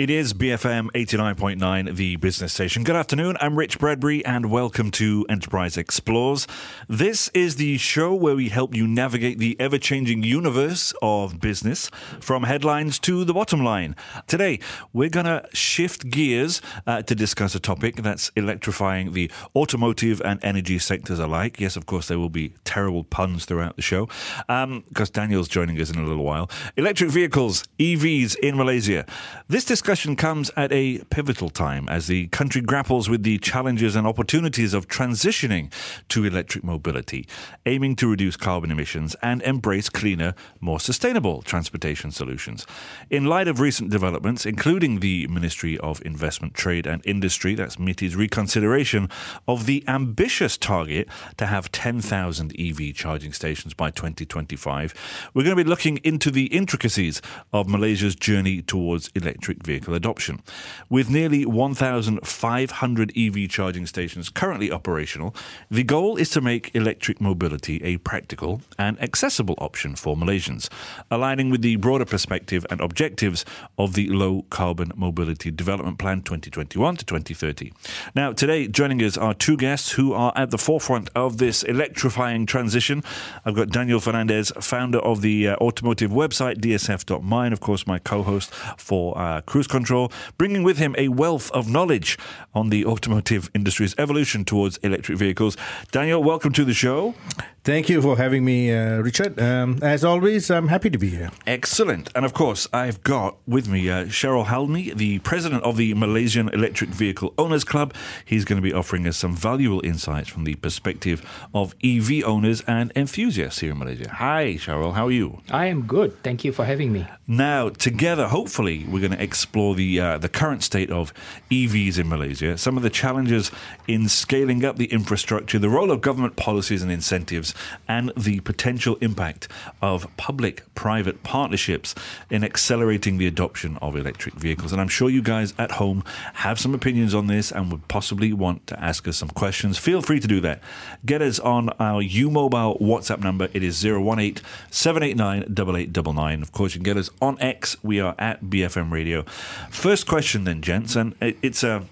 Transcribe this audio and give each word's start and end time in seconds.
It 0.00 0.08
is 0.08 0.32
BFM 0.32 0.90
89.9, 0.92 1.94
the 1.94 2.16
business 2.16 2.54
station. 2.54 2.84
Good 2.84 2.96
afternoon. 2.96 3.36
I'm 3.38 3.54
Rich 3.58 3.78
Bradbury, 3.78 4.24
and 4.24 4.50
welcome 4.50 4.90
to 4.92 5.26
Enterprise 5.28 5.76
Explores. 5.76 6.46
This 6.88 7.28
is 7.34 7.56
the 7.56 7.76
show 7.76 8.14
where 8.14 8.34
we 8.34 8.48
help 8.48 8.74
you 8.74 8.88
navigate 8.88 9.36
the 9.36 9.60
ever 9.60 9.76
changing 9.76 10.22
universe 10.22 10.94
of 11.02 11.38
business 11.38 11.90
from 12.18 12.44
headlines 12.44 12.98
to 13.00 13.26
the 13.26 13.34
bottom 13.34 13.62
line. 13.62 13.94
Today, 14.26 14.58
we're 14.94 15.10
going 15.10 15.26
to 15.26 15.46
shift 15.52 16.08
gears 16.08 16.62
uh, 16.86 17.02
to 17.02 17.14
discuss 17.14 17.54
a 17.54 17.60
topic 17.60 17.96
that's 17.96 18.30
electrifying 18.36 19.12
the 19.12 19.30
automotive 19.54 20.22
and 20.24 20.42
energy 20.42 20.78
sectors 20.78 21.18
alike. 21.18 21.60
Yes, 21.60 21.76
of 21.76 21.84
course, 21.84 22.08
there 22.08 22.18
will 22.18 22.30
be 22.30 22.54
terrible 22.64 23.04
puns 23.04 23.44
throughout 23.44 23.76
the 23.76 23.82
show 23.82 24.06
because 24.46 24.48
um, 24.48 25.12
Daniel's 25.12 25.48
joining 25.48 25.78
us 25.78 25.90
in 25.90 25.98
a 25.98 26.06
little 26.06 26.24
while. 26.24 26.50
Electric 26.78 27.10
vehicles, 27.10 27.64
EVs 27.78 28.38
in 28.38 28.56
Malaysia. 28.56 29.04
This 29.46 29.66
discussion 29.66 29.89
discussion 29.90 30.14
comes 30.14 30.52
at 30.56 30.70
a 30.70 30.98
pivotal 31.10 31.50
time 31.50 31.88
as 31.88 32.06
the 32.06 32.28
country 32.28 32.60
grapples 32.60 33.08
with 33.08 33.24
the 33.24 33.36
challenges 33.38 33.96
and 33.96 34.06
opportunities 34.06 34.72
of 34.72 34.86
transitioning 34.86 35.68
to 36.08 36.24
electric 36.24 36.62
mobility, 36.62 37.26
aiming 37.66 37.96
to 37.96 38.08
reduce 38.08 38.36
carbon 38.36 38.70
emissions 38.70 39.16
and 39.20 39.42
embrace 39.42 39.88
cleaner, 39.88 40.32
more 40.60 40.78
sustainable 40.78 41.42
transportation 41.42 42.12
solutions. 42.12 42.68
In 43.10 43.24
light 43.24 43.48
of 43.48 43.58
recent 43.58 43.90
developments, 43.90 44.46
including 44.46 45.00
the 45.00 45.26
Ministry 45.26 45.76
of 45.78 46.00
Investment, 46.06 46.54
Trade 46.54 46.86
and 46.86 47.04
Industry, 47.04 47.56
that's 47.56 47.76
MITI's 47.76 48.14
reconsideration 48.14 49.08
of 49.48 49.66
the 49.66 49.82
ambitious 49.88 50.56
target 50.56 51.08
to 51.36 51.46
have 51.46 51.72
10,000 51.72 52.54
EV 52.56 52.94
charging 52.94 53.32
stations 53.32 53.74
by 53.74 53.90
2025, 53.90 54.94
we're 55.34 55.42
going 55.42 55.56
to 55.56 55.64
be 55.64 55.68
looking 55.68 55.96
into 56.04 56.30
the 56.30 56.46
intricacies 56.46 57.20
of 57.52 57.68
Malaysia's 57.68 58.14
journey 58.14 58.62
towards 58.62 59.10
electric 59.16 59.66
vehicles 59.66 59.79
vehicle 59.80 59.94
adoption. 59.94 60.40
With 60.88 61.08
nearly 61.08 61.46
1,500 61.46 63.12
EV 63.16 63.48
charging 63.48 63.86
stations 63.86 64.28
currently 64.28 64.70
operational, 64.70 65.34
the 65.70 65.82
goal 65.82 66.16
is 66.16 66.28
to 66.30 66.40
make 66.40 66.74
electric 66.74 67.20
mobility 67.20 67.82
a 67.82 67.96
practical 67.98 68.60
and 68.78 69.00
accessible 69.02 69.54
option 69.58 69.96
for 69.96 70.16
Malaysians, 70.16 70.68
aligning 71.10 71.50
with 71.50 71.62
the 71.62 71.76
broader 71.76 72.04
perspective 72.04 72.66
and 72.70 72.80
objectives 72.80 73.44
of 73.78 73.94
the 73.94 74.08
Low 74.10 74.42
Carbon 74.50 74.92
Mobility 74.94 75.50
Development 75.50 75.98
Plan 75.98 76.20
2021 76.22 76.96
to 76.96 77.04
2030. 77.04 77.72
Now, 78.14 78.32
today, 78.32 78.68
joining 78.68 79.02
us 79.02 79.16
are 79.16 79.32
two 79.34 79.56
guests 79.56 79.92
who 79.92 80.12
are 80.12 80.32
at 80.36 80.50
the 80.50 80.58
forefront 80.58 81.08
of 81.14 81.38
this 81.38 81.62
electrifying 81.62 82.44
transition. 82.46 83.02
I've 83.44 83.54
got 83.54 83.70
Daniel 83.70 84.00
Fernandez, 84.00 84.52
founder 84.60 84.98
of 84.98 85.22
the 85.22 85.48
uh, 85.48 85.56
automotive 85.56 86.10
website 86.10 86.58
dsf.my, 86.58 87.46
and 87.46 87.52
of 87.52 87.60
course, 87.60 87.86
my 87.86 87.98
co 87.98 88.22
host 88.22 88.52
for 88.76 89.16
uh, 89.16 89.40
Cruise 89.42 89.69
control, 89.70 90.12
bringing 90.36 90.62
with 90.62 90.78
him 90.78 90.94
a 90.98 91.08
wealth 91.08 91.50
of 91.52 91.68
knowledge 91.68 92.18
on 92.54 92.68
the 92.68 92.84
automotive 92.84 93.50
industry's 93.54 93.94
evolution 93.98 94.44
towards 94.44 94.76
electric 94.78 95.16
vehicles. 95.16 95.56
Daniel, 95.90 96.22
welcome 96.22 96.52
to 96.52 96.64
the 96.64 96.74
show. 96.74 97.14
Thank 97.62 97.90
you 97.90 98.00
for 98.00 98.16
having 98.16 98.42
me, 98.42 98.72
uh, 98.72 99.00
Richard. 99.02 99.38
Um, 99.38 99.80
as 99.82 100.02
always, 100.02 100.50
I'm 100.50 100.68
happy 100.68 100.88
to 100.88 100.96
be 100.96 101.10
here. 101.10 101.30
Excellent. 101.46 102.08
And 102.14 102.24
of 102.24 102.32
course, 102.32 102.66
I've 102.72 103.02
got 103.02 103.36
with 103.46 103.68
me 103.68 103.90
uh, 103.90 104.06
Sharol 104.06 104.46
Halmi, 104.46 104.96
the 104.96 105.18
president 105.18 105.62
of 105.62 105.76
the 105.76 105.92
Malaysian 105.92 106.48
Electric 106.48 106.88
Vehicle 106.88 107.34
Owners 107.36 107.64
Club. 107.64 107.92
He's 108.24 108.46
going 108.46 108.56
to 108.56 108.62
be 108.62 108.72
offering 108.72 109.06
us 109.06 109.18
some 109.18 109.36
valuable 109.36 109.84
insights 109.84 110.30
from 110.30 110.44
the 110.44 110.54
perspective 110.54 111.22
of 111.52 111.74
EV 111.84 112.24
owners 112.24 112.62
and 112.66 112.92
enthusiasts 112.96 113.60
here 113.60 113.72
in 113.72 113.78
Malaysia. 113.78 114.08
Hi, 114.08 114.54
Cheryl. 114.54 114.94
How 114.94 115.08
are 115.08 115.12
you? 115.12 115.42
I 115.50 115.66
am 115.66 115.82
good. 115.82 116.22
Thank 116.22 116.46
you 116.46 116.52
for 116.52 116.64
having 116.64 116.94
me. 116.94 117.06
Now, 117.26 117.68
together, 117.68 118.28
hopefully, 118.28 118.86
we're 118.88 119.00
going 119.00 119.12
to 119.12 119.22
explore 119.22 119.74
the 119.74 120.00
uh, 120.00 120.18
the 120.18 120.30
current 120.30 120.62
state 120.62 120.90
of 120.90 121.12
EVs 121.50 121.98
in 121.98 122.08
Malaysia, 122.08 122.56
some 122.56 122.78
of 122.78 122.82
the 122.82 122.90
challenges 122.90 123.50
in 123.86 124.08
scaling 124.08 124.64
up 124.64 124.76
the 124.76 124.86
infrastructure, 124.86 125.58
the 125.58 125.68
role 125.68 125.90
of 125.90 126.00
government 126.00 126.36
policies 126.36 126.82
and 126.82 126.90
incentives 126.90 127.49
and 127.88 128.12
the 128.16 128.40
potential 128.40 128.96
impact 129.00 129.48
of 129.80 130.06
public 130.16 130.62
private 130.74 131.22
partnerships 131.22 131.94
in 132.30 132.44
accelerating 132.44 133.18
the 133.18 133.26
adoption 133.26 133.76
of 133.82 133.96
electric 133.96 134.34
vehicles. 134.34 134.72
And 134.72 134.80
I'm 134.80 134.88
sure 134.88 135.10
you 135.10 135.22
guys 135.22 135.54
at 135.58 135.72
home 135.72 136.04
have 136.34 136.58
some 136.58 136.74
opinions 136.74 137.14
on 137.14 137.26
this 137.26 137.50
and 137.50 137.70
would 137.70 137.88
possibly 137.88 138.32
want 138.32 138.66
to 138.68 138.82
ask 138.82 139.06
us 139.08 139.16
some 139.16 139.30
questions. 139.30 139.78
Feel 139.78 140.02
free 140.02 140.20
to 140.20 140.28
do 140.28 140.40
that. 140.40 140.60
Get 141.04 141.22
us 141.22 141.38
on 141.38 141.70
our 141.80 142.02
U 142.02 142.30
Mobile 142.30 142.78
WhatsApp 142.78 143.22
number. 143.22 143.48
It 143.52 143.62
is 143.62 143.84
018 143.84 144.36
789 144.70 145.42
8899. 145.42 146.42
Of 146.42 146.52
course, 146.52 146.74
you 146.74 146.78
can 146.78 146.84
get 146.84 146.96
us 146.96 147.10
on 147.20 147.40
X. 147.40 147.76
We 147.82 148.00
are 148.00 148.14
at 148.18 148.44
BFM 148.44 148.90
Radio. 148.90 149.22
First 149.70 150.06
question, 150.06 150.44
then, 150.44 150.62
gents, 150.62 150.96
and 150.96 151.14
it's 151.20 151.62
a 151.62 151.84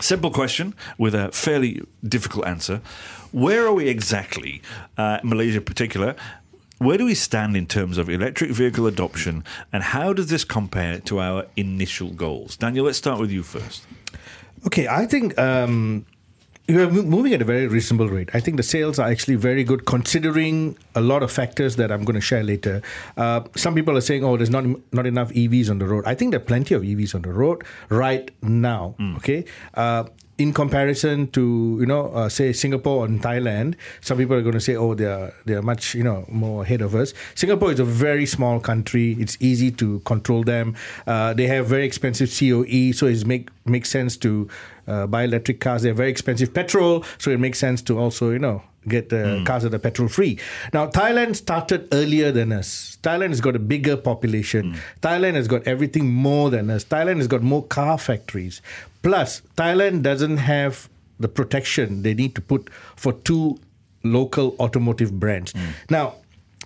simple 0.00 0.30
question 0.30 0.74
with 0.98 1.14
a 1.14 1.30
fairly 1.32 1.82
difficult 2.02 2.46
answer. 2.46 2.80
Where 3.32 3.66
are 3.66 3.72
we 3.72 3.88
exactly, 3.88 4.62
uh, 4.96 5.18
Malaysia 5.22 5.58
in 5.58 5.64
particular? 5.64 6.16
Where 6.78 6.96
do 6.96 7.04
we 7.04 7.14
stand 7.14 7.56
in 7.56 7.66
terms 7.66 7.98
of 7.98 8.08
electric 8.08 8.50
vehicle 8.50 8.86
adoption, 8.86 9.44
and 9.70 9.82
how 9.82 10.14
does 10.14 10.28
this 10.28 10.44
compare 10.44 10.98
to 11.00 11.20
our 11.20 11.46
initial 11.56 12.10
goals? 12.10 12.56
Daniel, 12.56 12.86
let's 12.86 12.96
start 12.96 13.20
with 13.20 13.30
you 13.30 13.42
first. 13.42 13.84
Okay, 14.66 14.88
I 14.88 15.06
think 15.06 15.38
um, 15.38 16.06
we're 16.76 16.90
moving 16.90 17.32
at 17.34 17.42
a 17.42 17.44
very 17.44 17.66
reasonable 17.66 18.08
rate. 18.08 18.30
I 18.34 18.40
think 18.40 18.56
the 18.56 18.62
sales 18.62 18.98
are 18.98 19.08
actually 19.08 19.36
very 19.36 19.64
good 19.64 19.86
considering 19.86 20.76
a 20.94 21.00
lot 21.00 21.22
of 21.22 21.30
factors 21.30 21.76
that 21.76 21.90
I'm 21.90 22.04
going 22.04 22.14
to 22.14 22.20
share 22.20 22.42
later. 22.42 22.82
Uh, 23.16 23.42
some 23.56 23.74
people 23.74 23.96
are 23.96 24.00
saying, 24.00 24.24
"Oh, 24.24 24.36
there's 24.36 24.50
not 24.50 24.64
not 24.92 25.06
enough 25.06 25.30
EVs 25.32 25.70
on 25.70 25.78
the 25.78 25.86
road." 25.86 26.04
I 26.06 26.14
think 26.14 26.32
there 26.32 26.40
are 26.40 26.44
plenty 26.44 26.74
of 26.74 26.82
EVs 26.82 27.14
on 27.14 27.22
the 27.22 27.32
road 27.32 27.64
right 27.88 28.30
now. 28.42 28.94
Mm. 28.98 29.16
Okay, 29.16 29.44
uh, 29.74 30.04
in 30.40 30.54
comparison 30.54 31.28
to 31.28 31.76
you 31.80 31.86
know 31.86 32.06
uh, 32.12 32.28
say 32.28 32.52
Singapore 32.52 33.04
and 33.04 33.22
Thailand, 33.22 33.74
some 34.00 34.16
people 34.16 34.34
are 34.34 34.42
going 34.42 34.54
to 34.54 34.60
say, 34.60 34.74
oh, 34.74 34.94
they 34.94 35.04
are 35.04 35.32
they 35.44 35.54
are 35.54 35.62
much 35.62 35.94
you 35.94 36.02
know 36.02 36.24
more 36.28 36.62
ahead 36.62 36.80
of 36.80 36.94
us. 36.94 37.12
Singapore 37.34 37.72
is 37.72 37.78
a 37.78 37.84
very 37.84 38.24
small 38.24 38.58
country; 38.58 39.16
it's 39.20 39.36
easy 39.40 39.70
to 39.72 40.00
control 40.00 40.42
them. 40.42 40.74
Uh, 41.06 41.34
they 41.34 41.46
have 41.46 41.66
very 41.66 41.84
expensive 41.84 42.30
COE, 42.30 42.92
so 42.92 43.06
it 43.06 43.26
make 43.26 43.50
makes 43.66 43.90
sense 43.90 44.16
to 44.16 44.48
uh, 44.88 45.06
buy 45.06 45.24
electric 45.24 45.60
cars. 45.60 45.82
They're 45.82 45.92
very 45.94 46.10
expensive 46.10 46.54
petrol, 46.54 47.04
so 47.18 47.30
it 47.30 47.38
makes 47.38 47.58
sense 47.58 47.82
to 47.82 47.98
also 47.98 48.30
you 48.30 48.38
know 48.38 48.62
get 48.88 49.08
the 49.10 49.16
mm. 49.16 49.46
cars 49.46 49.62
that 49.62 49.74
are 49.74 49.78
petrol 49.78 50.08
free. 50.08 50.38
Now, 50.72 50.86
Thailand 50.86 51.36
started 51.36 51.88
earlier 51.92 52.32
than 52.32 52.52
us. 52.52 52.98
Thailand 53.02 53.28
has 53.28 53.40
got 53.40 53.56
a 53.56 53.58
bigger 53.58 53.96
population. 53.96 54.72
Mm. 54.72 54.78
Thailand 55.02 55.34
has 55.34 55.48
got 55.48 55.66
everything 55.66 56.10
more 56.10 56.50
than 56.50 56.70
us. 56.70 56.84
Thailand 56.84 57.18
has 57.18 57.26
got 57.26 57.42
more 57.42 57.64
car 57.64 57.98
factories. 57.98 58.62
Plus, 59.02 59.42
Thailand 59.56 60.02
doesn't 60.02 60.38
have 60.38 60.88
the 61.18 61.28
protection 61.28 62.02
they 62.02 62.14
need 62.14 62.34
to 62.34 62.40
put 62.40 62.70
for 62.96 63.12
two 63.12 63.58
local 64.02 64.56
automotive 64.58 65.20
brands. 65.20 65.52
Mm. 65.52 65.68
Now, 65.90 66.14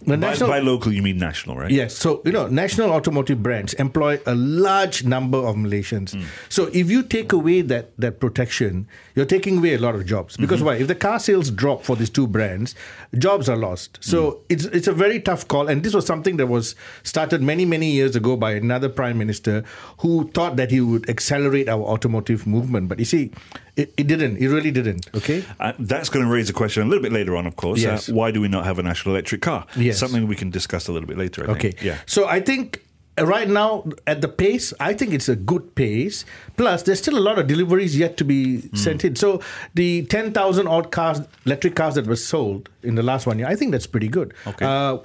the 0.00 0.08
by, 0.08 0.16
national, 0.16 0.48
by 0.50 0.58
local, 0.58 0.92
you 0.92 1.02
mean 1.02 1.18
national, 1.18 1.56
right? 1.56 1.70
Yes. 1.70 1.96
So, 1.96 2.20
you 2.24 2.32
know, 2.32 2.48
national 2.48 2.90
automotive 2.90 3.42
brands 3.42 3.74
employ 3.74 4.20
a 4.26 4.34
large 4.34 5.04
number 5.04 5.38
of 5.38 5.54
Malaysians. 5.54 6.14
Mm. 6.14 6.24
So, 6.48 6.68
if 6.72 6.90
you 6.90 7.02
take 7.02 7.32
away 7.32 7.62
that, 7.62 7.96
that 7.98 8.18
protection, 8.20 8.88
you're 9.14 9.24
taking 9.24 9.58
away 9.58 9.74
a 9.74 9.78
lot 9.78 9.94
of 9.94 10.04
jobs. 10.04 10.36
Because 10.36 10.58
mm-hmm. 10.58 10.66
why? 10.66 10.74
If 10.76 10.88
the 10.88 10.94
car 10.96 11.18
sales 11.20 11.50
drop 11.50 11.84
for 11.84 11.94
these 11.96 12.10
two 12.10 12.26
brands, 12.26 12.74
jobs 13.16 13.48
are 13.48 13.56
lost. 13.56 13.98
So, 14.02 14.32
mm. 14.32 14.40
it's, 14.48 14.64
it's 14.66 14.88
a 14.88 14.92
very 14.92 15.20
tough 15.20 15.46
call. 15.46 15.68
And 15.68 15.82
this 15.82 15.94
was 15.94 16.04
something 16.04 16.36
that 16.38 16.48
was 16.48 16.74
started 17.04 17.40
many, 17.40 17.64
many 17.64 17.90
years 17.90 18.16
ago 18.16 18.36
by 18.36 18.52
another 18.52 18.88
prime 18.88 19.16
minister 19.16 19.64
who 19.98 20.28
thought 20.30 20.56
that 20.56 20.70
he 20.70 20.80
would 20.80 21.08
accelerate 21.08 21.68
our 21.68 21.82
automotive 21.82 22.46
movement. 22.46 22.88
But 22.88 22.98
you 22.98 23.04
see, 23.04 23.30
it, 23.76 23.92
it 23.96 24.06
didn't. 24.06 24.36
It 24.36 24.48
really 24.48 24.70
didn't. 24.70 25.08
Okay. 25.14 25.44
Uh, 25.58 25.72
that's 25.78 26.08
going 26.08 26.24
to 26.24 26.30
raise 26.30 26.48
a 26.48 26.52
question 26.52 26.82
a 26.82 26.86
little 26.86 27.02
bit 27.02 27.12
later 27.12 27.36
on, 27.36 27.46
of 27.46 27.56
course. 27.56 27.80
Uh, 27.84 27.90
yes. 27.90 28.08
Uh, 28.08 28.14
why 28.14 28.30
do 28.30 28.40
we 28.40 28.48
not 28.48 28.64
have 28.64 28.78
a 28.78 28.82
national 28.82 29.14
electric 29.14 29.42
car? 29.42 29.66
Yes. 29.76 29.98
Something 29.98 30.26
we 30.28 30.36
can 30.36 30.50
discuss 30.50 30.88
a 30.88 30.92
little 30.92 31.08
bit 31.08 31.18
later. 31.18 31.48
I 31.48 31.52
okay. 31.52 31.70
Think. 31.72 31.82
Yeah. 31.82 31.98
So 32.06 32.26
I 32.26 32.40
think 32.40 32.82
right 33.20 33.48
now 33.48 33.84
at 34.08 34.20
the 34.22 34.26
pace 34.26 34.74
i 34.80 34.92
think 34.92 35.12
it's 35.12 35.28
a 35.28 35.36
good 35.36 35.76
pace 35.76 36.24
plus 36.56 36.82
there's 36.82 36.98
still 36.98 37.16
a 37.16 37.20
lot 37.20 37.38
of 37.38 37.46
deliveries 37.46 37.96
yet 37.96 38.16
to 38.16 38.24
be 38.24 38.62
mm. 38.62 38.76
sent 38.76 39.04
in 39.04 39.14
so 39.14 39.40
the 39.74 40.02
10000 40.06 40.66
odd 40.66 40.90
cars 40.90 41.20
electric 41.46 41.76
cars 41.76 41.94
that 41.94 42.08
were 42.08 42.16
sold 42.16 42.68
in 42.82 42.96
the 42.96 43.04
last 43.04 43.24
one 43.24 43.38
year 43.38 43.46
i 43.46 43.54
think 43.54 43.70
that's 43.70 43.86
pretty 43.86 44.08
good 44.08 44.34
okay. 44.48 44.64
Uh, 44.64 44.98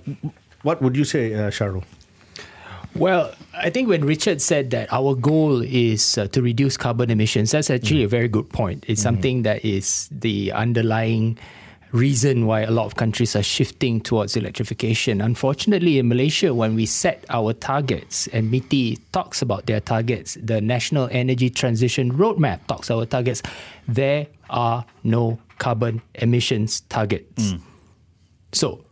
what 0.64 0.82
would 0.82 0.96
you 0.96 1.06
say 1.06 1.34
uh, 1.34 1.50
Sharol? 1.50 1.84
Well, 2.96 3.34
I 3.54 3.70
think 3.70 3.88
when 3.88 4.04
Richard 4.04 4.42
said 4.42 4.72
that 4.72 4.92
our 4.92 5.16
goal 5.16 5.62
is 5.62 6.18
uh, 6.18 6.28
to 6.28 6.42
reduce 6.42 6.76
carbon 6.76 7.10
emissions, 7.10 7.52
that's 7.52 7.70
actually 7.70 8.02
mm. 8.02 8.06
a 8.06 8.08
very 8.08 8.28
good 8.28 8.50
point. 8.50 8.86
It's 8.88 9.02
mm. 9.02 9.04
something 9.04 9.44
that 9.44 9.64
is 9.64 10.10
the 10.12 10.52
underlying 10.52 11.38
reason 11.92 12.46
why 12.46 12.62
a 12.62 12.72
lot 12.72 12.86
of 12.86 12.96
countries 12.96 13.36
are 13.36 13.44
shifting 13.44 14.00
towards 14.02 14.36
electrification. 14.36 15.22
Unfortunately, 15.22 15.98
in 15.98 16.08
Malaysia, 16.08 16.54
when 16.54 16.76
we 16.76 16.86
set 16.86 17.26
our 17.30 17.54
targets, 17.54 18.28
and 18.28 18.52
MITI 18.52 18.98
talks 19.12 19.42
about 19.42 19.66
their 19.66 19.80
targets, 19.80 20.38
the 20.42 20.62
National 20.62 21.08
Energy 21.12 21.50
Transition 21.50 22.14
Roadmap 22.14 22.66
talks 22.68 22.92
our 22.92 23.06
targets, 23.06 23.42
there 23.88 24.28
are 24.50 24.86
no 25.04 25.40
carbon 25.58 26.02
emissions 26.16 26.82
targets. 26.82 27.54
Mm. 27.54 27.62
So, 28.52 28.84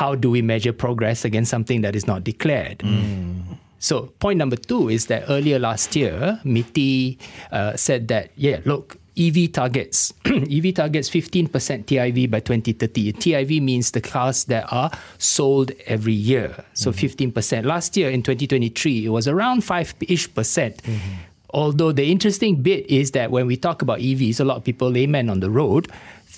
how 0.00 0.14
do 0.14 0.30
we 0.30 0.40
measure 0.40 0.72
progress 0.72 1.26
against 1.26 1.50
something 1.50 1.82
that 1.82 1.94
is 1.94 2.06
not 2.06 2.24
declared? 2.24 2.78
Mm. 2.78 3.58
So, 3.80 3.94
point 4.18 4.38
number 4.38 4.56
two 4.56 4.88
is 4.88 5.06
that 5.06 5.24
earlier 5.28 5.58
last 5.58 5.94
year, 5.94 6.40
MITI 6.42 7.18
uh, 7.52 7.76
said 7.76 8.08
that, 8.08 8.30
yeah, 8.34 8.60
look, 8.64 8.96
EV 9.18 9.52
targets, 9.52 10.14
EV 10.24 10.72
targets 10.72 11.10
15% 11.10 11.50
TIV 11.84 12.30
by 12.30 12.40
2030. 12.40 13.12
TIV 13.12 13.60
means 13.60 13.90
the 13.90 14.00
cars 14.00 14.44
that 14.44 14.64
are 14.72 14.90
sold 15.18 15.72
every 15.86 16.14
year. 16.14 16.64
So, 16.72 16.92
mm-hmm. 16.92 17.28
15%. 17.36 17.66
Last 17.66 17.94
year 17.94 18.08
in 18.08 18.22
2023, 18.22 19.04
it 19.04 19.10
was 19.10 19.28
around 19.28 19.64
5 19.64 19.94
ish 20.08 20.32
percent. 20.32 20.82
Mm-hmm. 20.82 21.28
Although 21.52 21.92
the 21.92 22.10
interesting 22.10 22.62
bit 22.62 22.86
is 22.88 23.10
that 23.10 23.30
when 23.30 23.46
we 23.46 23.56
talk 23.56 23.82
about 23.82 23.98
EVs, 23.98 24.40
a 24.40 24.44
lot 24.44 24.56
of 24.56 24.64
people, 24.64 24.88
laymen 24.88 25.28
on 25.28 25.40
the 25.40 25.50
road, 25.50 25.90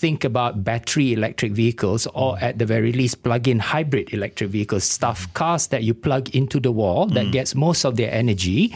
think 0.03 0.25
about 0.25 0.65
battery 0.65 1.13
electric 1.13 1.53
vehicles 1.53 2.09
or 2.09 2.35
mm. 2.35 2.43
at 2.43 2.59
the 2.59 2.67
very 2.67 2.93
least 2.93 3.23
plug-in 3.23 3.61
hybrid 3.61 4.13
electric 4.13 4.51
vehicles, 4.51 4.83
stuff 4.83 5.29
mm. 5.29 5.35
cars 5.35 5.69
that 5.69 5.85
you 5.85 5.95
plug 5.95 6.35
into 6.35 6.59
the 6.59 6.73
wall 6.73 7.07
that 7.07 7.27
mm. 7.27 7.31
gets 7.31 7.55
most 7.55 7.87
of 7.87 7.95
their 7.95 8.11
energy 8.11 8.75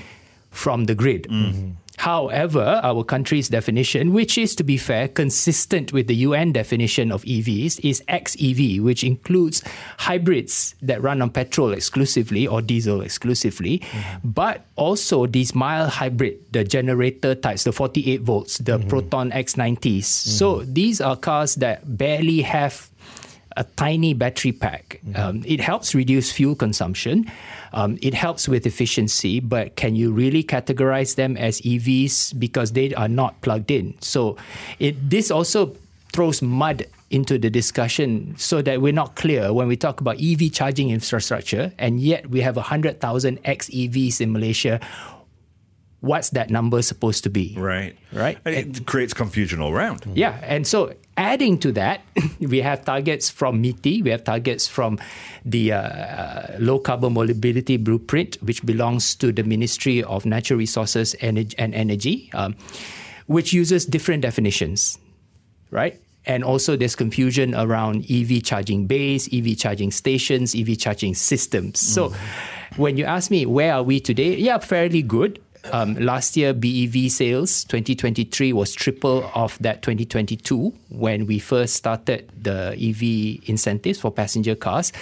from 0.53 0.85
the 0.87 0.95
grid. 0.95 1.27
Mm-hmm. 1.27 1.73
However, 1.99 2.81
our 2.83 3.05
country's 3.05 3.49
definition, 3.49 4.13
which 4.13 4.39
is 4.39 4.55
to 4.57 4.65
be 4.65 4.77
fair, 4.77 5.09
consistent 5.09 5.93
with 5.93 6.07
the 6.07 6.17
UN 6.17 6.53
definition 6.53 7.11
of 7.11 7.23
EVs, 7.25 7.81
is 7.83 8.03
XEV, 8.09 8.81
which 8.81 9.03
includes 9.03 9.63
hybrids 9.99 10.75
that 10.83 11.03
run 11.03 11.23
on 11.23 11.31
petrol 11.31 11.73
exclusively 11.73 12.47
or 12.47 12.61
diesel 12.61 13.01
exclusively, 13.01 13.79
mm-hmm. 13.79 14.29
but 14.29 14.67
also 14.77 15.27
these 15.27 15.55
mild 15.55 15.91
hybrid, 15.91 16.39
the 16.53 16.65
generator 16.65 17.35
types, 17.35 17.65
the 17.65 17.73
48 17.73 18.21
volts, 18.21 18.59
the 18.59 18.79
mm-hmm. 18.79 18.89
Proton 18.89 19.31
X90s. 19.31 20.05
So 20.05 20.57
mm-hmm. 20.57 20.73
these 20.73 21.01
are 21.01 21.17
cars 21.17 21.57
that 21.57 21.97
barely 21.97 22.43
have 22.43 22.91
a 23.57 23.65
tiny 23.77 24.15
battery 24.15 24.53
pack. 24.53 25.01
Um, 25.15 25.43
it 25.47 25.61
helps 25.61 25.95
reduce 25.95 26.31
fuel 26.31 26.55
consumption. 26.55 27.31
Um, 27.73 27.99
it 28.03 28.15
helps 28.15 28.49
with 28.49 28.67
efficiency, 28.67 29.41
but 29.41 29.77
can 29.77 29.97
you 29.97 30.13
really 30.13 30.45
categorize 30.45 31.17
them 31.17 31.37
as 31.37 31.61
EVs 31.63 32.39
because 32.39 32.73
they 32.73 32.95
are 32.95 33.09
not 33.09 33.41
plugged 33.41 33.71
in? 33.71 33.95
So, 34.01 34.37
it 34.79 35.11
this 35.11 35.31
also 35.31 35.77
throws 36.13 36.41
mud 36.41 36.87
into 37.11 37.39
the 37.39 37.51
discussion 37.51 38.35
so 38.37 38.63
that 38.63 38.81
we're 38.81 38.93
not 38.93 39.15
clear 39.15 39.53
when 39.53 39.69
we 39.69 39.77
talk 39.77 40.01
about 40.01 40.21
EV 40.21 40.53
charging 40.53 40.91
infrastructure, 40.91 41.73
and 41.79 42.01
yet 42.01 42.29
we 42.31 42.41
have 42.41 42.57
100,000 42.57 43.43
XEVs 43.45 44.21
in 44.21 44.33
Malaysia. 44.33 44.81
What's 46.07 46.31
that 46.31 46.51
number 46.51 46.83
supposed 46.83 47.25
to 47.25 47.31
be? 47.31 47.55
Right. 47.59 47.99
Right. 48.13 48.39
And 48.45 48.55
it 48.55 48.87
creates 48.87 49.13
confusion 49.13 49.61
all 49.61 49.73
around. 49.73 50.07
Yeah, 50.15 50.39
and 50.43 50.67
so 50.67 50.95
adding 51.17 51.59
to 51.59 51.73
that, 51.73 52.03
we 52.41 52.61
have 52.61 52.85
targets 52.85 53.29
from 53.29 53.61
MITI, 53.61 54.03
we 54.03 54.11
have 54.11 54.23
targets 54.23 54.69
from 54.69 54.99
the 55.45 55.73
uh, 55.73 55.79
uh, 55.81 56.57
Low 56.61 56.79
Carbon 56.79 57.15
Mobility 57.15 57.77
Blueprint, 57.77 58.37
which 58.43 58.65
belongs 58.65 59.17
to 59.17 59.33
the 59.33 59.43
Ministry 59.43 60.03
of 60.05 60.25
Natural 60.25 60.59
Resources 60.59 61.15
and 61.15 61.55
Energy, 61.59 62.31
um, 62.35 62.55
which 63.27 63.53
uses 63.53 63.85
different 63.85 64.23
definitions, 64.23 64.99
right? 65.71 66.01
And 66.27 66.43
also, 66.43 66.75
there's 66.75 66.97
confusion 66.97 67.55
around 67.55 68.05
EV 68.11 68.43
charging 68.43 68.87
bays, 68.87 69.29
EV 69.33 69.57
charging 69.57 69.93
stations, 69.93 70.57
EV 70.57 70.77
charging 70.77 71.15
systems. 71.15 71.79
So, 71.79 72.13
when 72.77 72.97
you 72.97 73.05
ask 73.05 73.31
me 73.31 73.47
where 73.47 73.75
are 73.75 73.83
we 73.85 74.01
today, 74.01 74.35
yeah, 74.37 74.59
fairly 74.59 75.03
good. 75.03 75.41
Um, 75.73 75.95
last 75.97 76.37
year, 76.37 76.53
BEV 76.53 77.11
sales 77.11 77.65
2023 77.65 78.53
was 78.53 78.73
triple 78.73 79.31
of 79.35 79.59
that 79.61 79.83
2022 79.83 80.73
when 80.91 81.27
we 81.27 81.39
first 81.39 81.75
started 81.75 82.31
the 82.41 82.77
EV 82.79 83.49
incentives 83.49 84.01
for 84.01 84.11
passenger 84.11 84.55
cars. 84.55 84.93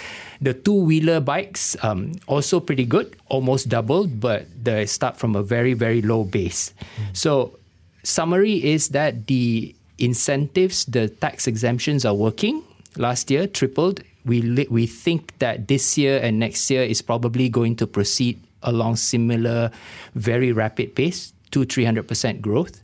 The 0.41 0.53
two 0.53 0.73
wheeler 0.73 1.19
bikes 1.19 1.75
um, 1.83 2.13
also 2.27 2.59
pretty 2.59 2.85
good, 2.85 3.15
almost 3.29 3.69
doubled, 3.69 4.19
but 4.19 4.47
they 4.61 4.85
start 4.85 5.17
from 5.17 5.35
a 5.35 5.43
very 5.43 5.73
very 5.73 6.01
low 6.01 6.23
base. 6.23 6.73
So 7.13 7.57
summary 8.03 8.63
is 8.63 8.89
that 8.89 9.27
the 9.27 9.75
incentives, 9.97 10.85
the 10.85 11.07
tax 11.09 11.47
exemptions 11.47 12.05
are 12.05 12.13
working. 12.13 12.63
Last 12.97 13.29
year 13.29 13.47
tripled. 13.47 14.01
We 14.25 14.65
we 14.71 14.87
think 14.87 15.37
that 15.37 15.67
this 15.67 15.97
year 15.97 16.17
and 16.17 16.39
next 16.39 16.69
year 16.71 16.81
is 16.81 17.01
probably 17.01 17.47
going 17.49 17.75
to 17.77 17.85
proceed 17.85 18.41
along 18.63 18.95
similar, 18.97 19.71
very 20.15 20.51
rapid 20.51 20.95
pace, 20.95 21.33
two 21.51 21.65
three 21.65 21.85
hundred 21.85 22.07
percent 22.07 22.41
growth. 22.41 22.81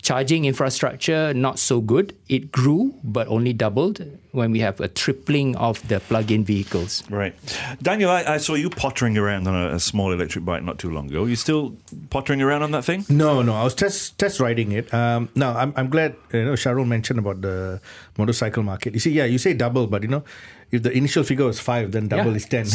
Charging 0.00 0.44
infrastructure 0.44 1.34
not 1.34 1.58
so 1.58 1.80
good. 1.80 2.14
It 2.28 2.52
grew, 2.52 2.94
but 3.02 3.26
only 3.26 3.52
doubled 3.52 4.00
when 4.30 4.52
we 4.52 4.60
have 4.60 4.78
a 4.78 4.86
tripling 4.86 5.56
of 5.56 5.86
the 5.88 5.98
plug-in 5.98 6.44
vehicles. 6.44 7.02
Right. 7.10 7.34
Daniel, 7.82 8.08
I, 8.10 8.22
I 8.22 8.36
saw 8.36 8.54
you 8.54 8.70
pottering 8.70 9.18
around 9.18 9.48
on 9.48 9.54
a, 9.56 9.74
a 9.74 9.80
small 9.80 10.12
electric 10.12 10.44
bike 10.44 10.62
not 10.62 10.78
too 10.78 10.90
long 10.90 11.10
ago. 11.10 11.24
you 11.24 11.34
still 11.34 11.76
pottering 12.10 12.40
around 12.40 12.62
on 12.62 12.70
that 12.70 12.84
thing? 12.84 13.06
No, 13.08 13.42
no, 13.42 13.54
I 13.54 13.64
was 13.64 13.74
test 13.74 14.16
test 14.18 14.38
riding 14.38 14.70
it. 14.70 14.94
Um, 14.94 15.30
no, 15.34 15.50
I'm 15.50 15.72
I'm 15.74 15.90
glad 15.90 16.14
you 16.32 16.44
know 16.44 16.52
Sharol 16.52 16.86
mentioned 16.86 17.18
about 17.18 17.40
the 17.42 17.80
motorcycle 18.16 18.62
market. 18.62 18.94
You 18.94 19.00
see, 19.00 19.10
yeah, 19.10 19.24
you 19.24 19.38
say 19.38 19.52
double, 19.52 19.88
but 19.88 20.02
you 20.02 20.08
know, 20.08 20.22
if 20.70 20.82
the 20.82 20.92
initial 20.92 21.24
figure 21.24 21.46
was 21.46 21.60
five, 21.60 21.92
then 21.92 22.08
double 22.08 22.32
Yeah. 22.32 22.36
is 22.36 22.46
ten. 22.46 22.66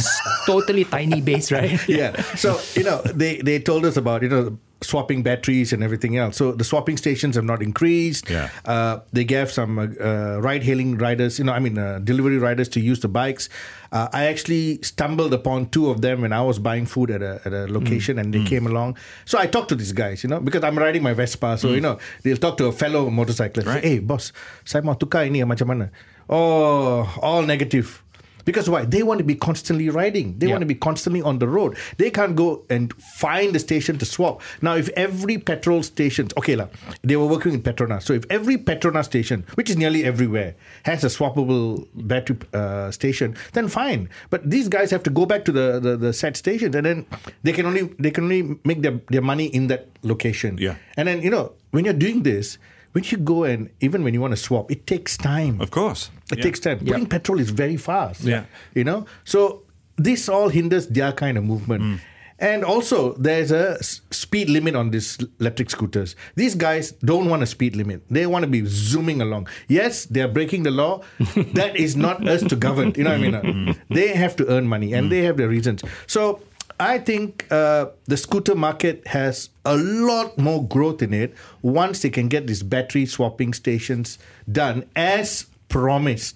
totally 0.46 0.84
tiny 0.86 1.22
base, 1.22 1.52
right? 1.56 1.78
yeah. 1.88 2.16
So 2.36 2.60
you 2.76 2.84
know, 2.84 3.02
they 3.14 3.38
they 3.42 3.60
told 3.60 3.86
us 3.86 3.98
about 3.98 4.22
you 4.24 4.30
know 4.30 4.58
swapping 4.84 5.24
batteries 5.24 5.72
and 5.72 5.80
everything 5.82 6.18
else. 6.20 6.36
So 6.36 6.52
the 6.52 6.68
swapping 6.68 6.98
stations 7.00 7.40
have 7.40 7.46
not 7.48 7.64
increased. 7.64 8.28
Yeah. 8.30 8.50
Uh, 8.68 9.00
they 9.16 9.24
gave 9.24 9.48
some 9.48 9.80
uh, 9.80 9.88
uh, 9.96 10.44
ride-hailing 10.44 10.98
riders, 11.00 11.40
you 11.40 11.46
know, 11.48 11.54
I 11.56 11.60
mean, 11.64 11.78
uh, 11.80 12.00
delivery 12.04 12.36
riders 12.38 12.68
to 12.76 12.82
use 12.84 13.00
the 13.00 13.08
bikes. 13.08 13.48
Uh, 13.96 14.10
I 14.12 14.26
actually 14.28 14.84
stumbled 14.84 15.32
upon 15.34 15.70
two 15.72 15.88
of 15.90 16.02
them 16.04 16.20
when 16.20 16.34
I 16.36 16.42
was 16.44 16.60
buying 16.60 16.84
food 16.86 17.12
at 17.16 17.22
a 17.24 17.40
at 17.48 17.54
a 17.54 17.64
location, 17.72 18.20
and 18.20 18.34
they 18.34 18.44
came 18.44 18.68
along. 18.68 18.98
So 19.24 19.40
I 19.40 19.48
talked 19.48 19.70
to 19.72 19.78
these 19.80 19.94
guys, 19.96 20.20
you 20.20 20.28
know, 20.28 20.42
because 20.44 20.68
I'm 20.68 20.76
riding 20.76 21.00
my 21.00 21.14
Vespa, 21.16 21.56
so 21.56 21.72
you 21.72 21.80
know, 21.80 21.96
they'll 22.28 22.36
talk 22.42 22.58
to 22.60 22.66
a 22.68 22.76
fellow 22.76 23.08
motorcyclist. 23.08 23.70
Right. 23.72 23.86
Hey, 23.86 23.98
boss, 24.04 24.34
saya 24.68 24.84
mau 24.84 25.00
tukar 25.00 25.24
ini 25.30 25.46
macam 25.48 25.72
mana? 25.72 25.96
Oh, 26.30 27.14
all 27.22 27.44
negative. 27.44 28.00
Because 28.46 28.70
why? 28.70 28.84
They 28.84 29.04
want 29.04 29.20
to 29.20 29.24
be 29.24 29.36
constantly 29.36 29.88
riding. 29.90 30.38
They 30.38 30.48
Yeah. 30.48 30.54
want 30.56 30.64
to 30.64 30.66
be 30.66 30.76
constantly 30.76 31.22
on 31.22 31.40
the 31.40 31.48
road. 31.48 31.78
They 31.98 32.12
can't 32.12 32.36
go 32.36 32.66
and 32.70 32.92
find 33.16 33.56
a 33.56 33.60
station 33.60 33.98
to 34.00 34.06
swap. 34.06 34.42
Now, 34.62 34.76
if 34.76 34.90
every 34.98 35.38
petrol 35.38 35.82
station, 35.82 36.28
okay, 36.38 36.58
lah, 36.58 36.68
they 37.04 37.16
were 37.16 37.26
working 37.26 37.54
in 37.54 37.62
Petronas. 37.62 38.04
So 38.04 38.12
if 38.12 38.26
every 38.30 38.58
Petronas 38.58 39.06
station, 39.06 39.46
which 39.56 39.70
is 39.70 39.78
nearly 39.78 40.04
everywhere, 40.04 40.56
has 40.84 41.06
a 41.06 41.08
swappable 41.08 41.88
battery 41.96 42.36
uh, 42.54 42.92
station, 42.92 43.36
then 43.54 43.70
fine. 43.70 44.10
But 44.30 44.50
these 44.50 44.68
guys 44.68 44.92
have 44.92 45.04
to 45.04 45.10
go 45.10 45.26
back 45.26 45.46
to 45.46 45.54
the, 45.54 45.80
the, 45.80 45.96
the 45.96 46.12
set 46.12 46.36
stations 46.36 46.76
and 46.76 46.86
then 46.86 47.06
they 47.44 47.54
can 47.54 47.66
only 47.66 47.84
they 47.98 48.12
can 48.12 48.26
only 48.26 48.60
make 48.66 48.82
their, 48.82 49.00
their 49.10 49.22
money 49.24 49.46
in 49.56 49.68
that 49.68 49.88
location. 50.04 50.58
Yeah. 50.60 50.76
And 50.98 51.08
then 51.08 51.22
you 51.24 51.30
know 51.32 51.54
when 51.72 51.86
you're 51.86 51.96
doing 51.96 52.24
this. 52.24 52.58
When 52.94 53.04
you 53.06 53.18
go 53.18 53.44
and 53.44 53.70
even 53.82 54.04
when 54.04 54.14
you 54.14 54.22
want 54.22 54.32
to 54.32 54.38
swap, 54.38 54.72
it 54.72 54.88
takes 54.88 55.18
time. 55.18 55.60
Of 55.62 55.72
course. 55.72 56.10
It 56.32 56.38
Yeah. 56.38 56.44
takes 56.44 56.60
time. 56.60 56.80
Putting 56.80 57.08
petrol 57.08 57.40
is 57.40 57.50
very 57.50 57.78
fast. 57.78 58.22
Yeah. 58.24 58.46
You 58.74 58.84
know? 58.84 59.06
So 59.26 59.64
this 59.98 60.30
all 60.30 60.50
hinders 60.50 60.88
their 60.88 61.12
kind 61.12 61.38
of 61.38 61.44
movement. 61.44 61.84
Mm. 61.84 62.00
And 62.40 62.64
also, 62.66 63.14
there's 63.14 63.52
a 63.52 63.78
speed 63.82 64.50
limit 64.50 64.76
on 64.76 64.90
these 64.92 65.18
electric 65.40 65.70
scooters. 65.70 66.16
These 66.36 66.56
guys 66.56 66.92
don't 67.06 67.30
want 67.30 67.42
a 67.42 67.46
speed 67.46 67.76
limit. 67.76 68.02
They 68.10 68.26
want 68.26 68.44
to 68.44 68.50
be 68.50 68.66
zooming 68.66 69.22
along. 69.22 69.48
Yes, 69.70 70.06
they 70.06 70.20
are 70.22 70.28
breaking 70.28 70.64
the 70.64 70.72
law. 70.72 71.04
that 71.54 71.76
is 71.78 71.96
not 71.96 72.28
us 72.28 72.44
to 72.44 72.56
govern. 72.58 72.92
You 72.98 73.06
know 73.06 73.12
what 73.18 73.36
I 73.36 73.42
mean? 73.42 73.70
Uh, 73.70 73.74
They 73.90 74.10
have 74.10 74.36
to 74.38 74.48
earn 74.50 74.68
money 74.68 74.94
and 74.94 75.10
they 75.12 75.22
have 75.24 75.38
their 75.38 75.48
reasons. 75.48 75.84
So 76.08 76.42
I 76.80 76.98
think 77.00 77.46
uh, 77.52 77.88
the 78.06 78.18
scooter 78.18 78.56
market 78.56 79.08
has 79.08 79.50
a 79.66 79.78
lot 79.78 80.38
more 80.38 80.66
growth 80.68 81.02
in 81.02 81.14
it 81.14 81.34
once 81.62 82.02
they 82.02 82.10
can 82.10 82.28
get 82.28 82.48
these 82.48 82.64
battery 82.64 83.06
swapping 83.06 83.54
stations 83.54 84.18
done 84.52 84.86
as 84.96 85.46
promised. 85.70 86.36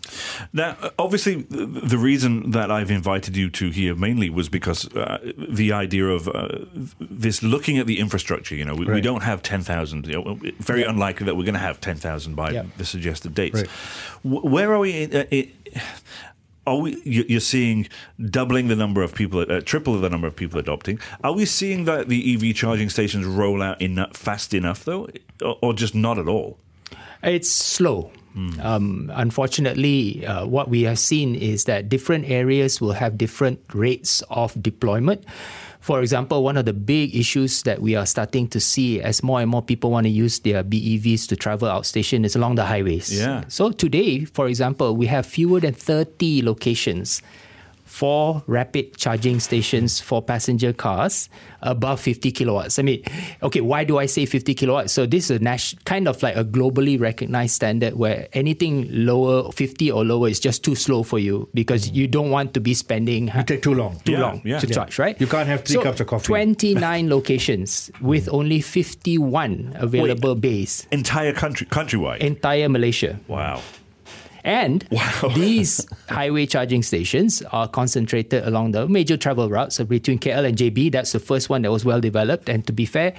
Now, 0.52 0.76
uh, 0.82 0.90
obviously, 0.98 1.44
the 1.50 1.98
reason 1.98 2.52
that 2.52 2.72
I've 2.72 2.90
invited 2.90 3.38
you 3.38 3.50
to 3.52 3.70
here 3.70 3.94
mainly 3.96 4.30
was 4.32 4.50
because 4.50 4.88
uh, 4.96 5.20
the 5.38 5.72
idea 5.74 6.06
of 6.08 6.28
uh, 6.28 6.48
this 7.00 7.44
looking 7.44 7.78
at 7.78 7.86
the 7.86 8.00
infrastructure. 8.00 8.56
You 8.56 8.66
know, 8.66 8.74
we, 8.74 8.86
we 8.86 9.02
don't 9.02 9.22
have 9.24 9.44
ten 9.44 9.62
thousand. 9.62 10.08
You 10.08 10.24
know, 10.24 10.40
very 10.60 10.84
unlikely 10.84 11.26
that 11.28 11.36
we're 11.36 11.44
going 11.46 11.54
to 11.54 11.60
have 11.60 11.80
ten 11.80 11.98
thousand 11.98 12.36
by 12.36 12.50
Yeah. 12.52 12.64
the 12.78 12.86
suggested 12.86 13.36
dates. 13.36 13.62
Right. 13.62 13.70
Where 14.24 14.74
are 14.74 14.80
we? 14.80 15.04
In, 15.04 15.16
uh, 15.16 15.82
are 16.68 16.78
we? 16.78 16.98
you- 17.04 17.26
You're 17.28 17.40
seeing 17.56 17.88
doubling 18.30 18.68
the 18.68 18.76
number 18.76 19.02
of 19.02 19.16
people, 19.16 19.40
uh, 19.50 19.62
triple 19.62 20.00
the 20.00 20.10
number 20.10 20.28
of 20.28 20.36
people 20.36 20.60
adopting. 20.60 21.00
Are 21.24 21.34
we 21.34 21.46
seeing 21.46 21.86
that 21.86 22.08
the 22.10 22.20
EV 22.34 22.54
charging 22.54 22.90
stations 22.90 23.26
roll 23.26 23.62
out 23.64 23.82
enough, 23.82 24.16
fast 24.16 24.54
enough, 24.54 24.84
though, 24.86 25.08
or, 25.42 25.58
or 25.62 25.74
just 25.74 25.96
not 25.96 26.18
at 26.20 26.28
all? 26.28 26.58
It's 27.24 27.52
slow. 27.52 28.12
Um, 28.62 29.12
unfortunately, 29.16 30.24
uh, 30.24 30.46
what 30.46 30.70
we 30.70 30.84
have 30.84 31.00
seen 31.00 31.34
is 31.34 31.64
that 31.66 31.90
different 31.90 32.30
areas 32.30 32.80
will 32.80 32.92
have 32.94 33.18
different 33.18 33.60
rates 33.74 34.22
of 34.30 34.54
deployment. 34.62 35.24
For 35.88 36.02
example, 36.02 36.44
one 36.44 36.58
of 36.58 36.66
the 36.66 36.74
big 36.74 37.16
issues 37.16 37.64
that 37.64 37.82
we 37.82 37.96
are 37.96 38.06
starting 38.06 38.50
to 38.50 38.60
see 38.60 39.00
as 39.00 39.24
more 39.24 39.40
and 39.40 39.50
more 39.50 39.62
people 39.62 39.90
want 39.90 40.04
to 40.04 40.10
use 40.10 40.38
their 40.40 40.62
BEVs 40.62 41.26
to 41.30 41.38
travel 41.38 41.70
outstation 41.70 42.26
is 42.26 42.36
along 42.36 42.56
the 42.56 42.66
highways. 42.66 43.08
Yeah. 43.08 43.46
So 43.48 43.72
today, 43.72 44.26
for 44.26 44.50
example, 44.50 44.98
we 44.98 45.06
have 45.06 45.26
fewer 45.26 45.62
than 45.62 45.74
30 45.74 46.44
locations 46.44 47.22
for 47.88 48.44
rapid 48.48 48.96
charging 48.98 49.40
stations 49.40 50.00
for 50.00 50.22
passenger 50.22 50.74
cars 50.74 51.30
above 51.62 52.00
50 52.00 52.32
kilowatts. 52.32 52.78
I 52.78 52.84
mean, 52.84 53.02
okay, 53.42 53.62
why 53.62 53.84
do 53.86 53.98
I 53.98 54.06
say 54.06 54.26
50 54.26 54.54
kilowatts? 54.54 54.92
So 54.94 55.06
this 55.08 55.32
is 55.32 55.40
a 55.40 55.44
nas- 55.44 55.74
kind 55.86 56.08
of 56.08 56.22
like 56.22 56.36
a 56.36 56.44
globally 56.44 57.00
recognized 57.00 57.56
standard 57.56 57.96
where 57.96 58.28
anything 58.34 58.88
lower 58.92 59.52
50 59.52 59.90
or 59.90 60.04
lower 60.04 60.28
is 60.28 60.40
just 60.40 60.64
too 60.64 60.76
slow 60.76 61.02
for 61.02 61.18
you 61.18 61.50
because 61.54 61.90
you 61.90 62.08
don't 62.08 62.30
want 62.30 62.54
to 62.54 62.60
be 62.60 62.74
spending 62.74 63.32
You 63.34 63.44
take 63.44 63.64
too 63.64 63.74
long. 63.74 64.00
too 64.06 64.12
Yeah, 64.12 64.22
long 64.22 64.42
yeah. 64.46 64.60
to 64.60 64.68
Yeah. 64.68 64.74
charge, 64.76 65.00
right? 65.00 65.20
You 65.20 65.28
can't 65.28 65.48
have 65.48 65.64
three 65.64 65.76
So, 65.76 65.82
cups 65.84 66.00
of 66.02 66.08
coffee. 66.08 66.26
29 66.26 67.10
locations 67.18 67.90
with 68.02 68.28
mm. 68.28 68.34
only 68.34 68.62
51 68.62 69.74
available 69.80 70.36
bays. 70.36 70.86
Entire 70.92 71.34
country, 71.34 71.66
countrywide. 71.68 72.20
Entire 72.20 72.68
Malaysia. 72.70 73.20
wow. 73.28 73.62
And 74.48 74.88
Wow. 74.92 75.32
these 75.36 75.86
highway 76.08 76.46
charging 76.46 76.82
stations 76.82 77.44
are 77.52 77.68
concentrated 77.68 78.48
along 78.48 78.72
the 78.72 78.88
major 78.88 79.18
travel 79.18 79.50
routes 79.50 79.76
so 79.76 79.84
between 79.84 80.20
KL 80.20 80.46
and 80.48 80.58
JB. 80.58 80.94
That's 80.94 81.12
the 81.12 81.20
first 81.20 81.50
one 81.50 81.64
that 81.64 81.72
was 81.72 81.84
well 81.84 82.00
developed. 82.00 82.48
And 82.48 82.66
to 82.66 82.72
be 82.72 82.86
fair, 82.86 83.14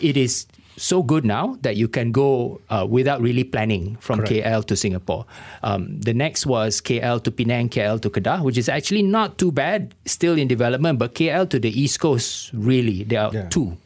it 0.00 0.16
is 0.16 0.46
so 0.76 1.02
good 1.02 1.24
now 1.24 1.56
that 1.62 1.76
you 1.76 1.88
can 1.88 2.12
go 2.12 2.60
uh, 2.68 2.86
without 2.88 3.20
really 3.20 3.44
planning 3.44 3.96
from 4.00 4.20
KL 4.20 4.64
to 4.66 4.76
Singapore. 4.76 5.24
Um, 5.62 6.00
the 6.00 6.12
next 6.12 6.44
was 6.46 6.80
KL 6.80 7.22
to 7.24 7.30
Penang, 7.30 7.68
KL 7.70 8.00
to 8.02 8.10
Kedah, 8.10 8.42
which 8.42 8.58
is 8.58 8.68
actually 8.68 9.02
not 9.02 9.38
too 9.38 9.50
bad, 9.50 9.94
still 10.04 10.36
in 10.36 10.48
development. 10.48 10.98
But 10.98 11.14
KL 11.14 11.48
to 11.50 11.58
the 11.58 11.72
East 11.72 12.00
Coast, 12.00 12.50
really, 12.52 13.04
there 13.04 13.22
are 13.22 13.32
Yeah. 13.32 13.48
two, 13.48 13.76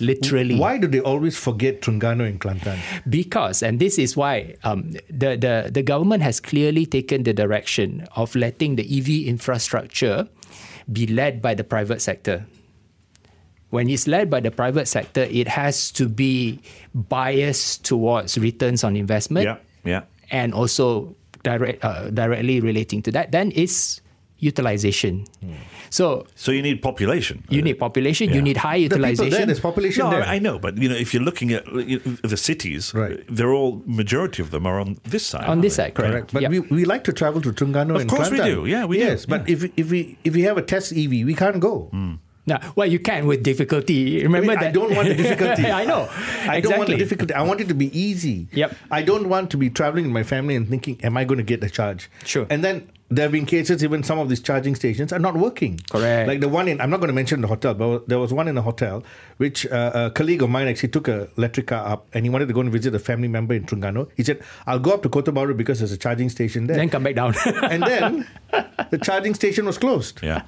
literally. 0.00 0.58
Why 0.58 0.78
do 0.78 0.86
they 0.88 1.00
always 1.00 1.36
forget 1.38 1.82
Terengganu 1.82 2.26
and 2.26 2.40
Kelantan? 2.40 2.78
Because, 3.08 3.62
and 3.62 3.78
this 3.78 3.98
is 3.98 4.16
why 4.16 4.56
um, 4.64 4.90
the, 5.08 5.36
the, 5.38 5.70
the 5.70 5.82
government 5.82 6.22
has 6.22 6.40
clearly 6.40 6.84
taken 6.86 7.22
the 7.22 7.32
direction 7.32 8.06
of 8.16 8.34
letting 8.34 8.76
the 8.76 8.82
EV 8.82 9.26
infrastructure 9.28 10.28
be 10.90 11.06
led 11.06 11.40
by 11.40 11.54
the 11.54 11.62
private 11.64 12.02
sector. 12.02 12.44
When 13.70 13.88
it's 13.88 14.06
led 14.06 14.28
by 14.30 14.40
the 14.40 14.50
private 14.50 14.86
sector, 14.86 15.22
it 15.30 15.46
has 15.48 15.90
to 15.92 16.08
be 16.08 16.58
biased 16.94 17.84
towards 17.84 18.36
returns 18.38 18.82
on 18.84 18.96
investment 18.96 19.44
Yeah, 19.46 19.56
yeah. 19.84 20.02
and 20.30 20.52
also 20.54 21.14
direct, 21.42 21.84
uh, 21.84 22.10
directly 22.10 22.60
relating 22.60 23.00
to 23.02 23.12
that. 23.12 23.30
Then 23.32 23.52
it's 23.54 24.00
utilization. 24.42 25.24
So 25.90 26.26
So 26.34 26.50
you 26.52 26.62
need 26.62 26.80
population. 26.82 27.44
you 27.50 27.62
need 27.62 27.78
population, 27.78 28.28
Yeah. 28.30 28.36
you 28.36 28.42
need 28.42 28.56
high 28.56 28.80
The 28.88 28.88
there, 28.88 28.98
utilization. 29.10 29.46
there's 29.48 29.60
population 29.60 30.04
No, 30.04 30.10
there. 30.10 30.22
I 30.24 30.38
know, 30.38 30.58
but 30.58 30.78
you 30.78 30.88
know, 30.88 30.96
if 30.96 31.12
you're 31.12 31.22
looking 31.22 31.52
at 31.52 31.64
the 31.66 32.36
cities, 32.36 32.92
Right. 32.94 33.20
they're 33.28 33.52
all 33.52 33.82
majority 33.86 34.40
of 34.42 34.50
them 34.50 34.66
are 34.66 34.80
on 34.80 34.96
this 35.04 35.26
side. 35.26 35.44
on 35.46 35.60
this 35.60 35.76
they? 35.76 35.84
side, 35.84 35.94
correct? 35.94 36.12
Correct. 36.12 36.32
But 36.32 36.42
Yep. 36.42 36.50
we, 36.50 36.60
we 36.78 36.84
like 36.84 37.04
to 37.04 37.12
travel 37.12 37.40
to 37.42 37.52
Terengganu 37.52 37.94
Of 37.96 38.00
and 38.02 38.10
course 38.10 38.30
we 38.30 38.38
do. 38.38 38.64
Yeah, 38.66 38.84
we 38.86 38.96
do. 38.98 39.04
yes, 39.04 39.26
but 39.26 39.46
Yeah. 39.46 39.54
if 39.54 39.70
if 39.76 39.90
we 39.90 40.16
if 40.24 40.32
we 40.34 40.42
have 40.48 40.56
a 40.56 40.62
test 40.62 40.92
EV, 40.92 41.24
we 41.24 41.34
can't 41.34 41.60
go. 41.60 41.90
No, 42.46 42.58
well, 42.74 42.86
you 42.86 42.98
can 42.98 43.26
with 43.26 43.42
difficulty. 43.42 44.22
Remember 44.22 44.52
I, 44.52 44.54
mean, 44.54 44.60
that 44.60 44.68
I 44.68 44.72
don't 44.72 44.94
want 44.94 45.08
the 45.08 45.14
difficulty. 45.14 45.66
I 45.70 45.84
know. 45.84 46.08
I 46.48 46.60
don't 46.60 46.78
want 46.78 46.88
the 46.88 46.96
difficulty. 46.96 47.34
I 47.34 47.42
want 47.42 47.60
it 47.60 47.68
to 47.68 47.74
be 47.74 47.96
easy. 47.98 48.48
Yep. 48.52 48.76
I 48.90 49.02
don't 49.02 49.28
want 49.28 49.50
to 49.50 49.56
be 49.56 49.70
traveling 49.70 50.06
with 50.06 50.14
my 50.14 50.22
family 50.22 50.56
and 50.56 50.68
thinking, 50.68 50.98
am 51.04 51.16
I 51.16 51.24
going 51.24 51.38
to 51.38 51.44
get 51.44 51.60
the 51.60 51.70
charge? 51.70 52.10
Sure. 52.24 52.46
And 52.50 52.64
then 52.64 52.88
there 53.10 53.24
have 53.24 53.32
been 53.32 53.44
cases 53.44 53.82
even 53.82 54.04
some 54.04 54.18
of 54.20 54.28
these 54.28 54.40
charging 54.40 54.74
stations 54.76 55.12
are 55.12 55.18
not 55.18 55.34
working. 55.36 55.80
Correct. 55.90 56.28
Like 56.28 56.38
the 56.40 56.48
one 56.48 56.68
in, 56.68 56.80
I'm 56.80 56.90
not 56.90 56.98
going 57.00 57.08
to 57.08 57.12
mention 57.14 57.40
the 57.40 57.48
hotel, 57.48 57.74
but 57.74 58.08
there 58.08 58.20
was 58.20 58.32
one 58.32 58.46
in 58.46 58.56
a 58.56 58.62
hotel 58.62 59.02
which 59.38 59.66
uh, 59.66 59.90
a 59.94 60.10
colleague 60.12 60.42
of 60.42 60.50
mine 60.50 60.68
actually 60.68 60.90
took 60.90 61.08
a 61.08 61.28
electric 61.36 61.66
car 61.66 61.84
up 61.88 62.06
and 62.14 62.24
he 62.24 62.30
wanted 62.30 62.46
to 62.46 62.54
go 62.54 62.60
and 62.60 62.70
visit 62.70 62.94
a 62.94 63.00
family 63.00 63.26
member 63.26 63.52
in 63.54 63.64
Terengganu. 63.64 64.08
He 64.16 64.22
said, 64.22 64.40
I'll 64.66 64.78
go 64.78 64.92
up 64.92 65.02
to 65.02 65.08
Kota 65.08 65.32
Baru 65.32 65.54
because 65.54 65.80
there's 65.80 65.90
a 65.92 65.96
charging 65.96 66.28
station 66.28 66.68
there. 66.68 66.76
Then 66.76 66.88
come 66.88 67.02
back 67.02 67.16
down. 67.16 67.34
and 67.64 67.82
then 67.82 68.28
the 68.90 68.98
charging 68.98 69.34
station 69.34 69.66
was 69.66 69.76
closed. 69.76 70.20
Yeah. 70.22 70.42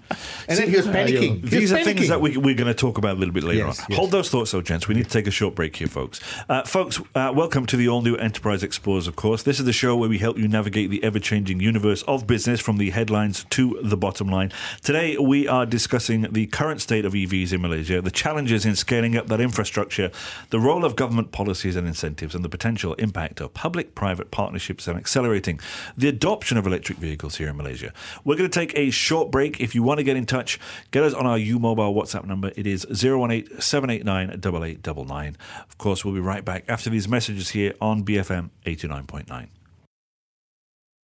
And 0.46 0.56
then 0.58 0.70
he 0.70 0.76
was 0.76 0.86
panicking. 0.86 1.36
He 1.38 1.40
was 1.42 1.50
These 1.50 1.72
are 1.72 1.82
things 1.82 2.08
that 2.08 2.20
we, 2.20 2.36
we're 2.36 2.54
going 2.54 2.68
to 2.68 2.74
talk 2.74 2.96
about 2.96 3.16
a 3.16 3.18
little 3.18 3.34
bit 3.34 3.42
later 3.42 3.66
Yes, 3.66 3.80
on. 3.80 3.86
yes. 3.88 3.98
Hold 3.98 4.12
those 4.12 4.30
thoughts, 4.30 4.52
though, 4.52 4.62
gents. 4.62 4.86
We 4.86 4.94
need 4.94 5.04
to 5.04 5.10
take 5.10 5.26
a 5.26 5.32
short 5.32 5.56
break 5.56 5.74
here, 5.74 5.88
folks. 5.88 6.20
Uh, 6.48 6.62
folks, 6.62 7.00
uh, 7.16 7.32
welcome 7.34 7.66
to 7.66 7.76
the 7.76 7.88
all 7.88 8.02
new 8.02 8.14
Enterprise 8.16 8.62
Explorers, 8.62 9.08
of 9.08 9.16
course. 9.16 9.42
This 9.42 9.58
is 9.58 9.64
the 9.64 9.72
show 9.72 9.96
where 9.96 10.08
we 10.08 10.18
help 10.18 10.38
you 10.38 10.46
navigate 10.46 10.90
the 10.90 11.02
ever 11.02 11.18
changing 11.18 11.58
universe 11.58 12.02
of 12.02 12.26
business 12.26 12.51
from 12.60 12.78
the 12.78 12.90
headlines 12.90 13.44
to 13.50 13.78
the 13.82 13.96
bottom 13.96 14.28
line. 14.28 14.52
Today, 14.82 15.16
we 15.16 15.48
are 15.48 15.66
discussing 15.66 16.22
the 16.32 16.46
current 16.46 16.80
state 16.80 17.04
of 17.04 17.12
EVs 17.12 17.52
in 17.52 17.62
Malaysia, 17.62 18.00
the 18.02 18.10
challenges 18.10 18.64
in 18.66 18.76
scaling 18.76 19.16
up 19.16 19.26
that 19.28 19.40
infrastructure, 19.40 20.10
the 20.50 20.60
role 20.60 20.84
of 20.84 20.96
government 20.96 21.32
policies 21.32 21.76
and 21.76 21.86
incentives, 21.86 22.34
and 22.34 22.44
the 22.44 22.48
potential 22.48 22.94
impact 22.94 23.40
of 23.40 23.54
public 23.54 23.94
private 23.94 24.30
partnerships 24.30 24.86
and 24.86 24.98
accelerating 24.98 25.60
the 25.96 26.08
adoption 26.08 26.56
of 26.58 26.66
electric 26.66 26.98
vehicles 26.98 27.36
here 27.36 27.48
in 27.48 27.56
Malaysia. 27.56 27.92
We're 28.24 28.36
going 28.36 28.50
to 28.50 28.58
take 28.58 28.76
a 28.76 28.90
short 28.90 29.30
break. 29.30 29.60
If 29.60 29.74
you 29.74 29.82
want 29.82 29.98
to 29.98 30.04
get 30.04 30.16
in 30.16 30.26
touch, 30.26 30.58
get 30.90 31.02
us 31.02 31.14
on 31.14 31.26
our 31.26 31.38
U 31.38 31.58
Mobile 31.58 31.94
WhatsApp 31.94 32.24
number. 32.24 32.52
It 32.56 32.66
is 32.66 32.84
018 32.90 33.60
789 33.60 34.30
8899. 34.30 35.36
Of 35.68 35.78
course, 35.78 36.04
we'll 36.04 36.14
be 36.14 36.20
right 36.20 36.44
back 36.44 36.64
after 36.68 36.90
these 36.90 37.08
messages 37.08 37.50
here 37.50 37.74
on 37.80 38.04
BFM 38.04 38.50
89.9. 38.66 39.61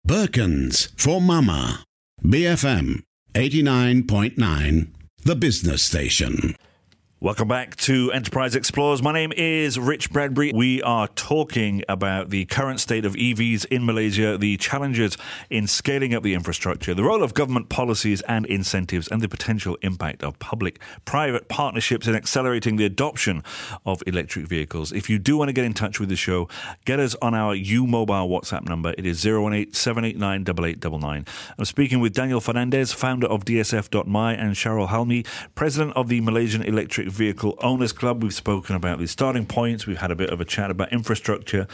Birkins 0.07 0.87
for 0.95 1.19
Mama. 1.19 1.83
BFM 2.23 3.03
89.9, 3.33 4.87
the 5.25 5.35
business 5.35 5.83
station. 5.83 6.55
Welcome 7.19 7.47
back 7.47 7.75
to 7.77 8.11
Enterprise 8.11 8.55
Explorers. 8.55 9.01
My 9.01 9.11
name 9.11 9.33
is 9.35 9.79
Rich 9.79 10.11
Bradbury. 10.11 10.51
We 10.53 10.83
are 10.83 11.07
talking 11.07 11.83
about 11.89 12.29
the 12.29 12.45
current 12.45 12.79
state 12.79 13.05
of 13.05 13.15
EVs 13.15 13.65
in 13.65 13.87
Malaysia, 13.87 14.37
the 14.37 14.55
challenges 14.57 15.17
in 15.49 15.65
scaling 15.65 16.13
up 16.13 16.21
the 16.21 16.35
infrastructure, 16.35 16.93
the 16.93 17.03
role 17.03 17.23
of 17.23 17.33
government 17.33 17.69
policies 17.69 18.21
and 18.27 18.45
incentives, 18.45 19.07
and 19.07 19.19
the 19.19 19.27
potential 19.27 19.79
impact 19.81 20.21
of 20.21 20.37
public 20.37 20.79
private 21.05 21.49
partnerships 21.49 22.05
in 22.05 22.13
accelerating 22.13 22.75
the 22.75 22.85
adoption 22.85 23.43
of 23.83 24.03
electric 24.05 24.45
vehicles. 24.45 24.91
If 24.91 25.09
you 25.09 25.17
do 25.17 25.37
want 25.37 25.49
to 25.49 25.53
get 25.53 25.65
in 25.65 25.73
touch 25.73 25.99
with 25.99 26.09
the 26.09 26.15
show, 26.15 26.47
get 26.85 26.99
us 26.99 27.15
on 27.19 27.33
our 27.33 27.55
U 27.55 27.87
Mobile 27.87 28.29
WhatsApp 28.29 28.69
number. 28.69 28.93
It 28.95 29.07
is 29.07 29.25
018 29.25 29.73
789 29.73 30.41
8899. 30.41 31.25
I'm 31.57 31.65
speaking 31.65 31.99
with 31.99 32.13
Daniel 32.13 32.39
Fernandez, 32.39 32.93
founder 32.93 33.25
of 33.25 33.43
DSF.my, 33.43 34.33
and 34.35 34.53
Sharol 34.53 34.89
Halmi, 34.89 35.25
president 35.55 35.97
of 35.97 36.09
the 36.09 36.21
Malaysian 36.21 36.61
Electric 36.61 37.06
Vehicle 37.09 37.57
Owners 37.61 37.91
Club. 37.91 38.23
We've 38.23 38.33
spoken 38.33 38.75
about 38.75 38.99
the 38.99 39.07
starting 39.07 39.45
points. 39.45 39.87
We've 39.87 39.97
had 39.97 40.11
a 40.11 40.15
bit 40.15 40.29
of 40.29 40.41
a 40.41 40.45
chat 40.45 40.71
about 40.71 40.91
infrastructure. 40.91 41.67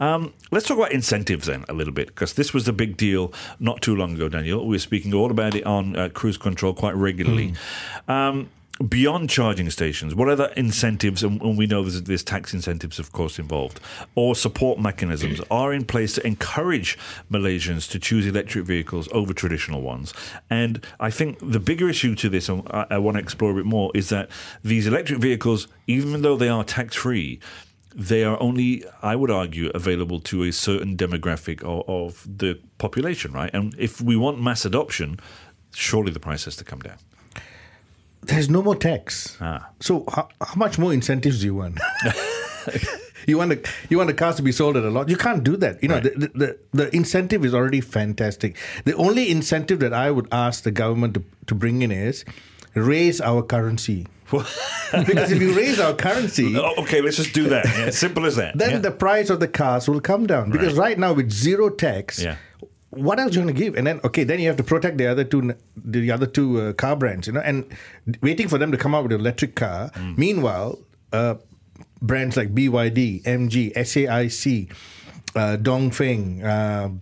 Um, 0.00 0.32
let's 0.50 0.66
talk 0.66 0.78
about 0.78 0.92
incentives 0.92 1.46
then 1.46 1.64
a 1.68 1.72
little 1.72 1.92
bit, 1.92 2.08
because 2.08 2.34
this 2.34 2.52
was 2.52 2.64
the 2.64 2.72
big 2.72 2.96
deal 2.96 3.32
not 3.58 3.80
too 3.80 3.94
long 3.94 4.14
ago, 4.14 4.28
Daniel. 4.28 4.66
We 4.66 4.76
were 4.76 4.78
speaking 4.78 5.14
all 5.14 5.30
about 5.30 5.54
it 5.54 5.64
on 5.64 5.96
uh, 5.96 6.08
cruise 6.08 6.36
control 6.36 6.74
quite 6.74 6.96
regularly. 6.96 7.54
Um, 8.08 8.48
Beyond 8.88 9.28
charging 9.28 9.68
stations, 9.70 10.14
what 10.14 10.30
other 10.30 10.46
incentives, 10.56 11.22
and 11.22 11.40
and 11.42 11.58
we 11.58 11.66
know 11.66 11.82
there's, 11.82 12.02
there's 12.02 12.24
tax 12.24 12.54
incentives, 12.54 12.98
of 12.98 13.12
course, 13.12 13.38
involved, 13.38 13.80
or 14.14 14.34
support 14.34 14.78
mechanisms 14.80 15.40
are 15.50 15.72
in 15.72 15.84
place 15.84 16.14
to 16.14 16.26
encourage 16.26 16.98
Malaysians 17.30 17.88
to 17.90 17.98
choose 17.98 18.26
electric 18.26 18.64
vehicles 18.64 19.08
over 19.12 19.34
traditional 19.34 19.82
ones? 19.82 20.14
And 20.48 20.84
I 20.98 21.10
think 21.10 21.38
the 21.42 21.60
bigger 21.60 21.88
issue 21.88 22.14
to 22.14 22.28
this, 22.30 22.48
and 22.48 22.66
I, 22.70 22.86
I 22.92 22.98
want 22.98 23.18
to 23.18 23.22
explore 23.22 23.52
a 23.52 23.54
bit 23.54 23.66
more, 23.66 23.90
is 23.94 24.08
that 24.08 24.30
these 24.64 24.86
electric 24.86 25.20
vehicles, 25.20 25.68
even 25.86 26.22
though 26.22 26.36
they 26.36 26.48
are 26.48 26.64
tax 26.64 26.96
free, 26.96 27.40
they 27.94 28.24
are 28.24 28.40
only, 28.40 28.84
I 29.02 29.16
would 29.16 29.30
argue, 29.30 29.70
available 29.74 30.18
to 30.20 30.44
a 30.44 30.52
certain 30.52 30.96
demographic 30.96 31.62
of, 31.62 31.88
of 31.88 32.38
the 32.38 32.58
population, 32.78 33.32
right? 33.32 33.50
And 33.52 33.74
if 33.78 34.00
we 34.00 34.16
want 34.16 34.40
mass 34.40 34.64
adoption, 34.64 35.20
surely 35.74 36.10
the 36.10 36.20
price 36.20 36.46
has 36.46 36.56
to 36.56 36.64
come 36.64 36.80
down. 36.80 36.96
There's 38.22 38.48
no 38.48 38.62
more 38.62 38.76
tax. 38.76 39.36
Ah. 39.40 39.68
So 39.80 40.04
how, 40.12 40.28
how 40.40 40.54
much 40.56 40.78
more 40.78 40.92
incentives 40.92 41.40
do 41.40 41.46
you 41.46 41.54
want? 41.56 41.78
you 43.26 43.38
want 43.38 43.50
the 43.50 43.70
you 43.88 43.98
want 43.98 44.08
the 44.08 44.14
cars 44.14 44.36
to 44.36 44.42
be 44.42 44.52
sold 44.52 44.76
at 44.76 44.84
a 44.84 44.90
lot. 44.90 45.08
You 45.08 45.16
can't 45.16 45.42
do 45.44 45.56
that. 45.58 45.82
You 45.82 45.88
know, 45.88 45.94
Right. 45.96 46.04
the, 46.18 46.30
the, 46.34 46.58
the, 46.72 46.96
incentive 46.96 47.44
is 47.44 47.52
already 47.54 47.80
fantastic. 47.80 48.56
The 48.84 48.94
only 48.96 49.30
incentive 49.30 49.80
that 49.80 49.92
I 49.92 50.10
would 50.10 50.28
ask 50.32 50.62
the 50.64 50.70
government 50.70 51.14
to, 51.14 51.24
to 51.46 51.54
bring 51.54 51.82
in 51.82 51.90
is 51.90 52.24
raise 52.74 53.20
our 53.20 53.42
currency. 53.42 54.06
because 54.32 55.30
if 55.30 55.42
you 55.42 55.52
raise 55.54 55.78
our 55.78 55.92
currency, 55.94 56.56
Oh, 56.56 56.74
okay, 56.82 57.02
let's 57.02 57.16
just 57.18 57.34
do 57.34 57.48
that. 57.50 57.66
Yeah, 57.66 57.90
simple 57.90 58.24
as 58.24 58.36
that. 58.36 58.56
then 58.56 58.70
Yeah. 58.70 58.78
the 58.78 58.90
price 58.90 59.28
of 59.28 59.40
the 59.40 59.48
cars 59.48 59.88
will 59.88 60.00
come 60.00 60.26
down. 60.26 60.50
Because 60.50 60.72
right, 60.74 60.98
now 60.98 61.12
with 61.12 61.30
zero 61.30 61.68
tax, 61.68 62.22
Yeah. 62.22 62.36
What 62.92 63.18
else 63.18 63.34
you 63.34 63.42
going 63.42 63.54
to 63.54 63.58
give? 63.58 63.74
And 63.74 63.86
then 63.86 64.00
okay, 64.04 64.24
then 64.24 64.38
you 64.38 64.48
have 64.48 64.58
to 64.58 64.64
protect 64.64 64.98
the 64.98 65.06
other 65.06 65.24
two, 65.24 65.54
the 65.76 66.10
other 66.10 66.26
two 66.26 66.60
uh, 66.60 66.72
car 66.74 66.94
brands, 66.94 67.26
you 67.26 67.32
know, 67.32 67.40
and 67.40 67.64
waiting 68.20 68.48
for 68.48 68.58
them 68.58 68.70
to 68.70 68.78
come 68.78 68.94
out 68.94 69.04
with 69.04 69.12
an 69.12 69.20
electric 69.20 69.54
car. 69.54 69.90
Mm. 69.90 70.18
Meanwhile, 70.18 70.78
uh, 71.12 71.36
brands 72.02 72.36
like 72.36 72.54
BYD, 72.54 73.22
MG, 73.22 73.72
SAIC, 73.74 74.70
uh, 75.34 75.56
Dongfeng. 75.56 77.00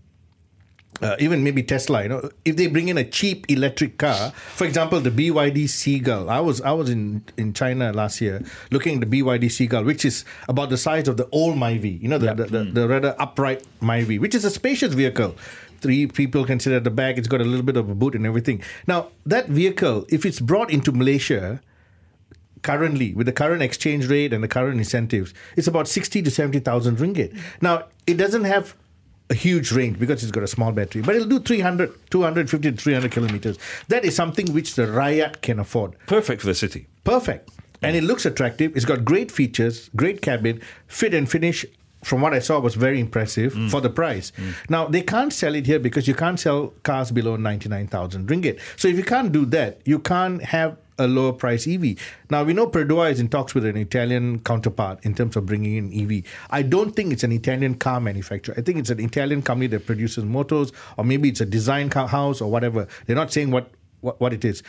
Uh, 1.00 1.16
even 1.18 1.42
maybe 1.42 1.62
Tesla, 1.62 2.02
you 2.02 2.08
know, 2.08 2.28
if 2.44 2.56
they 2.56 2.66
bring 2.66 2.88
in 2.88 2.98
a 2.98 3.04
cheap 3.04 3.46
electric 3.48 3.96
car, 3.96 4.32
for 4.32 4.66
example, 4.66 5.00
the 5.00 5.10
BYD 5.10 5.68
Seagull. 5.68 6.28
I 6.28 6.40
was 6.40 6.60
I 6.60 6.72
was 6.72 6.90
in, 6.90 7.24
in 7.36 7.54
China 7.54 7.92
last 7.92 8.20
year 8.20 8.42
looking 8.70 9.02
at 9.02 9.08
the 9.08 9.22
BYD 9.22 9.50
Seagull, 9.50 9.84
which 9.84 10.04
is 10.04 10.24
about 10.48 10.68
the 10.68 10.76
size 10.76 11.08
of 11.08 11.16
the 11.16 11.28
old 11.32 11.56
Myvi, 11.56 12.00
you 12.02 12.08
know, 12.08 12.18
the, 12.18 12.34
the, 12.34 12.44
the, 12.44 12.64
the 12.64 12.88
rather 12.88 13.16
upright 13.18 13.64
Myvi, 13.80 14.20
which 14.20 14.34
is 14.34 14.44
a 14.44 14.50
spacious 14.50 14.92
vehicle. 14.92 15.34
Three 15.80 16.06
people 16.06 16.44
can 16.44 16.60
sit 16.60 16.74
at 16.74 16.84
the 16.84 16.90
back. 16.90 17.16
It's 17.16 17.28
got 17.28 17.40
a 17.40 17.44
little 17.44 17.64
bit 17.64 17.78
of 17.78 17.88
a 17.88 17.94
boot 17.94 18.14
and 18.14 18.26
everything. 18.26 18.62
Now, 18.86 19.08
that 19.24 19.48
vehicle, 19.48 20.04
if 20.10 20.26
it's 20.26 20.38
brought 20.38 20.70
into 20.70 20.92
Malaysia, 20.92 21.62
currently 22.62 23.14
with 23.14 23.26
the 23.26 23.32
current 23.32 23.62
exchange 23.62 24.06
rate 24.08 24.34
and 24.34 24.44
the 24.44 24.48
current 24.48 24.78
incentives, 24.78 25.32
it's 25.56 25.66
about 25.66 25.88
60 25.88 26.20
to 26.22 26.30
70,000 26.30 26.98
ringgit. 26.98 27.38
Now, 27.62 27.84
it 28.06 28.18
doesn't 28.18 28.44
have 28.44 28.76
a 29.30 29.34
huge 29.34 29.72
range 29.72 29.98
because 29.98 30.22
it's 30.22 30.32
got 30.32 30.42
a 30.42 30.48
small 30.48 30.72
battery, 30.72 31.02
but 31.02 31.14
it'll 31.14 31.28
do 31.28 31.38
300, 31.38 32.10
250 32.10 32.72
to 32.72 32.76
300 32.76 33.12
kilometers. 33.12 33.58
That 33.88 34.04
is 34.04 34.14
something 34.14 34.52
which 34.52 34.74
the 34.74 34.82
Rakyat 34.82 35.40
can 35.40 35.60
afford. 35.60 35.96
Perfect 36.06 36.40
for 36.42 36.48
the 36.48 36.54
city. 36.54 36.88
Perfect. 37.04 37.50
And 37.82 37.96
it 37.96 38.04
looks 38.04 38.26
attractive. 38.26 38.76
It's 38.76 38.84
got 38.84 39.04
great 39.04 39.30
features, 39.30 39.88
great 39.96 40.20
cabin, 40.20 40.60
fit 40.86 41.14
and 41.14 41.30
finish. 41.30 41.64
From 42.02 42.22
what 42.22 42.32
I 42.32 42.38
saw, 42.38 42.58
was 42.58 42.76
very 42.76 42.98
impressive 42.98 43.52
mm. 43.52 43.70
for 43.70 43.82
the 43.82 43.90
price. 43.90 44.32
Mm. 44.32 44.54
Now 44.70 44.86
they 44.86 45.02
can't 45.02 45.32
sell 45.32 45.54
it 45.54 45.66
here 45.66 45.78
because 45.78 46.08
you 46.08 46.14
can't 46.14 46.40
sell 46.40 46.72
cars 46.82 47.10
below 47.10 47.36
ninety 47.36 47.68
nine 47.68 47.88
thousand 47.88 48.28
ringgit. 48.28 48.58
So 48.76 48.88
if 48.88 48.96
you 48.96 49.04
can't 49.04 49.30
do 49.32 49.44
that, 49.46 49.82
you 49.84 49.98
can't 49.98 50.42
have 50.42 50.78
a 51.00 51.08
lower 51.08 51.32
price 51.32 51.66
EV. 51.66 51.96
Now 52.30 52.44
we 52.44 52.52
know 52.52 52.66
Perodua 52.66 53.10
is 53.10 53.18
in 53.20 53.28
talks 53.28 53.54
with 53.54 53.64
an 53.64 53.76
Italian 53.76 54.40
counterpart 54.40 55.04
in 55.04 55.14
terms 55.14 55.34
of 55.34 55.46
bringing 55.46 55.76
in 55.76 55.92
EV. 55.92 56.24
I 56.50 56.62
don't 56.62 56.94
think 56.94 57.12
it's 57.12 57.24
an 57.24 57.32
Italian 57.32 57.74
car 57.74 58.00
manufacturer. 58.00 58.54
I 58.56 58.60
think 58.60 58.78
it's 58.78 58.90
an 58.90 59.00
Italian 59.00 59.42
company 59.42 59.66
that 59.68 59.86
produces 59.86 60.24
motors, 60.24 60.72
or 60.96 61.04
maybe 61.04 61.28
it's 61.30 61.40
a 61.40 61.46
design 61.46 61.90
house 61.90 62.40
or 62.40 62.50
whatever. 62.50 62.86
They're 63.06 63.16
not 63.16 63.32
saying 63.32 63.50
what 63.50 63.70
what, 64.02 64.20
what 64.20 64.32
it 64.32 64.44
is. 64.44 64.62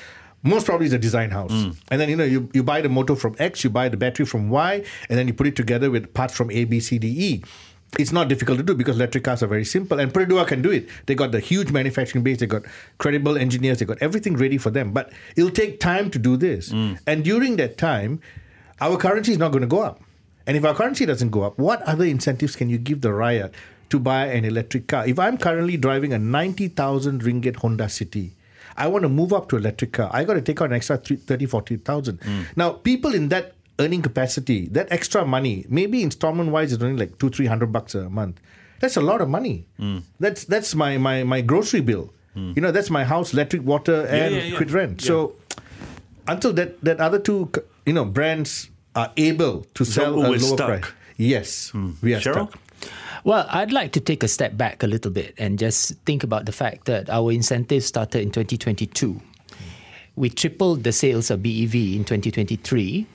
Most 0.43 0.65
probably 0.65 0.87
it's 0.87 0.95
a 0.95 0.99
design 0.99 1.29
house. 1.29 1.51
Mm. 1.51 1.77
And 1.89 2.01
then 2.01 2.09
you 2.09 2.15
know 2.15 2.23
you, 2.23 2.49
you 2.53 2.63
buy 2.63 2.81
the 2.81 2.89
motor 2.89 3.15
from 3.15 3.35
X, 3.37 3.63
you 3.63 3.69
buy 3.69 3.89
the 3.89 3.97
battery 3.97 4.25
from 4.25 4.49
Y, 4.49 4.83
and 5.09 5.19
then 5.19 5.27
you 5.27 5.33
put 5.33 5.47
it 5.47 5.55
together 5.55 5.91
with 5.91 6.13
parts 6.13 6.35
from 6.35 6.49
A, 6.49 6.63
B, 6.63 6.79
C, 6.79 6.97
D, 6.97 7.07
E. 7.07 7.43
It's 7.99 8.13
not 8.13 8.29
difficult 8.29 8.57
to 8.57 8.63
do 8.63 8.73
because 8.73 8.95
electric 8.95 9.25
cars 9.25 9.43
are 9.43 9.47
very 9.47 9.65
simple, 9.65 9.99
and 9.99 10.13
Perodua 10.13 10.47
can 10.47 10.61
do 10.61 10.71
it. 10.71 10.87
They 11.07 11.15
got 11.15 11.33
the 11.33 11.41
huge 11.41 11.71
manufacturing 11.71 12.23
base, 12.23 12.39
they 12.39 12.45
got 12.45 12.63
credible 12.99 13.37
engineers, 13.37 13.79
they 13.79 13.85
got 13.85 14.01
everything 14.01 14.37
ready 14.37 14.57
for 14.57 14.69
them. 14.69 14.93
But 14.93 15.11
it'll 15.35 15.51
take 15.51 15.79
time 15.79 16.09
to 16.11 16.19
do 16.19 16.37
this, 16.37 16.69
mm. 16.69 16.97
and 17.05 17.23
during 17.23 17.57
that 17.57 17.77
time, 17.77 18.21
our 18.79 18.97
currency 18.97 19.33
is 19.33 19.37
not 19.37 19.51
going 19.51 19.61
to 19.61 19.67
go 19.67 19.81
up. 19.81 20.01
And 20.47 20.55
if 20.55 20.63
our 20.63 20.73
currency 20.73 21.05
doesn't 21.05 21.29
go 21.29 21.43
up, 21.43 21.57
what 21.59 21.81
other 21.83 22.05
incentives 22.05 22.55
can 22.55 22.69
you 22.69 22.77
give 22.77 23.01
the 23.01 23.09
Rakyat 23.09 23.51
to 23.89 23.99
buy 23.99 24.27
an 24.27 24.45
electric 24.45 24.87
car? 24.87 25.05
If 25.05 25.19
I'm 25.19 25.37
currently 25.37 25.75
driving 25.75 26.13
a 26.13 26.19
ninety 26.19 26.69
thousand 26.69 27.23
ringgit 27.23 27.57
Honda 27.57 27.89
City, 27.89 28.35
I 28.77 28.87
want 28.87 29.03
to 29.03 29.09
move 29.09 29.33
up 29.33 29.49
to 29.49 29.57
electric 29.57 29.93
car. 29.93 30.09
I 30.13 30.23
got 30.23 30.35
to 30.35 30.41
take 30.41 30.61
out 30.61 30.69
an 30.69 30.73
extra 30.73 30.97
30, 30.97 31.45
40,000. 31.45 32.19
Mm. 32.19 32.45
Now, 32.55 32.71
people 32.71 33.13
in 33.13 33.29
that 33.29 33.53
earning 33.81 34.01
capacity, 34.01 34.67
that 34.69 34.91
extra 34.91 35.25
money, 35.25 35.65
maybe 35.69 36.03
installment 36.03 36.51
wise, 36.51 36.71
is 36.71 36.81
only 36.81 36.97
like 37.05 37.17
two, 37.17 37.29
three 37.29 37.47
hundred 37.47 37.71
bucks 37.71 37.95
a 37.95 38.09
month. 38.09 38.39
That's 38.79 38.97
a 38.97 39.01
lot 39.01 39.21
of 39.21 39.29
money. 39.29 39.65
Hmm. 39.77 39.99
That's 40.19 40.45
that's 40.45 40.73
my, 40.75 40.97
my, 40.97 41.23
my 41.23 41.41
grocery 41.41 41.81
bill. 41.81 42.13
Hmm. 42.33 42.53
You 42.55 42.61
know, 42.61 42.71
that's 42.71 42.89
my 42.89 43.03
house, 43.03 43.33
electric, 43.33 43.63
water, 43.63 44.05
and 44.07 44.35
yeah, 44.35 44.41
yeah. 44.41 44.57
quit 44.57 44.71
rent. 44.71 45.01
So 45.01 45.35
until 46.27 46.53
that, 46.53 46.81
that 46.81 46.99
other 46.99 47.19
two, 47.19 47.51
you 47.85 47.93
know, 47.93 48.05
brands 48.05 48.69
are 48.95 49.11
able 49.17 49.65
to 49.73 49.85
sell 49.85 50.15
oh, 50.15 50.27
a 50.27 50.29
lower 50.29 50.39
stuck. 50.39 50.67
price. 50.67 50.91
Yes, 51.17 51.69
hmm. 51.69 51.91
we 52.01 52.13
are 52.13 52.19
Sharol? 52.19 52.49
stuck. 52.49 52.59
Well, 53.23 53.45
I'd 53.49 53.71
like 53.71 53.91
to 53.93 53.99
take 53.99 54.23
a 54.23 54.27
step 54.27 54.57
back 54.57 54.81
a 54.81 54.87
little 54.87 55.11
bit 55.11 55.35
and 55.37 55.59
just 55.59 55.93
think 56.05 56.23
about 56.23 56.45
the 56.45 56.51
fact 56.51 56.85
that 56.85 57.07
our 57.09 57.31
incentives 57.31 57.85
started 57.85 58.21
in 58.21 58.31
2022. 58.31 59.21
We 60.15 60.29
tripled 60.29 60.83
the 60.83 60.91
sales 60.91 61.29
of 61.29 61.43
BEV 61.43 61.75
in 61.75 62.03
2023, 62.03 63.05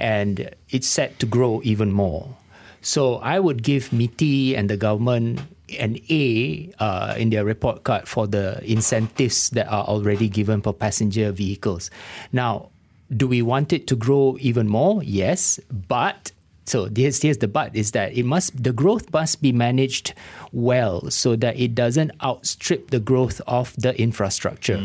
and 0.00 0.50
it's 0.70 0.88
set 0.88 1.18
to 1.20 1.26
grow 1.26 1.60
even 1.62 1.92
more. 1.92 2.34
So 2.82 3.16
I 3.16 3.38
would 3.38 3.62
give 3.62 3.92
MITI 3.92 4.56
and 4.56 4.68
the 4.68 4.76
government 4.76 5.40
an 5.78 5.98
A 6.08 6.70
uh, 6.78 7.14
in 7.16 7.30
their 7.30 7.44
report 7.44 7.84
card 7.84 8.08
for 8.08 8.26
the 8.26 8.60
incentives 8.64 9.50
that 9.50 9.68
are 9.68 9.84
already 9.84 10.28
given 10.28 10.62
for 10.62 10.72
passenger 10.72 11.30
vehicles. 11.30 11.90
Now, 12.32 12.70
do 13.14 13.28
we 13.28 13.42
want 13.42 13.72
it 13.72 13.86
to 13.88 13.96
grow 13.96 14.36
even 14.40 14.66
more? 14.68 15.02
Yes, 15.04 15.60
but 15.88 16.32
so 16.64 16.88
here's, 16.94 17.20
here's 17.20 17.38
the 17.38 17.48
but 17.48 17.74
is 17.74 17.92
that 17.92 18.16
it 18.16 18.24
must 18.24 18.62
the 18.62 18.72
growth 18.72 19.12
must 19.12 19.42
be 19.42 19.52
managed 19.52 20.14
well 20.52 21.10
so 21.10 21.34
that 21.36 21.58
it 21.58 21.74
doesn't 21.74 22.12
outstrip 22.22 22.90
the 22.90 23.00
growth 23.00 23.40
of 23.46 23.74
the 23.76 24.00
infrastructure. 24.00 24.76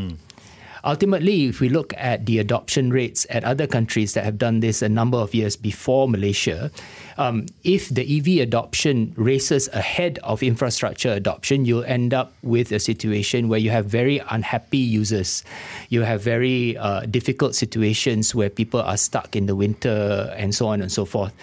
Ultimately, 0.85 1.45
if 1.45 1.59
we 1.59 1.67
look 1.67 1.93
at 1.97 2.27
the 2.27 2.37
adoption 2.37 2.91
rates 2.91 3.25
at 3.31 3.43
other 3.43 3.65
countries 3.65 4.13
that 4.13 4.23
have 4.23 4.37
done 4.37 4.59
this 4.59 4.83
a 4.83 4.89
number 4.89 5.17
of 5.17 5.33
years 5.33 5.55
before 5.55 6.07
Malaysia, 6.07 6.69
um, 7.17 7.47
if 7.63 7.89
the 7.89 8.05
EV 8.05 8.45
adoption 8.45 9.11
races 9.17 9.67
ahead 9.73 10.19
of 10.21 10.43
infrastructure 10.43 11.11
adoption, 11.11 11.65
you'll 11.65 11.83
end 11.85 12.13
up 12.13 12.33
with 12.43 12.71
a 12.71 12.79
situation 12.79 13.49
where 13.49 13.57
you 13.57 13.71
have 13.71 13.87
very 13.87 14.21
unhappy 14.29 14.77
users. 14.77 15.43
You 15.89 16.03
have 16.03 16.21
very 16.21 16.77
uh, 16.77 17.07
difficult 17.07 17.55
situations 17.55 18.35
where 18.35 18.51
people 18.51 18.81
are 18.81 18.97
stuck 18.97 19.35
in 19.35 19.47
the 19.47 19.55
winter 19.55 20.31
and 20.37 20.53
so 20.53 20.67
on 20.67 20.81
and 20.81 20.91
so 20.91 21.03
forth. 21.03 21.33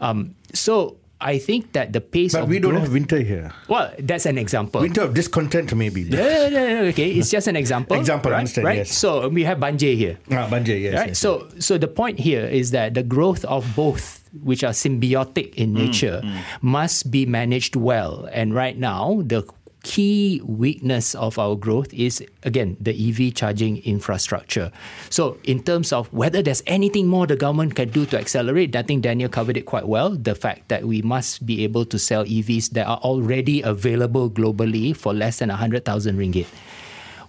Um, 0.00 0.36
so 0.54 0.96
I 1.22 1.38
think 1.38 1.72
that 1.78 1.92
the 1.94 2.00
pace 2.02 2.34
of 2.34 2.42
But 2.42 2.48
we 2.50 2.58
don't 2.58 2.72
growth- 2.74 2.90
have 2.90 2.92
winter 2.92 3.20
here. 3.22 3.52
well, 3.70 3.94
that's 4.02 4.26
an 4.26 4.36
example. 4.38 4.80
Winter 4.82 5.02
of 5.06 5.14
discontent, 5.14 5.70
maybe. 5.74 6.02
Yeah, 6.02 6.48
yeah, 6.50 6.66
yeah, 6.82 6.90
okay, 6.90 7.12
it's 7.14 7.30
just 7.30 7.46
an 7.46 7.54
example. 7.54 7.94
Example, 7.96 8.32
right? 8.34 8.38
understand, 8.42 8.66
right? 8.66 8.76
yes. 8.82 8.90
So 8.92 9.28
we 9.30 9.44
have 9.46 9.58
Banjir 9.62 9.94
here. 9.96 10.18
Ah, 10.34 10.50
Banjir, 10.50 10.74
yes. 10.82 10.94
right? 10.98 11.08
yes, 11.14 11.18
so, 11.22 11.46
so 11.62 11.78
the 11.78 11.86
point 11.88 12.18
here 12.18 12.44
is 12.44 12.72
that 12.74 12.94
the 12.98 13.02
growth 13.06 13.44
of 13.46 13.62
both, 13.78 14.26
which 14.42 14.64
are 14.66 14.74
symbiotic 14.74 15.54
in 15.54 15.72
nature, 15.72 16.20
must 16.60 17.10
be 17.14 17.24
managed 17.24 17.76
well. 17.76 18.28
And 18.32 18.52
right 18.54 18.76
now, 18.76 19.22
the 19.24 19.46
key 19.82 20.40
weakness 20.44 21.14
of 21.14 21.38
our 21.38 21.56
growth 21.56 21.92
is 21.92 22.22
again 22.42 22.76
the 22.80 22.92
EV 22.92 23.34
charging 23.34 23.78
infrastructure. 23.84 24.70
So, 25.10 25.38
in 25.44 25.62
terms 25.62 25.92
of 25.92 26.12
whether 26.12 26.42
there's 26.42 26.62
anything 26.66 27.08
more 27.08 27.26
the 27.26 27.36
government 27.36 27.74
can 27.74 27.90
do 27.90 28.06
to 28.06 28.18
accelerate, 28.18 28.74
I 28.76 28.82
think 28.82 29.02
Daniel 29.02 29.28
covered 29.28 29.56
it 29.56 29.66
quite 29.66 29.88
well. 29.88 30.10
The 30.10 30.34
fact 30.34 30.68
that 30.68 30.84
we 30.84 31.02
must 31.02 31.46
be 31.46 31.64
able 31.64 31.84
to 31.86 31.98
sell 31.98 32.24
EVs 32.24 32.70
that 32.70 32.86
are 32.86 32.98
already 32.98 33.62
available 33.62 34.30
globally 34.30 34.96
for 34.96 35.12
less 35.12 35.38
than 35.38 35.48
100,000 35.48 36.16
ringgit 36.16 36.46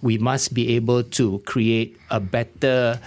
we 0.04 0.20
must 0.20 0.52
be 0.52 0.76
able 0.76 1.02
to 1.02 1.40
create 1.48 1.96
a 2.12 2.20
better 2.20 3.00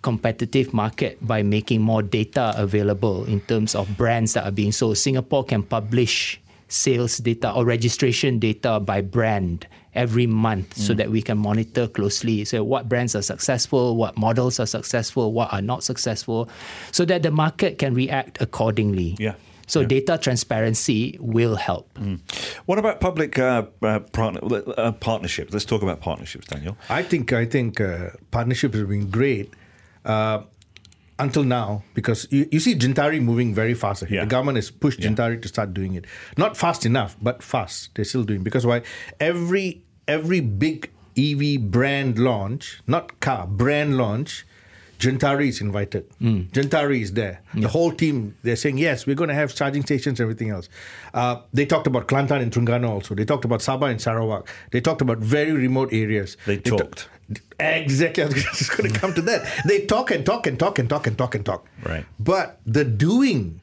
competitive 0.00 0.72
market 0.72 1.18
by 1.18 1.42
making 1.42 1.82
more 1.82 2.00
data 2.00 2.54
available 2.56 3.26
in 3.26 3.42
terms 3.42 3.74
of 3.74 3.90
brands 3.98 4.38
that 4.38 4.46
are 4.46 4.54
being 4.54 4.70
sold. 4.70 4.96
Singapore 4.96 5.42
can 5.42 5.66
publish 5.66 6.40
sales 6.68 7.18
data 7.18 7.52
or 7.52 7.64
registration 7.64 8.38
data 8.38 8.80
by 8.80 9.00
brand 9.00 9.66
every 9.94 10.26
month 10.26 10.76
so 10.76 10.92
that 10.92 11.10
we 11.10 11.22
can 11.22 11.38
monitor 11.38 11.88
closely 11.88 12.44
so 12.44 12.62
what 12.62 12.88
brands 12.88 13.14
are 13.16 13.22
successful 13.22 13.96
what 13.96 14.16
models 14.18 14.60
are 14.60 14.66
successful 14.66 15.32
what 15.32 15.50
are 15.52 15.62
not 15.62 15.82
successful 15.82 16.48
so 16.92 17.04
that 17.04 17.22
the 17.22 17.30
market 17.30 17.78
can 17.78 17.94
react 17.94 18.36
accordingly 18.42 19.16
Yeah. 19.18 19.34
so 19.66 19.80
Yeah. 19.80 19.86
data 19.86 20.18
transparency 20.18 21.16
will 21.20 21.56
help 21.56 21.88
What 22.66 22.78
about 22.78 23.00
public 23.00 23.38
uh, 23.38 23.66
uh, 23.82 24.00
partner, 24.12 24.40
uh, 24.76 24.92
partnerships? 24.92 25.52
Let's 25.52 25.64
talk 25.64 25.82
about 25.82 26.00
partnerships, 26.00 26.46
Daniel. 26.48 26.76
I 26.90 27.02
think 27.02 27.32
I 27.32 27.44
think 27.46 27.80
uh, 27.80 28.10
partnerships 28.30 28.76
have 28.76 28.88
been 28.88 29.08
great 29.08 29.54
uh, 30.04 30.42
until 31.18 31.44
now 31.44 31.82
because 31.94 32.26
you, 32.30 32.48
you 32.50 32.60
see 32.60 32.74
Gentari 32.74 33.20
moving 33.22 33.54
very 33.54 33.74
fast 33.74 34.02
ahead. 34.02 34.14
Yeah. 34.14 34.20
The 34.24 34.30
government 34.30 34.56
has 34.56 34.70
pushed 34.70 35.00
Gentari 35.00 35.40
to 35.40 35.48
start 35.48 35.74
doing 35.74 35.94
it. 35.94 36.04
Not 36.36 36.56
fast 36.56 36.84
enough, 36.84 37.16
but 37.20 37.42
fast. 37.42 37.90
They're 37.94 38.04
still 38.04 38.24
doing 38.24 38.42
because 38.42 38.66
why? 38.66 38.82
Every 39.20 39.82
every 40.06 40.40
big 40.40 40.90
EV 41.18 41.70
brand 41.70 42.18
launch, 42.18 42.80
not 42.86 43.20
car 43.20 43.46
brand 43.46 43.96
launch. 43.96 44.46
Gentari 44.98 45.48
is 45.48 45.60
invited. 45.60 46.08
Gentari 46.20 47.00
is 47.02 47.12
there. 47.12 47.40
The 47.54 47.68
whole 47.68 47.92
team, 47.92 48.34
they're 48.42 48.56
saying, 48.56 48.78
yes, 48.78 49.06
we're 49.06 49.16
going 49.16 49.28
to 49.28 49.34
have 49.34 49.54
charging 49.54 49.82
stations 49.82 50.18
and 50.20 50.24
everything 50.24 50.50
else. 50.50 50.68
Uh, 51.12 51.40
they 51.52 51.66
talked 51.66 51.86
about 51.86 52.08
Kelantan 52.08 52.40
and 52.42 52.50
Terengganu 52.52 52.88
also. 52.88 53.14
They 53.14 53.24
talked 53.24 53.44
about 53.44 53.60
Sabah 53.60 53.90
and 53.90 54.00
Sarawak. 54.00 54.48
They 54.72 54.80
talked 54.80 55.00
about 55.02 55.18
very 55.18 55.52
remote 55.52 55.92
areas. 55.92 56.36
They 56.46 56.56
ta- 56.58 56.76
talked. 56.76 57.08
Exactly. 57.60 58.22
I 58.24 58.26
was 58.26 58.42
just 58.44 58.76
going 58.76 58.90
to 58.92 58.98
come 58.98 59.12
to 59.14 59.22
that. 59.22 59.62
They 59.66 59.84
talk 59.86 60.10
and 60.10 60.24
talk 60.24 60.46
and 60.46 60.58
talk 60.58 60.78
and 60.78 60.88
talk 60.88 61.06
and 61.06 61.18
talk 61.18 61.34
and 61.34 61.44
talk. 61.44 61.66
Right. 61.84 62.04
But 62.18 62.60
the 62.66 62.84
doing 62.84 63.60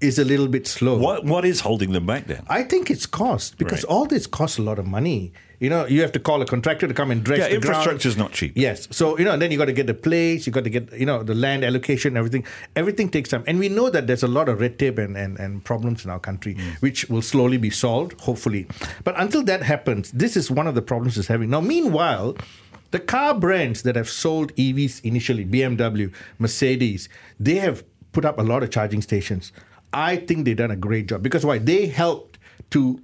is 0.00 0.18
a 0.18 0.24
little 0.24 0.48
bit 0.48 0.66
slow. 0.66 0.98
What 0.98 1.24
What 1.24 1.44
is 1.44 1.60
holding 1.60 1.92
them 1.92 2.06
back 2.06 2.26
then? 2.26 2.44
I 2.48 2.64
think 2.64 2.90
it's 2.90 3.06
cost 3.06 3.56
because 3.58 3.84
Right. 3.84 3.90
all 3.92 4.06
this 4.06 4.26
costs 4.26 4.58
a 4.58 4.62
lot 4.62 4.78
of 4.80 4.86
money. 4.86 5.32
You 5.62 5.70
know, 5.70 5.86
you 5.86 6.00
have 6.00 6.10
to 6.12 6.18
call 6.18 6.42
a 6.42 6.44
contractor 6.44 6.88
to 6.88 6.92
come 6.92 7.12
and 7.12 7.22
dredge 7.22 7.38
Yeah, 7.38 7.44
the 7.44 7.60
ground. 7.60 7.66
infrastructure 7.66 8.08
is 8.08 8.16
not 8.16 8.32
cheap. 8.32 8.52
Yes. 8.56 8.88
So, 8.90 9.16
you 9.16 9.24
know, 9.24 9.30
and 9.30 9.40
then 9.40 9.52
you 9.52 9.58
got 9.58 9.66
to 9.66 9.72
get 9.72 9.86
the 9.86 9.94
place, 9.94 10.44
you 10.44 10.52
got 10.52 10.64
to 10.64 10.70
get, 10.70 10.92
you 10.92 11.06
know, 11.06 11.22
the 11.22 11.36
land 11.36 11.62
allocation, 11.62 12.16
everything. 12.16 12.44
Everything 12.74 13.08
takes 13.08 13.28
time. 13.28 13.44
And 13.46 13.60
we 13.60 13.68
know 13.68 13.88
that 13.88 14.08
there's 14.08 14.24
a 14.24 14.28
lot 14.28 14.48
of 14.48 14.60
red 14.60 14.76
tape 14.80 14.98
and, 14.98 15.16
and, 15.16 15.38
and 15.38 15.64
problems 15.64 16.04
in 16.04 16.10
our 16.10 16.18
country, 16.18 16.56
mm. 16.56 16.74
which 16.82 17.08
will 17.08 17.22
slowly 17.22 17.58
be 17.58 17.70
solved, 17.70 18.20
hopefully. 18.22 18.66
But 19.04 19.14
until 19.20 19.44
that 19.44 19.62
happens, 19.62 20.10
this 20.10 20.36
is 20.36 20.50
one 20.50 20.66
of 20.66 20.74
the 20.74 20.82
problems 20.82 21.16
it's 21.16 21.28
having. 21.28 21.50
Now, 21.50 21.60
meanwhile, 21.60 22.36
the 22.90 22.98
car 22.98 23.32
brands 23.32 23.82
that 23.82 23.94
have 23.94 24.08
sold 24.08 24.52
EVs 24.56 25.04
initially, 25.04 25.46
BMW, 25.46 26.12
Mercedes, 26.40 27.08
they 27.38 27.54
have 27.56 27.84
put 28.10 28.24
up 28.24 28.40
a 28.40 28.42
lot 28.42 28.64
of 28.64 28.70
charging 28.70 29.00
stations. 29.00 29.52
I 29.92 30.16
think 30.16 30.44
they've 30.44 30.56
done 30.56 30.72
a 30.72 30.76
great 30.76 31.06
job 31.06 31.22
because 31.22 31.46
why? 31.46 31.58
They 31.58 31.86
helped 31.86 32.40
to 32.70 33.00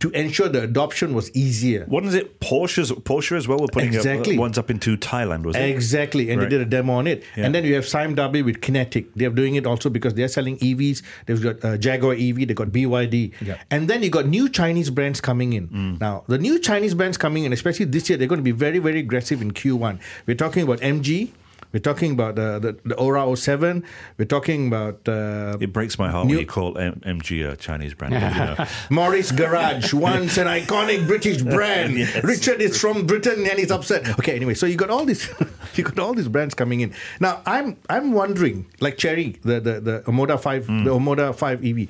to 0.00 0.10
ensure 0.10 0.48
the 0.48 0.62
adoption 0.62 1.12
was 1.14 1.30
easier. 1.34 1.84
Wasn't 1.88 2.14
it 2.14 2.38
Porsche's 2.40 2.92
Porsche 2.92 3.36
as 3.36 3.48
well? 3.48 3.58
Were 3.58 3.66
putting 3.66 3.92
Exactly. 3.94 4.34
up, 4.34 4.38
uh, 4.38 4.42
ones 4.42 4.58
up 4.58 4.70
into 4.70 4.96
Thailand, 4.96 5.42
was 5.42 5.56
it? 5.56 5.62
Exactly, 5.68 6.30
and 6.30 6.40
Right. 6.40 6.48
they 6.48 6.56
did 6.58 6.66
a 6.66 6.70
demo 6.70 6.92
on 6.94 7.06
it. 7.06 7.24
Yeah. 7.36 7.46
And 7.46 7.54
then 7.54 7.64
you 7.64 7.74
have 7.74 7.86
Sime 7.86 8.14
Darby 8.14 8.42
with 8.42 8.60
Kinetic. 8.60 9.06
They're 9.16 9.30
doing 9.30 9.56
it 9.56 9.66
also 9.66 9.90
because 9.90 10.14
they're 10.14 10.28
selling 10.28 10.56
EVs. 10.58 11.02
They've 11.26 11.42
got 11.42 11.64
uh, 11.64 11.76
Jaguar 11.76 12.14
EV. 12.14 12.46
they've 12.46 12.54
got 12.54 12.68
BYD. 12.68 13.32
Yeah. 13.40 13.56
And 13.70 13.88
then 13.88 14.02
you 14.02 14.10
got 14.10 14.26
new 14.26 14.48
Chinese 14.48 14.90
brands 14.90 15.20
coming 15.20 15.52
in. 15.52 15.68
Mm. 15.68 16.00
Now 16.00 16.22
the 16.28 16.38
new 16.38 16.58
Chinese 16.58 16.94
brands 16.94 17.16
coming 17.18 17.44
in, 17.44 17.52
especially 17.52 17.86
this 17.86 18.08
year, 18.08 18.16
they're 18.18 18.28
going 18.28 18.40
to 18.40 18.44
be 18.44 18.52
very 18.52 18.78
very 18.78 19.00
aggressive 19.00 19.42
in 19.42 19.50
Q1. 19.52 19.98
We're 20.26 20.36
talking 20.36 20.62
about 20.62 20.80
MG. 20.80 21.30
We're 21.72 21.80
talking 21.80 22.12
about 22.12 22.36
the, 22.36 22.58
the, 22.58 22.88
the 22.88 22.94
ORA 22.96 23.36
07. 23.36 23.84
We're 24.16 24.24
talking 24.24 24.68
about 24.68 25.06
uh, 25.06 25.58
It 25.60 25.72
breaks 25.72 25.98
my 25.98 26.08
heart 26.10 26.26
New- 26.26 26.34
when 26.36 26.40
you 26.40 26.46
call 26.46 26.78
M- 26.78 27.00
MG 27.04 27.46
a 27.50 27.56
Chinese 27.56 27.92
brand. 27.94 28.14
you 28.14 28.20
know. 28.20 28.66
Morris 28.90 29.30
Garage, 29.32 29.92
once 29.92 30.38
an 30.38 30.46
iconic 30.46 31.06
British 31.06 31.42
brand. 31.42 31.96
Yes. 31.98 32.22
Richard 32.24 32.60
is 32.62 32.78
from 32.80 33.06
Britain 33.06 33.46
and 33.46 33.58
he's 33.58 33.70
upset. 33.70 34.08
Okay, 34.18 34.34
anyway, 34.36 34.54
so 34.54 34.64
you 34.66 34.76
got 34.76 34.88
all 34.90 35.04
these, 35.04 35.28
you 35.74 35.84
got 35.84 35.98
all 35.98 36.14
these 36.14 36.28
brands 36.28 36.54
coming 36.54 36.80
in. 36.80 36.94
Now 37.20 37.42
I'm 37.44 37.76
I'm 37.90 38.12
wondering, 38.12 38.66
like 38.80 38.96
Chery, 38.98 39.36
the 39.42 39.60
the 39.60 39.80
the 39.80 40.02
Omoda 40.06 40.38
Five, 40.40 40.66
Hmm. 40.66 40.84
the 40.84 40.90
Omoda 40.90 41.34
Five 41.34 41.64
EV. 41.64 41.88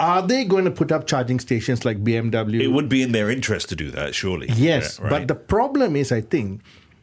Are 0.00 0.22
they 0.26 0.44
going 0.44 0.64
to 0.64 0.70
put 0.70 0.90
up 0.90 1.06
charging 1.06 1.38
stations 1.38 1.84
like 1.84 2.02
BMW? 2.02 2.60
It 2.60 2.68
would 2.68 2.88
be 2.88 3.02
in 3.02 3.12
their 3.12 3.30
interest 3.30 3.68
to 3.68 3.76
do 3.76 3.90
that, 3.92 4.14
surely. 4.14 4.48
Yes, 4.48 4.98
Yeah, 4.98 5.04
right. 5.04 5.10
but 5.10 5.28
the 5.28 5.34
problem 5.34 5.94
is, 5.96 6.10
I 6.12 6.20
think. 6.22 6.60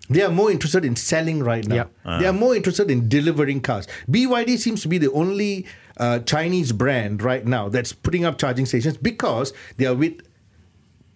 They 0.09 0.21
are 0.23 0.31
more 0.31 0.49
interested 0.51 0.83
in 0.85 0.95
selling 0.95 1.43
right 1.43 1.65
now. 1.67 1.75
Yep. 1.75 1.91
They 2.21 2.25
are 2.25 2.33
more 2.33 2.55
interested 2.55 2.89
in 2.89 3.07
delivering 3.09 3.61
cars. 3.61 3.87
BYD 4.09 4.57
seems 4.57 4.81
to 4.81 4.87
be 4.87 4.97
the 4.97 5.11
only 5.11 5.67
uh, 5.97 6.19
Chinese 6.19 6.71
brand 6.71 7.21
right 7.21 7.45
now 7.45 7.69
that's 7.69 7.93
putting 7.93 8.25
up 8.25 8.37
charging 8.37 8.65
stations 8.65 8.97
because 8.97 9.53
they 9.77 9.85
are 9.85 9.93
with 9.95 10.21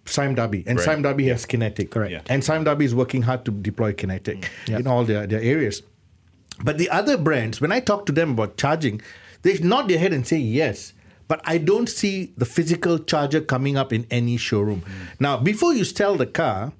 Sime 0.06 0.34
Darby, 0.34 0.62
and 0.66 0.78
Right. 0.78 0.84
Sime 0.84 1.02
Darby 1.02 1.28
has 1.28 1.46
Kinetic. 1.46 1.90
Correct. 1.90 2.12
Yeah. 2.12 2.20
And 2.28 2.44
Sime 2.44 2.62
Darby 2.64 2.84
is 2.84 2.94
working 2.94 3.22
hard 3.22 3.44
to 3.46 3.50
deploy 3.50 3.92
Kinetic 3.94 4.50
Yep. 4.68 4.80
in 4.80 4.86
all 4.86 5.02
their, 5.04 5.26
their 5.26 5.40
areas. 5.40 5.82
But 6.62 6.78
the 6.78 6.90
other 6.90 7.16
brands, 7.16 7.60
when 7.60 7.72
I 7.72 7.80
talk 7.80 8.04
to 8.06 8.12
them 8.12 8.32
about 8.32 8.56
charging, 8.58 9.00
they 9.42 9.58
nod 9.58 9.88
their 9.88 9.98
head 9.98 10.12
and 10.12 10.26
say 10.26 10.36
yes. 10.36 10.92
But 11.26 11.40
I 11.44 11.56
don't 11.56 11.88
see 11.88 12.32
the 12.36 12.44
physical 12.44 12.98
charger 12.98 13.40
coming 13.40 13.78
up 13.78 13.92
in 13.94 14.06
any 14.10 14.36
showroom. 14.36 14.84
Now, 15.18 15.38
before 15.38 15.72
you 15.72 15.84
sell 15.84 16.16
the 16.16 16.26
car, 16.26 16.72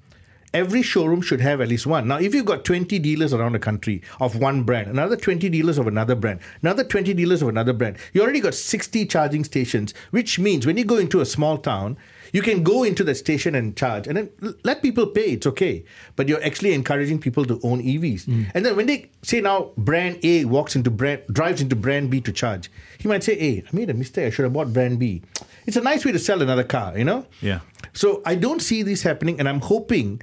every 0.55 0.81
showroom 0.81 1.21
should 1.21 1.41
have 1.41 1.59
at 1.59 1.67
least 1.67 1.85
one. 1.85 2.07
Now, 2.07 2.17
if 2.17 2.33
you've 2.33 2.45
got 2.45 2.63
20 2.63 2.97
dealers 2.99 3.33
around 3.33 3.51
the 3.51 3.59
country 3.59 4.01
of 4.21 4.37
one 4.37 4.63
brand, 4.63 4.87
another 4.87 5.17
20 5.17 5.49
dealers 5.49 5.77
of 5.77 5.85
another 5.85 6.15
brand, 6.15 6.39
another 6.61 6.85
20 6.85 7.13
dealers 7.13 7.41
of 7.41 7.49
another 7.49 7.73
brand, 7.73 7.97
you 8.13 8.21
already 8.21 8.39
got 8.39 8.55
60 8.55 9.05
charging 9.05 9.43
stations, 9.43 9.93
which 10.11 10.39
means 10.39 10.65
when 10.65 10.77
you 10.77 10.85
go 10.85 10.95
into 10.97 11.19
a 11.19 11.25
small 11.25 11.57
town, 11.57 11.97
you 12.31 12.41
can 12.41 12.63
go 12.63 12.83
into 12.83 13.03
the 13.03 13.15
station 13.15 13.53
and 13.55 13.77
charge 13.77 14.07
and 14.07 14.17
then 14.17 14.55
let 14.63 14.81
people 14.81 15.07
pay. 15.07 15.31
It's 15.31 15.45
okay. 15.47 15.85
But 16.15 16.27
you're 16.27 16.43
actually 16.43 16.73
encouraging 16.73 17.19
people 17.19 17.45
to 17.45 17.59
own 17.63 17.81
EVs. 17.81 18.25
Hmm. 18.25 18.43
And 18.53 18.65
then 18.65 18.75
when 18.75 18.87
they 18.87 19.09
say 19.21 19.41
now 19.41 19.71
brand 19.77 20.19
A 20.23 20.45
walks 20.45 20.75
into 20.75 20.89
brand, 20.89 21.21
drives 21.31 21.61
into 21.61 21.75
brand 21.75 22.09
B 22.09 22.21
to 22.21 22.31
charge, 22.31 22.71
he 22.97 23.07
might 23.07 23.23
say, 23.23 23.37
hey, 23.37 23.63
I 23.65 23.75
made 23.75 23.89
a 23.89 23.93
mistake. 23.93 24.27
I 24.27 24.29
should 24.31 24.43
have 24.43 24.53
bought 24.53 24.73
brand 24.73 24.99
B. 24.99 25.21
It's 25.65 25.77
a 25.77 25.81
nice 25.81 26.05
way 26.05 26.11
to 26.11 26.19
sell 26.19 26.41
another 26.41 26.63
car, 26.63 26.97
you 26.97 27.03
know? 27.03 27.25
Yeah. 27.41 27.59
So 27.93 28.21
I 28.25 28.35
don't 28.35 28.61
see 28.61 28.83
this 28.83 29.03
happening, 29.03 29.39
and 29.39 29.47
I'm 29.47 29.61
hoping 29.61 30.21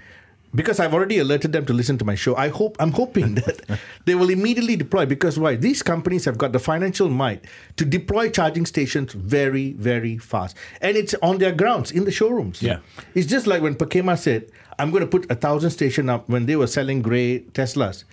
because 0.54 0.80
I've 0.80 0.94
already 0.94 1.18
alerted 1.18 1.52
them 1.52 1.64
to 1.66 1.72
listen 1.72 1.98
to 1.98 2.04
my 2.04 2.14
show. 2.14 2.36
I 2.36 2.48
hope 2.48 2.76
I'm 2.78 2.92
hoping 2.92 3.34
that 3.40 3.78
they 4.04 4.14
will 4.14 4.30
immediately 4.30 4.76
deploy 4.76 5.06
because 5.06 5.38
why? 5.38 5.56
These 5.56 5.82
companies 5.82 6.24
have 6.24 6.38
got 6.38 6.52
the 6.52 6.58
financial 6.58 7.08
might 7.08 7.44
to 7.76 7.84
deploy 7.84 8.30
charging 8.30 8.66
stations 8.66 9.12
very, 9.12 9.72
very 9.72 10.18
fast, 10.18 10.56
and 10.80 10.96
it's 10.96 11.14
on 11.22 11.38
their 11.38 11.52
grounds 11.52 11.90
in 11.90 12.04
the 12.04 12.12
showrooms. 12.12 12.62
Yeah. 12.62 12.78
it's 13.14 13.26
just 13.26 13.46
like 13.46 13.62
when 13.62 13.74
Pekema 13.74 14.18
said, 14.18 14.50
"I'm 14.78 14.90
going 14.90 15.02
to 15.02 15.06
put 15.06 15.30
a 15.30 15.34
thousand 15.34 15.70
station 15.70 16.08
up." 16.08 16.28
When 16.28 16.46
they 16.46 16.56
were 16.56 16.66
selling 16.66 17.02
grey 17.02 17.40
Teslas, 17.52 18.04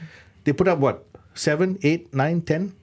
they 0.43 0.53
put 0.53 0.67
up 0.67 0.79
what 0.79 1.05
seven, 1.33 1.79
eight, 1.83 2.13
nine, 2.13 2.41
ten. 2.41 2.73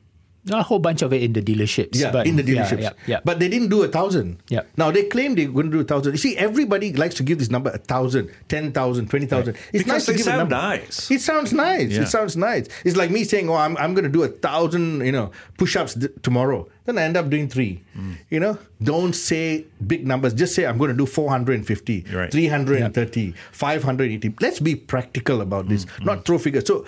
A 0.53 0.63
whole 0.63 0.79
bunch 0.79 1.03
of 1.03 1.13
it 1.13 1.23
in 1.23 1.33
the 1.33 1.43
dealerships. 1.43 1.97
Yeah, 1.97 2.13
but 2.13 2.27
in 2.27 2.37
the 2.37 2.43
dealerships. 2.43 2.83
Yeah, 2.83 2.91
yeah. 3.07 3.07
yeah. 3.07 3.21
But 3.25 3.41
they 3.41 3.49
didn't 3.49 3.69
do 3.69 3.83
a 3.83 3.89
thousand. 3.89 4.39
Yeah. 4.49 4.63
Now 4.77 4.91
they 4.93 5.03
claim 5.05 5.35
they're 5.35 5.49
going 5.49 5.67
to 5.67 5.73
do 5.73 5.81
a 5.81 5.85
thousand. 5.85 6.13
You 6.13 6.19
see, 6.19 6.37
everybody 6.37 6.93
likes 6.93 7.17
to 7.17 7.23
give 7.25 7.39
this 7.39 7.51
number 7.51 7.71
a 7.71 7.79
thousand, 7.79 8.31
ten 8.49 8.73
thousand, 8.73 9.11
twenty 9.11 9.27
thousand. 9.27 9.57
It's 9.73 9.83
Because 9.85 9.87
nice 9.87 10.05
to 10.07 10.13
they 10.13 10.19
give 10.19 10.27
a 10.27 10.31
sound 10.31 10.39
number. 10.51 10.55
nice. 10.55 11.11
It 11.11 11.21
sounds 11.21 11.53
nice. 11.53 11.91
Yeah. 11.91 12.03
It 12.03 12.07
sounds 12.09 12.37
nice. 12.37 12.69
It's 12.85 12.97
like 12.97 13.11
me 13.11 13.25
saying, 13.25 13.49
"Oh, 13.51 13.55
I'm, 13.55 13.77
I'm 13.79 13.95
going 13.95 14.05
to 14.05 14.11
do 14.11 14.23
a 14.23 14.29
thousand, 14.29 15.05
you 15.05 15.13
know, 15.13 15.33
push-ups 15.59 15.95
th- 15.95 16.13
tomorrow." 16.23 16.69
Then 16.85 16.99
I 16.99 17.03
end 17.03 17.17
up 17.17 17.29
doing 17.29 17.49
three. 17.49 17.83
Mm. 17.99 18.17
You 18.31 18.39
know, 18.39 18.59
don't 18.81 19.13
say 19.15 19.65
big 19.85 20.07
numbers. 20.07 20.33
Just 20.35 20.55
say 20.55 20.67
I'm 20.67 20.79
going 20.79 20.93
to 20.93 20.97
do 20.97 21.05
450, 21.05 22.05
right. 22.15 22.31
330, 22.31 23.35
580. 23.51 24.35
Let's 24.41 24.61
be 24.61 24.77
practical 24.77 25.41
about 25.41 25.69
this, 25.69 25.85
Mm, 25.87 26.05
not 26.07 26.25
throw 26.25 26.39
figures. 26.39 26.65
So 26.67 26.87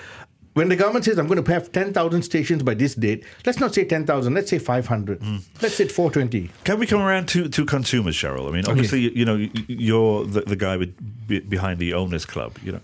when 0.59 0.69
the 0.69 0.75
government 0.75 1.05
says 1.05 1.19
I'm 1.21 1.29
going 1.29 1.43
to 1.43 1.53
have 1.53 1.71
10,000 1.71 2.23
stations 2.23 2.65
by 2.65 2.75
this 2.75 2.97
date, 2.97 3.23
let's 3.47 3.61
not 3.61 3.73
say 3.75 3.85
10,000, 3.85 4.35
let's 4.35 4.51
say 4.51 4.59
500. 4.59 5.21
Mm. 5.21 5.43
Let's 5.63 5.77
say 5.77 5.87
420. 5.87 6.51
Can 6.65 6.81
we 6.81 6.87
come 6.87 7.01
around 7.01 7.29
to, 7.29 7.49
to 7.49 7.65
consumers, 7.65 8.17
Sharol? 8.17 8.49
I 8.49 8.51
mean, 8.51 8.67
obviously, 8.67 9.01
you, 9.03 9.11
you 9.11 9.25
know, 9.25 9.37
you're 9.69 10.25
the, 10.25 10.41
the 10.41 10.57
guy 10.57 10.77
with, 10.77 10.97
behind 11.49 11.79
the 11.79 11.95
owners 11.95 12.27
club. 12.27 12.59
You 12.65 12.73
know, 12.73 12.81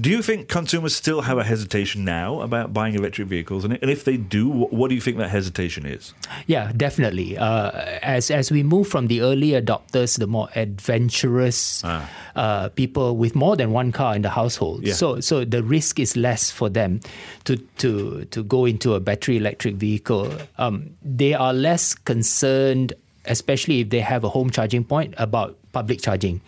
do 0.00 0.10
you 0.10 0.20
think 0.20 0.48
consumers 0.48 0.96
still 0.96 1.20
have 1.22 1.38
a 1.38 1.44
hesitation 1.44 2.04
now 2.04 2.40
about 2.40 2.72
buying 2.72 2.94
electric 2.96 3.28
vehicles? 3.28 3.64
And, 3.64 3.78
and 3.80 3.88
if 3.90 4.04
they 4.04 4.16
do, 4.16 4.48
what, 4.48 4.72
what 4.72 4.88
do 4.88 4.96
you 4.96 5.00
think 5.00 5.18
that 5.18 5.30
hesitation 5.30 5.86
is? 5.86 6.14
Yeah, 6.48 6.72
definitely. 6.76 7.38
Uh, 7.38 7.70
as 8.02 8.30
as 8.30 8.50
we 8.50 8.64
move 8.64 8.88
from 8.88 9.06
the 9.06 9.20
early 9.20 9.50
adopters, 9.50 10.18
the 10.18 10.26
more 10.26 10.48
adventurous 10.56 11.82
Ah. 11.84 12.08
uh, 12.34 12.68
people 12.70 13.16
with 13.16 13.34
more 13.34 13.56
than 13.56 13.70
one 13.70 13.92
car 13.92 14.16
in 14.16 14.22
the 14.22 14.30
household. 14.30 14.82
Yeah. 14.82 14.94
So 14.94 15.20
so 15.20 15.44
the 15.44 15.62
risk 15.62 16.00
is 16.00 16.16
less 16.16 16.50
for 16.50 16.68
them 16.68 17.00
to 17.44 17.56
to 17.78 18.24
to 18.26 18.42
go 18.42 18.64
into 18.64 18.94
a 18.94 19.00
battery 19.00 19.36
electric 19.36 19.76
vehicle. 19.76 20.30
Um, 20.58 20.90
they 21.02 21.34
are 21.34 21.52
less 21.52 21.94
concerned, 21.94 22.92
especially 23.26 23.80
if 23.80 23.90
they 23.90 24.00
have 24.00 24.24
a 24.24 24.28
home 24.28 24.50
charging 24.50 24.84
point, 24.84 25.14
about 25.18 25.58
public 25.72 26.00
charging. 26.00 26.40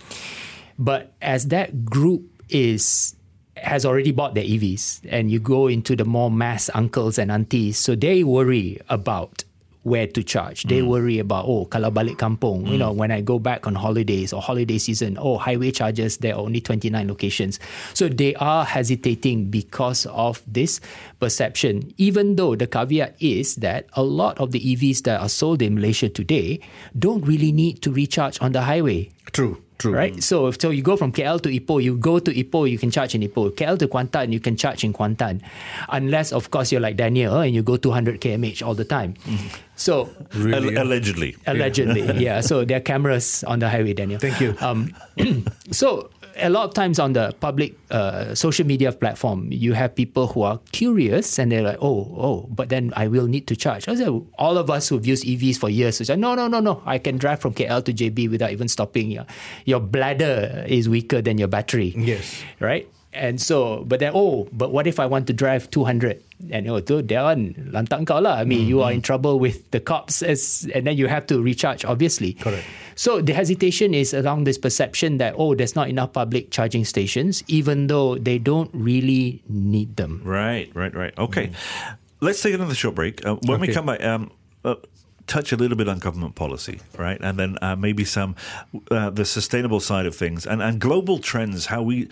But 0.78 1.12
as 1.22 1.48
that 1.48 1.84
group 1.84 2.22
is 2.48 3.14
has 3.56 3.86
already 3.86 4.10
bought 4.10 4.34
their 4.34 4.44
EVs 4.44 5.00
and 5.08 5.30
you 5.30 5.38
go 5.38 5.68
into 5.68 5.94
the 5.94 6.04
more 6.04 6.30
mass 6.30 6.68
uncles 6.74 7.18
and 7.18 7.30
aunties, 7.30 7.78
so 7.78 7.94
they 7.94 8.24
worry 8.24 8.80
about 8.88 9.44
where 9.84 10.08
to 10.08 10.24
charge. 10.24 10.64
They 10.64 10.80
hmm. 10.80 10.88
worry 10.88 11.18
about, 11.20 11.44
oh, 11.44 11.68
kalau 11.68 11.92
balik 11.92 12.16
kampung, 12.16 12.64
you 12.66 12.80
hmm. 12.80 12.84
know, 12.84 12.92
when 12.92 13.12
I 13.12 13.20
go 13.20 13.38
back 13.38 13.68
on 13.68 13.76
holidays 13.76 14.32
or 14.32 14.40
holiday 14.40 14.80
season, 14.80 15.16
oh, 15.20 15.36
highway 15.38 15.70
charges, 15.70 16.18
there 16.18 16.34
are 16.34 16.40
only 16.40 16.60
29 16.60 17.06
locations. 17.06 17.60
So 17.92 18.08
they 18.08 18.34
are 18.36 18.64
hesitating 18.64 19.52
because 19.52 20.06
of 20.10 20.42
this 20.48 20.80
perception, 21.20 21.92
even 21.96 22.36
though 22.36 22.56
the 22.56 22.66
caveat 22.66 23.16
is 23.20 23.56
that 23.56 23.86
a 23.92 24.02
lot 24.02 24.40
of 24.40 24.52
the 24.52 24.60
EVs 24.60 25.04
that 25.04 25.20
are 25.20 25.28
sold 25.28 25.62
in 25.62 25.76
Malaysia 25.76 26.08
today 26.08 26.60
don't 26.98 27.24
really 27.24 27.52
need 27.52 27.80
to 27.82 27.92
recharge 27.92 28.40
on 28.40 28.52
the 28.52 28.62
highway. 28.62 29.12
True, 29.32 29.63
true. 29.78 29.92
right? 29.92 30.22
So 30.22 30.50
so 30.52 30.70
you 30.70 30.82
go 30.82 30.96
from 30.96 31.12
KL 31.12 31.40
to 31.42 31.48
Ipoh, 31.48 31.82
you 31.82 31.96
go 31.96 32.18
to 32.18 32.30
Ipoh, 32.32 32.70
you 32.70 32.78
can 32.78 32.90
charge 32.90 33.14
in 33.14 33.22
Ipoh. 33.22 33.50
KL 33.52 33.78
to 33.78 33.88
Kuantan, 33.88 34.32
you 34.32 34.40
can 34.40 34.56
charge 34.56 34.84
in 34.84 34.92
Kuantan, 34.92 35.40
unless 35.88 36.32
of 36.32 36.50
course 36.50 36.70
you're 36.72 36.80
like 36.80 36.96
Daniel 36.96 37.38
and 37.40 37.54
you 37.54 37.62
go 37.62 37.76
200 37.76 38.20
kmh 38.20 38.62
all 38.66 38.74
the 38.74 38.84
time. 38.84 39.14
So 39.76 40.08
Al- 40.34 40.78
allegedly. 40.78 41.36
allegedly, 41.46 42.02
yeah. 42.22 42.40
So 42.40 42.64
there 42.64 42.76
are 42.78 42.80
cameras 42.80 43.42
on 43.44 43.58
the 43.58 43.68
highway, 43.68 43.92
Daniel. 43.92 44.20
Thank 44.20 44.40
you. 44.40 44.54
Um, 44.60 44.94
so 45.72 46.10
a 46.36 46.50
lot 46.50 46.64
of 46.64 46.74
times 46.74 46.98
on 46.98 47.12
the 47.12 47.34
public 47.40 47.74
uh, 47.90 48.34
social 48.34 48.66
media 48.66 48.92
platform, 48.92 49.48
you 49.50 49.72
have 49.72 49.94
people 49.94 50.26
who 50.26 50.42
are 50.42 50.60
curious 50.72 51.38
and 51.38 51.52
they're 51.52 51.62
like, 51.62 51.78
oh, 51.80 52.14
oh, 52.16 52.48
but 52.50 52.68
then 52.68 52.92
I 52.96 53.08
will 53.08 53.26
need 53.26 53.46
to 53.48 53.56
charge. 53.56 53.88
I 53.88 53.94
said, 53.94 54.08
all 54.38 54.58
of 54.58 54.70
us 54.70 54.88
who've 54.88 55.04
used 55.06 55.24
EVs 55.24 55.56
for 55.58 55.68
years, 55.68 55.98
we 55.98 56.06
say, 56.06 56.16
no, 56.16 56.34
no, 56.34 56.48
no, 56.48 56.60
no, 56.60 56.82
I 56.84 56.98
can 56.98 57.18
drive 57.18 57.40
from 57.40 57.54
KL 57.54 57.84
to 57.84 57.92
JB 57.92 58.30
without 58.30 58.52
even 58.52 58.68
stopping. 58.68 59.10
Your, 59.10 59.26
your 59.64 59.80
bladder 59.80 60.64
is 60.66 60.88
weaker 60.88 61.22
than 61.22 61.38
your 61.38 61.48
battery. 61.48 61.94
Yes. 61.96 62.42
Right? 62.60 62.88
And 63.14 63.40
so, 63.40 63.84
but 63.86 64.00
then, 64.00 64.12
oh, 64.14 64.48
but 64.52 64.72
what 64.72 64.86
if 64.86 64.98
I 64.98 65.06
want 65.06 65.26
to 65.28 65.32
drive 65.32 65.70
200? 65.70 66.22
And 66.50 66.68
oh, 66.68 66.80
tu 66.80 67.00
dia 67.00 67.22
kan 67.22 67.54
lantak 67.70 68.04
kau 68.06 68.18
lah. 68.18 68.42
I 68.42 68.44
mean, 68.44 68.66
you 68.66 68.82
are 68.82 68.90
in 68.90 69.00
trouble 69.00 69.38
with 69.38 69.70
the 69.70 69.78
cops 69.78 70.20
as, 70.20 70.66
and 70.74 70.86
then 70.86 70.98
you 70.98 71.06
have 71.06 71.24
to 71.30 71.40
recharge, 71.40 71.84
obviously. 71.84 72.34
Correct. 72.34 72.66
So 72.96 73.22
the 73.22 73.32
hesitation 73.32 73.94
is 73.94 74.12
around 74.12 74.44
this 74.44 74.58
perception 74.58 75.18
that, 75.18 75.34
oh, 75.38 75.54
there's 75.54 75.74
not 75.74 75.88
enough 75.88 76.12
public 76.12 76.50
charging 76.50 76.84
stations, 76.84 77.42
even 77.46 77.86
though 77.86 78.18
they 78.18 78.38
don't 78.38 78.70
really 78.74 79.42
need 79.48 79.96
them. 79.96 80.20
Right, 80.24 80.70
right, 80.74 80.94
right. 80.94 81.14
Okay. 81.16 81.50
Let's 82.20 82.42
take 82.42 82.54
another 82.54 82.74
short 82.74 82.94
break. 82.94 83.24
Uh, 83.24 83.36
when 83.46 83.60
we 83.60 83.68
come 83.68 83.86
back, 83.86 84.02
um, 84.02 84.30
uh, 84.64 84.76
touch 85.26 85.52
a 85.52 85.56
little 85.56 85.76
bit 85.76 85.88
on 85.88 85.98
government 85.98 86.34
policy, 86.34 86.80
right? 86.98 87.20
And 87.20 87.38
then 87.38 87.58
uh, 87.62 87.76
maybe 87.76 88.04
some 88.04 88.36
uh, 88.90 89.10
the 89.10 89.24
sustainable 89.24 89.80
side 89.80 90.06
of 90.06 90.14
things 90.14 90.46
and, 90.46 90.62
and 90.62 90.80
global 90.80 91.18
trends, 91.18 91.66
how 91.66 91.82
we 91.82 92.08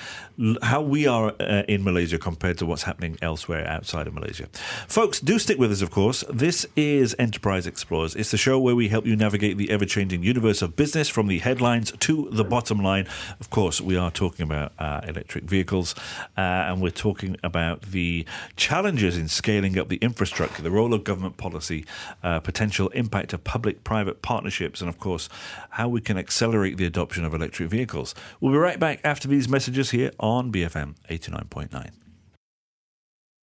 how 0.62 0.81
we 0.81 1.07
are 1.07 1.35
uh, 1.40 1.62
in 1.68 1.85
Malaysia 1.85 2.18
compared 2.18 2.59
to 2.59 2.66
what's 2.66 2.85
happening 2.85 3.18
elsewhere 3.22 3.66
outside 3.68 4.07
of 4.07 4.14
Malaysia. 4.14 4.46
Folks, 4.88 5.20
do 5.20 5.38
stick 5.38 5.59
with 5.59 5.70
us, 5.70 5.83
of 5.83 5.90
course. 5.90 6.25
This 6.29 6.66
is 6.77 7.14
Enterprise 7.18 7.66
Explorers. 7.66 8.14
It's 8.14 8.31
the 8.31 8.38
show 8.38 8.59
where 8.59 8.75
we 8.75 8.88
help 8.88 9.07
you 9.07 9.16
navigate 9.16 9.57
the 9.57 9.70
ever-changing 9.70 10.22
universe 10.22 10.62
of 10.62 10.75
business 10.77 11.09
from 11.09 11.27
the 11.29 11.38
headlines 11.38 11.92
to 12.01 12.29
the 12.33 12.44
bottom 12.44 12.83
line. 12.83 13.07
Of 13.40 13.51
course, 13.51 13.81
we 13.81 13.96
are 13.96 14.11
talking 14.11 14.44
about 14.44 14.72
uh, 14.79 15.03
electric 15.07 15.44
vehicles, 15.44 15.94
uh, 16.37 16.40
and 16.40 16.81
we're 16.81 16.90
talking 16.90 17.37
about 17.42 17.83
the 17.83 18.25
challenges 18.57 19.16
in 19.16 19.29
scaling 19.29 19.79
up 19.79 19.88
the 19.88 19.96
infrastructure, 19.96 20.62
the 20.62 20.70
role 20.70 20.94
of 20.94 21.05
government 21.05 21.37
policy, 21.37 21.85
uh, 22.22 22.40
potential 22.40 22.88
of 23.32 23.44
public-private 23.44 24.22
partnerships, 24.22 24.80
and 24.80 24.88
of 24.88 24.98
course, 24.98 25.28
how 25.70 25.88
we 25.88 26.00
can 26.00 26.18
accelerate 26.18 26.76
the 26.76 26.86
adoption 26.86 27.24
of 27.24 27.34
electric 27.34 27.70
vehicles. 27.70 28.14
We'll 28.40 28.52
be 28.52 28.58
right 28.58 28.78
back 28.78 29.00
after 29.04 29.28
these 29.28 29.48
messages 29.48 29.90
here 29.90 30.10
on 30.18 30.52
BFM 30.52 30.94
89.9. 31.08 31.90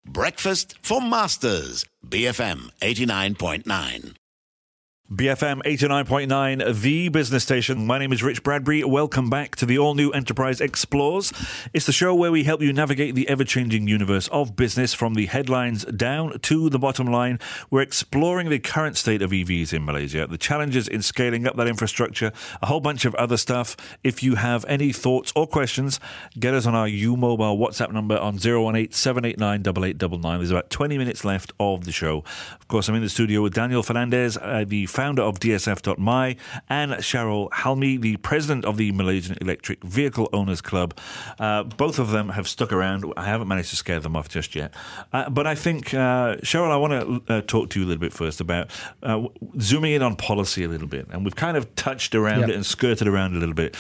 Breakfast 0.06 0.78
for 0.82 1.02
Masters. 1.02 1.86
BFM 2.06 2.72
89.9. 2.82 4.16
BFM 5.12 5.64
89.9, 5.64 6.82
the 6.84 7.10
business 7.10 7.44
station. 7.44 7.88
My 7.88 7.98
name 7.98 8.14
is 8.14 8.22
Rich 8.22 8.44
Bradbury. 8.44 8.84
Welcome 8.84 9.28
back 9.28 9.56
to 9.56 9.66
the 9.66 9.80
all 9.80 9.96
new 9.96 10.12
Enterprise 10.12 10.62
Explores. 10.62 11.34
It's 11.74 11.88
the 11.88 11.92
show 11.92 12.14
where 12.14 12.32
we 12.32 12.44
help 12.44 12.62
you 12.62 12.72
navigate 12.72 13.16
the 13.16 13.28
ever 13.28 13.44
changing 13.44 13.88
universe 13.88 14.28
of 14.28 14.56
business 14.56 14.94
from 14.94 15.16
the 15.16 15.26
headlines 15.26 15.84
down 15.86 16.38
to 16.42 16.70
the 16.70 16.78
bottom 16.78 17.08
line. 17.08 17.40
We're 17.72 17.82
exploring 17.82 18.50
the 18.50 18.60
current 18.60 18.98
state 18.98 19.24
of 19.24 19.32
EVs 19.32 19.74
in 19.74 19.84
Malaysia, 19.84 20.28
the 20.28 20.38
challenges 20.38 20.88
in 20.88 21.02
scaling 21.02 21.48
up 21.48 21.56
that 21.56 21.68
infrastructure, 21.68 22.32
a 22.62 22.68
whole 22.68 22.80
bunch 22.80 23.04
of 23.04 23.16
other 23.16 23.38
stuff. 23.38 23.76
If 24.04 24.22
you 24.22 24.36
have 24.36 24.64
any 24.66 24.94
thoughts 24.94 25.34
or 25.36 25.48
questions, 25.48 26.00
get 26.38 26.54
us 26.54 26.68
on 26.68 26.76
our 26.76 26.88
U 26.88 27.18
Mobile 27.18 27.58
WhatsApp 27.58 27.92
number 27.92 28.20
on 28.20 28.36
018 28.36 28.92
789 28.92 29.62
8899. 29.62 30.38
There's 30.38 30.52
about 30.52 30.70
20 30.70 31.00
minutes 31.00 31.26
left 31.26 31.52
of 31.60 31.86
the 31.86 31.92
show. 31.92 32.24
Of 32.60 32.68
course, 32.68 32.88
I'm 32.88 32.94
in 32.94 33.02
the 33.02 33.10
studio 33.10 33.42
with 33.42 33.56
Daniel 33.56 33.82
Fernandez, 33.82 34.38
uh, 34.38 34.66
the 34.68 34.86
founder 35.00 35.22
of 35.22 35.40
DSF.my, 35.40 36.36
and 36.68 36.92
Sharol 36.96 37.50
Halmi, 37.52 38.02
the 38.02 38.18
president 38.18 38.66
of 38.66 38.76
the 38.76 38.92
Malaysian 38.92 39.38
Electric 39.40 39.82
Vehicle 39.82 40.28
Owners 40.34 40.60
Club. 40.60 40.94
Uh, 41.40 41.64
both 41.64 42.00
of 42.00 42.12
them 42.12 42.28
have 42.30 42.50
stuck 42.50 42.74
around. 42.74 43.06
I 43.16 43.24
haven't 43.24 43.48
managed 43.48 43.70
to 43.70 43.78
scare 43.78 44.02
them 44.02 44.18
off 44.18 44.28
just 44.28 44.56
yet. 44.56 44.74
Uh, 45.14 45.30
but 45.30 45.48
I 45.48 45.56
think, 45.56 45.94
uh, 45.94 46.36
Sharol, 46.44 46.70
I 46.70 46.76
want 46.76 47.26
to 47.28 47.34
uh, 47.34 47.42
talk 47.48 47.70
to 47.70 47.80
you 47.80 47.86
a 47.86 47.88
little 47.88 48.02
bit 48.02 48.12
first 48.12 48.42
about 48.42 48.72
uh, 49.02 49.24
zooming 49.62 49.94
in 49.94 50.02
on 50.02 50.18
policy 50.18 50.66
a 50.66 50.68
little 50.68 50.88
bit. 50.90 51.08
And 51.12 51.24
we've 51.24 51.36
kind 51.38 51.56
of 51.56 51.74
touched 51.76 52.14
around 52.14 52.42
Yep. 52.42 52.50
it 52.50 52.56
and 52.56 52.66
skirted 52.66 53.08
around 53.08 53.38
a 53.38 53.40
little 53.40 53.56
bit. 53.56 53.78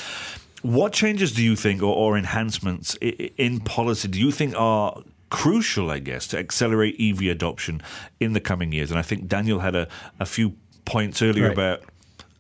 What 0.62 0.94
changes 0.94 1.34
do 1.34 1.44
you 1.44 1.58
think, 1.58 1.82
or, 1.84 1.94
or 1.94 2.18
enhancements 2.18 2.96
in 3.02 3.60
policy, 3.60 4.08
do 4.08 4.20
you 4.22 4.32
think 4.32 4.56
are 4.58 5.04
crucial, 5.30 5.90
I 5.92 6.00
guess, 6.00 6.28
to 6.28 6.38
accelerate 6.38 6.96
EV 6.98 7.24
adoption 7.24 7.82
in 8.22 8.32
the 8.32 8.40
coming 8.40 8.72
years? 8.72 8.90
And 8.90 8.98
I 8.98 9.04
think 9.04 9.28
Daniel 9.28 9.60
had 9.60 9.76
a, 9.76 9.90
a 10.18 10.26
few 10.26 10.56
points 10.90 11.22
earlier 11.22 11.46
Right. 11.50 11.54
about 11.54 11.82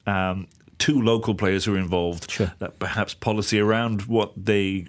um, 0.07 0.47
two 0.79 1.01
local 1.01 1.35
players 1.35 1.65
who 1.65 1.75
are 1.75 1.77
involved, 1.77 2.29
Sure. 2.31 2.51
that 2.59 2.79
perhaps 2.79 3.13
policy 3.13 3.59
around 3.59 4.03
what 4.03 4.31
they 4.35 4.85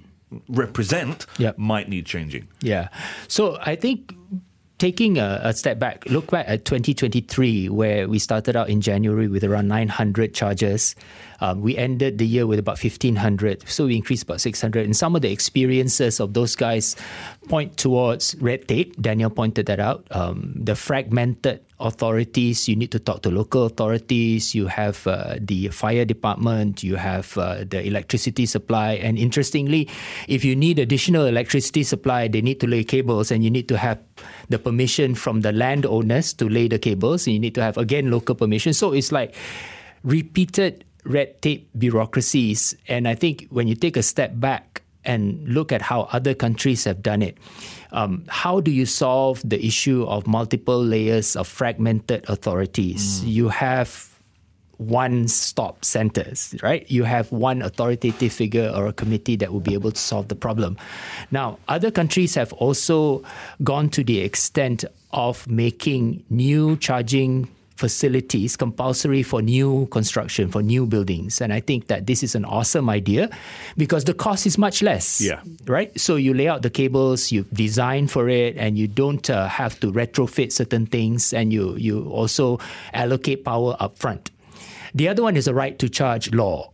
represent 0.48 1.26
Yep. 1.38 1.58
might 1.58 1.88
need 1.88 2.06
changing. 2.06 2.48
Yeah. 2.60 2.88
So 3.28 3.58
I 3.60 3.76
think 3.76 4.14
taking 4.78 5.18
a, 5.18 5.40
a 5.44 5.52
step 5.52 5.78
back, 5.78 6.06
look 6.06 6.30
back 6.30 6.46
at 6.48 6.64
2023, 6.64 7.68
where 7.68 8.08
we 8.08 8.18
started 8.18 8.56
out 8.56 8.68
in 8.70 8.80
January 8.80 9.28
with 9.28 9.44
around 9.44 9.68
900 9.68 10.32
charges. 10.32 10.94
Um, 11.40 11.60
we 11.60 11.76
ended 11.76 12.18
the 12.18 12.26
year 12.26 12.46
with 12.46 12.58
about 12.58 12.82
1,500. 12.82 13.68
So 13.68 13.86
we 13.86 13.96
increased 13.96 14.24
about 14.24 14.40
600. 14.40 14.84
And 14.84 14.96
some 14.96 15.16
of 15.16 15.22
the 15.22 15.32
experiences 15.32 16.20
of 16.20 16.34
those 16.34 16.54
guys 16.54 16.96
point 17.48 17.76
towards 17.76 18.36
red 18.40 18.68
tape. 18.68 19.00
Daniel 19.00 19.30
pointed 19.30 19.66
that 19.66 19.80
out. 19.80 20.06
Um, 20.10 20.52
the 20.54 20.76
fragmented 20.76 21.64
authorities, 21.80 22.68
you 22.68 22.76
need 22.76 22.92
to 22.92 22.98
talk 22.98 23.22
to 23.22 23.30
local 23.30 23.64
authorities. 23.64 24.54
You 24.54 24.66
have 24.66 25.06
uh, 25.06 25.36
the 25.40 25.68
fire 25.68 26.04
department, 26.04 26.82
you 26.82 26.96
have 26.96 27.36
uh, 27.38 27.64
the 27.64 27.84
electricity 27.84 28.44
supply. 28.44 29.00
And 29.00 29.18
interestingly, 29.18 29.88
if 30.28 30.44
you 30.44 30.54
need 30.54 30.78
additional 30.78 31.26
electricity 31.26 31.82
supply, 31.82 32.28
they 32.28 32.42
need 32.42 32.60
to 32.60 32.66
lay 32.66 32.84
cables 32.84 33.30
and 33.30 33.42
you 33.42 33.50
need 33.50 33.68
to 33.68 33.78
have 33.78 33.98
the 34.50 34.58
permission 34.58 35.14
from 35.14 35.40
the 35.40 35.52
landowners 35.52 36.34
to 36.34 36.48
lay 36.48 36.68
the 36.68 36.78
cables. 36.78 37.26
And 37.26 37.34
you 37.34 37.40
need 37.40 37.54
to 37.54 37.62
have, 37.62 37.78
again, 37.78 38.10
local 38.10 38.34
permission. 38.34 38.74
So 38.74 38.92
it's 38.92 39.10
like 39.10 39.34
repeated 40.04 40.84
red 41.04 41.40
tape 41.42 41.68
bureaucracies. 41.78 42.74
And 42.88 43.08
I 43.08 43.14
think 43.14 43.46
when 43.50 43.68
you 43.68 43.74
take 43.74 43.96
a 43.96 44.02
step 44.02 44.32
back 44.34 44.82
and 45.04 45.48
look 45.48 45.72
at 45.72 45.82
how 45.82 46.08
other 46.12 46.34
countries 46.34 46.84
have 46.84 47.02
done 47.02 47.22
it, 47.22 47.38
um, 47.92 48.24
how 48.28 48.60
do 48.60 48.70
you 48.70 48.86
solve 48.86 49.42
the 49.44 49.64
issue 49.64 50.04
of 50.04 50.26
multiple 50.26 50.82
layers 50.82 51.36
of 51.36 51.48
fragmented 51.48 52.28
authorities? 52.28 53.24
You 53.24 53.48
have 53.48 54.10
one 54.80 55.28
stop 55.28 55.84
centers, 55.84 56.54
right? 56.62 56.90
You 56.90 57.04
have 57.04 57.30
one 57.30 57.60
authoritative 57.60 58.32
figure 58.32 58.72
or 58.74 58.86
a 58.86 58.94
committee 58.94 59.36
that 59.36 59.52
will 59.52 59.60
be 59.60 59.74
able 59.74 59.92
to 59.92 59.98
solve 59.98 60.28
the 60.28 60.34
problem. 60.34 60.78
Now, 61.30 61.58
other 61.68 61.90
countries 61.90 62.34
have 62.34 62.52
also 62.54 63.22
gone 63.62 63.90
to 63.90 64.02
the 64.02 64.20
extent 64.20 64.86
of 65.12 65.46
making 65.48 66.24
new 66.30 66.76
charging 66.78 67.48
facilities 67.80 68.56
compulsory 68.56 69.22
for 69.22 69.40
new 69.40 69.88
construction, 69.88 70.52
for 70.52 70.62
new 70.62 70.84
buildings. 70.84 71.40
And 71.40 71.50
I 71.50 71.60
think 71.60 71.88
that 71.88 72.06
this 72.06 72.22
is 72.22 72.34
an 72.36 72.44
awesome 72.44 72.90
idea 72.90 73.30
because 73.76 74.04
the 74.04 74.12
cost 74.12 74.44
is 74.44 74.58
much 74.58 74.82
less. 74.82 75.20
Yeah. 75.20 75.40
Right? 75.64 75.88
So 75.98 76.16
you 76.16 76.34
lay 76.34 76.46
out 76.46 76.60
the 76.60 76.68
cables, 76.68 77.32
you 77.32 77.48
design 77.54 78.06
for 78.06 78.28
it, 78.28 78.56
and 78.60 78.76
you 78.76 78.86
don't 78.86 79.24
uh, 79.30 79.48
have 79.48 79.80
to 79.80 79.90
retrofit 79.90 80.52
certain 80.52 80.84
things, 80.84 81.32
and 81.32 81.52
you, 81.52 81.74
you 81.76 82.04
also 82.10 82.60
allocate 82.92 83.44
power 83.44 83.74
up 83.80 83.96
front. 83.96 84.30
The 84.94 85.08
other 85.08 85.22
one 85.22 85.36
is 85.36 85.48
a 85.48 85.54
right 85.54 85.78
to 85.78 85.88
charge 85.88 86.34
law. 86.34 86.70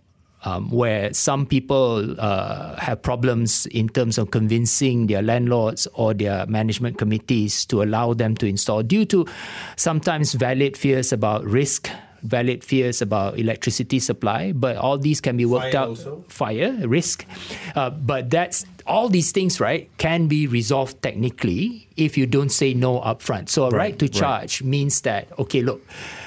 Um, 0.47 0.71
where 0.71 1.13
some 1.13 1.45
people 1.45 2.15
uh, 2.21 2.79
have 2.79 3.03
problems 3.03 3.67
in 3.67 3.89
terms 3.89 4.17
of 4.17 4.31
convincing 4.31 5.09
their 5.09 5.21
landlords 5.21 5.89
or 5.93 6.15
their 6.15 6.47
management 6.47 6.99
committees 6.99 7.67
to 7.67 7.83
allow 7.83 8.15
them 8.15 8.37
to 8.37 8.47
install 8.47 8.87
due 8.87 9.05
to 9.07 9.27
sometimes 9.75 10.39
valid 10.39 10.77
fears 10.77 11.11
about 11.11 11.43
risk, 11.43 11.91
valid 12.23 12.63
fears 12.63 13.03
about 13.03 13.37
electricity 13.43 13.99
supply. 13.99 14.53
But 14.53 14.77
all 14.77 14.99
these 14.99 15.21
can 15.21 15.37
be 15.37 15.47
worked 15.47 15.75
Fire 15.75 15.83
out. 15.83 15.89
also. 15.89 16.25
Fire, 16.29 16.79
risk. 16.87 17.27
Uh, 17.75 17.91
but 17.91 18.31
that's 18.31 18.65
all 18.87 19.09
these 19.09 19.33
things, 19.33 19.59
right, 19.59 19.91
can 19.99 20.29
be 20.29 20.47
resolved 20.47 21.03
technically 21.03 21.89
if 21.97 22.17
you 22.17 22.25
don't 22.25 22.55
say 22.55 22.73
no 22.73 23.01
upfront. 23.01 23.49
So 23.49 23.67
a 23.67 23.71
right, 23.71 23.99
to 23.99 24.07
right. 24.07 24.15
charge 24.15 24.63
means 24.63 25.01
that, 25.03 25.27
okay, 25.41 25.63
look, 25.63 25.83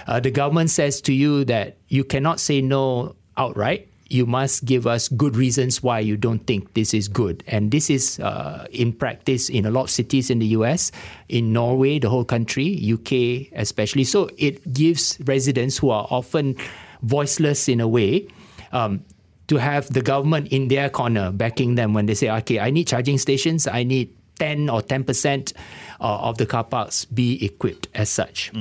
uh, 0.08 0.20
the 0.20 0.32
government 0.32 0.72
says 0.72 1.00
to 1.08 1.14
you 1.14 1.46
that 1.46 1.78
you 1.88 2.04
cannot 2.04 2.42
say 2.42 2.60
no 2.60 3.16
outright. 3.38 3.88
You 4.10 4.26
must 4.26 4.66
give 4.66 4.88
us 4.88 5.08
good 5.10 5.36
reasons 5.36 5.84
why 5.84 6.00
you 6.00 6.18
don't 6.18 6.40
think 6.46 6.74
this 6.74 6.94
is 6.94 7.08
good. 7.08 7.44
And 7.48 7.72
this 7.72 7.90
is 7.90 8.20
uh, 8.20 8.68
in 8.72 8.94
practice 8.94 9.50
in 9.50 9.66
a 9.66 9.72
lot 9.72 9.84
of 9.84 9.90
cities 9.92 10.30
in 10.30 10.40
the 10.40 10.48
US, 10.58 10.92
in 11.30 11.54
Norway, 11.54 12.00
the 12.00 12.10
whole 12.10 12.26
country, 12.26 12.78
UK 12.82 13.54
especially. 13.54 14.04
So 14.04 14.30
it 14.38 14.74
gives 14.74 15.18
residents 15.26 15.78
who 15.78 15.92
are 15.92 16.08
often 16.10 16.56
voiceless 17.02 17.70
in 17.70 17.80
a 17.80 17.88
way 17.88 18.28
um, 18.72 19.06
to 19.48 19.58
have 19.58 19.92
the 19.94 20.02
government 20.02 20.48
in 20.50 20.68
their 20.68 20.90
corner 20.90 21.32
backing 21.32 21.76
them 21.76 21.94
when 21.94 22.06
they 22.06 22.14
say, 22.14 22.30
okay, 22.30 22.60
I 22.60 22.70
need 22.70 22.88
charging 22.88 23.18
stations, 23.18 23.68
I 23.68 23.84
need 23.84 24.16
10 24.40 24.70
or 24.70 24.82
10% 24.82 25.54
uh, 26.00 26.04
of 26.04 26.38
the 26.38 26.46
car 26.46 26.64
parks 26.64 27.06
be 27.06 27.44
equipped 27.44 27.88
as 27.94 28.10
such. 28.10 28.52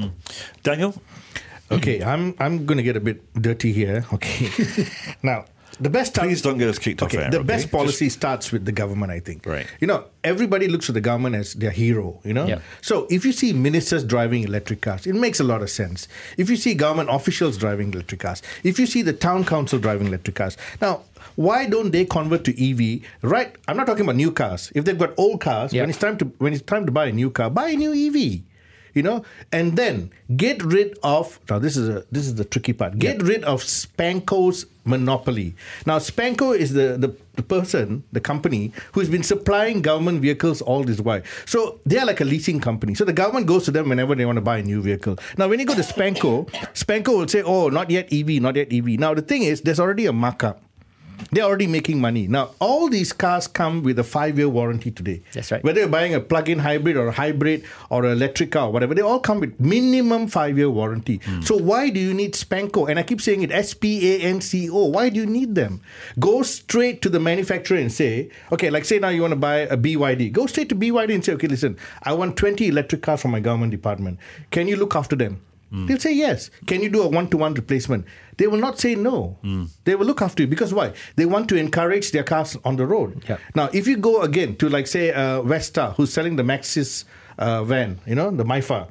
Daniel? 0.62 0.94
Okay, 1.70 2.02
I'm 2.02 2.34
I'm 2.38 2.66
going 2.66 2.78
to 2.78 2.82
get 2.84 2.96
a 2.96 3.00
bit 3.00 3.20
dirty 3.34 3.72
here. 3.72 4.04
Okay, 4.12 4.50
now 5.22 5.44
the 5.80 5.90
best 5.90 6.14
time, 6.14 6.26
Please 6.26 6.42
don't 6.42 6.58
get 6.58 6.68
us 6.68 6.78
kicked 6.78 7.02
off 7.02 7.14
air, 7.14 7.30
The 7.30 7.38
okay? 7.38 7.46
best 7.46 7.64
Just- 7.64 7.72
policy 7.72 8.08
starts 8.08 8.50
with 8.50 8.64
the 8.64 8.72
government, 8.72 9.12
I 9.12 9.20
think. 9.20 9.46
Right. 9.46 9.66
You 9.80 9.86
know, 9.86 10.06
everybody 10.24 10.66
looks 10.66 10.88
at 10.88 10.94
the 10.94 11.00
government 11.00 11.36
as 11.36 11.54
their 11.54 11.70
hero, 11.70 12.18
you 12.24 12.32
know? 12.34 12.46
Yeah. 12.46 12.60
So 12.80 13.06
if 13.10 13.24
you 13.24 13.30
see 13.32 13.52
ministers 13.52 14.02
driving 14.02 14.42
electric 14.42 14.80
cars, 14.80 15.06
it 15.06 15.14
makes 15.14 15.38
a 15.38 15.44
lot 15.44 15.62
of 15.62 15.70
sense. 15.70 16.08
If 16.36 16.50
you 16.50 16.56
see 16.56 16.74
government 16.74 17.10
officials 17.12 17.56
driving 17.58 17.92
electric 17.92 18.20
cars, 18.22 18.42
if 18.64 18.80
you 18.80 18.86
see 18.86 19.02
the 19.02 19.12
town 19.12 19.44
council 19.44 19.78
driving 19.78 20.08
electric 20.08 20.34
cars. 20.36 20.56
Now, 20.80 21.02
why 21.36 21.66
don't 21.66 21.92
they 21.92 22.04
convert 22.06 22.42
to 22.44 22.52
EV? 22.58 23.02
Right? 23.22 23.54
I'm 23.68 23.76
not 23.76 23.86
talking 23.86 24.02
about 24.02 24.16
new 24.16 24.32
cars. 24.32 24.72
If 24.74 24.84
they've 24.84 24.98
got 24.98 25.12
old 25.16 25.40
cars, 25.40 25.72
Yeah. 25.72 25.82
when 25.82 25.90
it's 25.90 25.98
time 26.00 26.16
to 26.18 26.24
when 26.38 26.52
it's 26.54 26.62
time 26.62 26.86
to 26.86 26.92
buy 26.92 27.06
a 27.06 27.12
new 27.12 27.30
car, 27.30 27.50
buy 27.50 27.68
a 27.68 27.76
new 27.76 27.92
EV. 27.94 28.40
You 28.94 29.02
know, 29.02 29.24
and 29.52 29.76
then 29.76 30.10
get 30.36 30.62
rid 30.62 30.98
of 31.02 31.38
now. 31.48 31.58
This 31.58 31.76
is 31.76 31.88
a 31.88 32.04
this 32.10 32.26
is 32.26 32.34
the 32.36 32.44
tricky 32.44 32.72
part. 32.72 32.98
Get 32.98 33.22
rid 33.22 33.44
of 33.44 33.62
Spanco's 33.62 34.66
monopoly. 34.88 35.54
Now, 35.86 35.98
Spanco 35.98 36.56
is 36.56 36.72
the, 36.72 36.96
the 36.98 37.14
the 37.36 37.42
person, 37.42 38.02
the 38.10 38.20
company 38.20 38.72
who's 38.92 39.08
been 39.08 39.22
supplying 39.22 39.80
government 39.80 40.20
vehicles 40.20 40.60
all 40.60 40.82
this 40.82 41.00
while. 41.00 41.22
So 41.46 41.78
they 41.86 41.98
are 41.98 42.06
like 42.06 42.20
a 42.20 42.24
leasing 42.24 42.58
company. 42.58 42.94
So 42.94 43.04
the 43.04 43.12
government 43.12 43.46
goes 43.46 43.64
to 43.66 43.70
them 43.70 43.88
whenever 43.88 44.16
they 44.16 44.26
want 44.26 44.36
to 44.36 44.42
buy 44.42 44.58
a 44.58 44.62
new 44.62 44.82
vehicle. 44.82 45.18
Now, 45.36 45.46
when 45.48 45.60
you 45.60 45.66
go 45.66 45.74
to 45.74 45.82
Spanco, 45.82 46.50
Spanco 46.74 47.18
will 47.18 47.28
say, 47.28 47.42
"Oh, 47.42 47.68
not 47.68 47.90
yet 47.90 48.12
EV, 48.12 48.40
not 48.42 48.56
yet 48.56 48.72
EV." 48.72 48.98
Now, 48.98 49.14
the 49.14 49.22
thing 49.22 49.42
is, 49.42 49.60
there's 49.60 49.78
already 49.78 50.06
a 50.06 50.12
markup. 50.12 50.62
They're 51.30 51.44
already 51.44 51.66
making 51.66 52.00
money. 52.00 52.26
Now, 52.26 52.50
all 52.58 52.88
these 52.88 53.12
cars 53.12 53.46
come 53.46 53.82
with 53.82 53.98
a 53.98 54.04
five 54.04 54.38
year 54.38 54.48
warranty 54.48 54.90
today. 54.90 55.22
That's 55.32 55.50
right. 55.50 55.62
Whether 55.62 55.80
you're 55.80 55.88
buying 55.88 56.14
a 56.14 56.20
plug 56.20 56.48
in 56.48 56.58
hybrid 56.58 56.96
or 56.96 57.08
a 57.08 57.12
hybrid 57.12 57.64
or 57.90 58.04
an 58.04 58.12
electric 58.12 58.52
car 58.52 58.68
or 58.68 58.72
whatever, 58.72 58.94
they 58.94 59.02
all 59.02 59.20
come 59.20 59.40
with 59.40 59.58
minimum 59.60 60.28
five 60.28 60.56
year 60.56 60.70
warranty. 60.70 61.20
Hmm. 61.24 61.42
So, 61.42 61.56
why 61.56 61.90
do 61.90 62.00
you 62.00 62.14
need 62.14 62.34
Spanco? 62.34 62.88
And 62.88 62.98
I 62.98 63.02
keep 63.02 63.20
saying 63.20 63.42
it 63.42 63.50
S 63.50 63.74
P 63.74 64.14
A 64.14 64.20
N 64.20 64.40
C 64.40 64.70
O. 64.70 64.86
Why 64.86 65.08
do 65.08 65.20
you 65.20 65.26
need 65.26 65.54
them? 65.54 65.80
Go 66.18 66.42
straight 66.42 67.02
to 67.02 67.08
the 67.08 67.20
manufacturer 67.20 67.78
and 67.78 67.92
say, 67.92 68.30
okay, 68.52 68.70
like 68.70 68.84
say 68.84 68.98
now 68.98 69.08
you 69.08 69.22
want 69.22 69.32
to 69.32 69.36
buy 69.36 69.58
a 69.58 69.76
BYD. 69.76 70.32
Go 70.32 70.46
straight 70.46 70.68
to 70.70 70.74
BYD 70.74 71.14
and 71.14 71.24
say, 71.24 71.32
okay, 71.32 71.48
listen, 71.48 71.78
I 72.02 72.12
want 72.14 72.36
20 72.36 72.68
electric 72.68 73.02
cars 73.02 73.20
from 73.22 73.32
my 73.32 73.40
government 73.40 73.70
department. 73.70 74.18
Can 74.50 74.68
you 74.68 74.76
look 74.76 74.94
after 74.94 75.16
them? 75.16 75.42
They'll 75.70 75.98
say 75.98 76.12
yes. 76.14 76.50
Can 76.66 76.82
you 76.82 76.88
do 76.88 77.02
a 77.02 77.08
one 77.08 77.28
to 77.30 77.36
one 77.36 77.54
replacement? 77.54 78.06
They 78.38 78.46
will 78.46 78.58
not 78.58 78.78
say 78.78 78.94
no. 78.94 79.38
They 79.84 79.94
will 79.94 80.06
look 80.06 80.22
after 80.22 80.42
you 80.42 80.46
because 80.46 80.72
why? 80.72 80.92
They 81.16 81.26
want 81.26 81.48
to 81.50 81.56
encourage 81.56 82.12
their 82.12 82.24
cars 82.24 82.56
on 82.64 82.76
the 82.76 82.86
road. 82.86 83.24
Now, 83.54 83.68
if 83.72 83.86
you 83.86 83.96
go 83.96 84.22
again 84.22 84.56
to 84.56 84.68
like 84.68 84.86
say 84.86 85.12
uh, 85.12 85.42
Vesta, 85.42 85.94
who's 85.96 86.12
selling 86.12 86.36
the 86.36 86.42
Maxus 86.42 87.04
uh, 87.38 87.64
van, 87.64 88.00
you 88.06 88.14
know, 88.14 88.30
the 88.30 88.44
MIFA. 88.44 88.88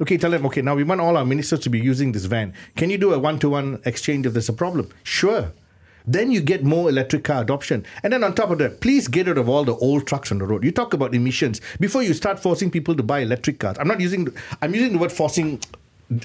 Okay, 0.00 0.16
tell 0.16 0.30
them, 0.30 0.46
okay, 0.46 0.62
now 0.62 0.74
we 0.74 0.84
want 0.84 1.00
all 1.00 1.16
our 1.16 1.26
ministers 1.26 1.60
to 1.60 1.68
be 1.68 1.78
using 1.78 2.12
this 2.12 2.24
van. 2.24 2.54
Can 2.76 2.88
you 2.90 2.96
do 2.96 3.12
a 3.12 3.18
one 3.18 3.38
to 3.40 3.50
one 3.50 3.80
exchange 3.84 4.24
if 4.24 4.32
there's 4.32 4.48
a 4.48 4.52
problem? 4.54 4.88
Sure. 5.02 5.52
Then 6.06 6.30
you 6.30 6.40
get 6.40 6.64
more 6.64 6.88
electric 6.88 7.24
car 7.24 7.42
adoption. 7.42 7.84
And 8.02 8.12
then 8.12 8.24
on 8.24 8.34
top 8.34 8.50
of 8.50 8.58
that, 8.58 8.80
please 8.80 9.08
get 9.08 9.26
rid 9.26 9.36
of 9.36 9.48
all 9.48 9.64
the 9.64 9.74
old 9.76 10.06
trucks 10.06 10.32
on 10.32 10.38
the 10.38 10.46
road. 10.46 10.64
You 10.64 10.72
talk 10.72 10.94
about 10.94 11.14
emissions. 11.14 11.60
Before 11.78 12.02
you 12.02 12.14
start 12.14 12.38
forcing 12.40 12.70
people 12.70 12.94
to 12.96 13.02
buy 13.02 13.20
electric 13.20 13.58
cars, 13.58 13.76
I'm 13.78 13.88
not 13.88 14.00
using, 14.00 14.28
I'm 14.62 14.74
using 14.74 14.92
the 14.92 14.98
word 14.98 15.12
forcing, 15.12 15.60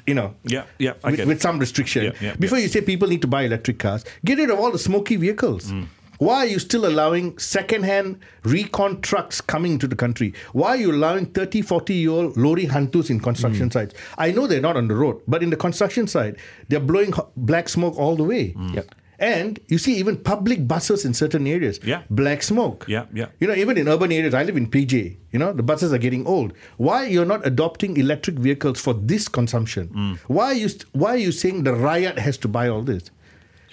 you 0.07 0.13
know, 0.13 0.33
Yeah, 0.43 0.63
yeah, 0.79 0.93
I 1.03 1.09
with, 1.11 1.17
get 1.17 1.27
with 1.27 1.41
some 1.41 1.59
restriction. 1.59 2.05
Yeah, 2.05 2.11
yeah, 2.21 2.35
Before 2.35 2.57
you 2.59 2.67
say 2.67 2.81
people 2.81 3.07
need 3.07 3.21
to 3.21 3.27
buy 3.27 3.43
electric 3.43 3.79
cars, 3.79 4.03
get 4.23 4.37
rid 4.37 4.49
of 4.49 4.59
all 4.59 4.71
the 4.71 4.79
smoky 4.79 5.15
vehicles. 5.15 5.71
Mm. 5.71 5.87
Why 6.17 6.35
are 6.37 6.45
you 6.45 6.59
still 6.59 6.85
allowing 6.87 7.37
second-hand 7.37 8.19
recon 8.43 9.01
trucks 9.01 9.41
coming 9.41 9.73
into 9.73 9.85
the 9.87 9.97
country? 9.97 10.33
Why 10.53 10.69
are 10.69 10.75
you 10.77 10.91
allowing 10.93 11.25
30, 11.25 11.61
40-year-old 11.61 12.37
lorry 12.37 12.65
hunters 12.65 13.09
in 13.09 13.19
Mm. 13.19 13.23
construction 13.23 13.69
sites? 13.69 13.93
I 14.17 14.31
know 14.31 14.47
they're 14.47 14.61
not 14.61 14.77
on 14.77 14.87
the 14.87 14.95
road, 14.95 15.21
but 15.27 15.43
in 15.43 15.49
the 15.49 15.57
construction 15.57 16.07
site, 16.07 16.35
they're 16.69 16.79
blowing 16.79 17.13
black 17.35 17.67
smoke 17.67 17.97
all 17.97 18.15
the 18.15 18.23
way. 18.23 18.53
Mm. 18.53 18.75
Yep. 18.75 18.95
And 19.19 19.59
you 19.67 19.77
see 19.77 19.95
even 19.95 20.17
public 20.17 20.67
buses 20.67 21.05
in 21.05 21.13
certain 21.13 21.47
areas, 21.47 21.79
Yeah. 21.83 22.01
black 22.09 22.43
smoke. 22.43 22.85
Yeah, 22.87 23.05
yeah. 23.13 23.27
You 23.39 23.47
know, 23.47 23.53
even 23.55 23.77
in 23.77 23.87
urban 23.87 24.11
areas, 24.11 24.33
I 24.33 24.43
live 24.43 24.57
in 24.57 24.67
PJ. 24.67 25.17
You 25.31 25.39
know, 25.39 25.53
the 25.53 25.63
buses 25.63 25.93
are 25.93 25.97
getting 25.97 26.25
old. 26.27 26.53
Why 26.77 27.05
you're 27.05 27.25
not 27.25 27.45
adopting 27.47 27.97
electric 27.97 28.37
vehicles 28.37 28.79
for 28.81 28.93
this 28.93 29.27
consumption? 29.27 29.87
Mm. 29.89 30.17
Why 30.27 30.45
are 30.47 30.53
you 30.53 30.67
st- 30.69 30.85
why 30.93 31.11
are 31.13 31.17
you 31.17 31.31
saying 31.31 31.63
the 31.63 31.71
Rakyat 31.71 32.17
has 32.19 32.37
to 32.39 32.47
buy 32.47 32.67
all 32.67 32.81
this? 32.81 33.09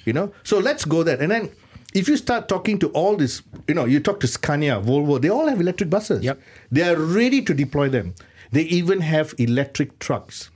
You 0.04 0.12
know, 0.12 0.32
so 0.44 0.58
let's 0.58 0.84
go 0.84 1.02
there. 1.02 1.20
And 1.20 1.30
then 1.30 1.50
if 1.94 2.08
you 2.08 2.16
start 2.16 2.48
talking 2.48 2.78
to 2.78 2.88
all 2.90 3.16
this, 3.16 3.42
you 3.68 3.74
know, 3.74 3.84
you 3.84 4.00
talk 4.00 4.20
to 4.20 4.26
Scania, 4.26 4.80
Volvo, 4.80 5.20
they 5.20 5.28
all 5.28 5.48
have 5.48 5.60
electric 5.60 5.90
buses. 5.90 6.22
Yep. 6.24 6.40
They 6.70 6.82
are 6.82 6.96
ready 6.96 7.42
to 7.42 7.54
deploy 7.54 7.88
them. 7.88 8.14
They 8.50 8.62
even 8.62 9.00
have 9.00 9.34
electric 9.38 9.98
trucks. 9.98 10.50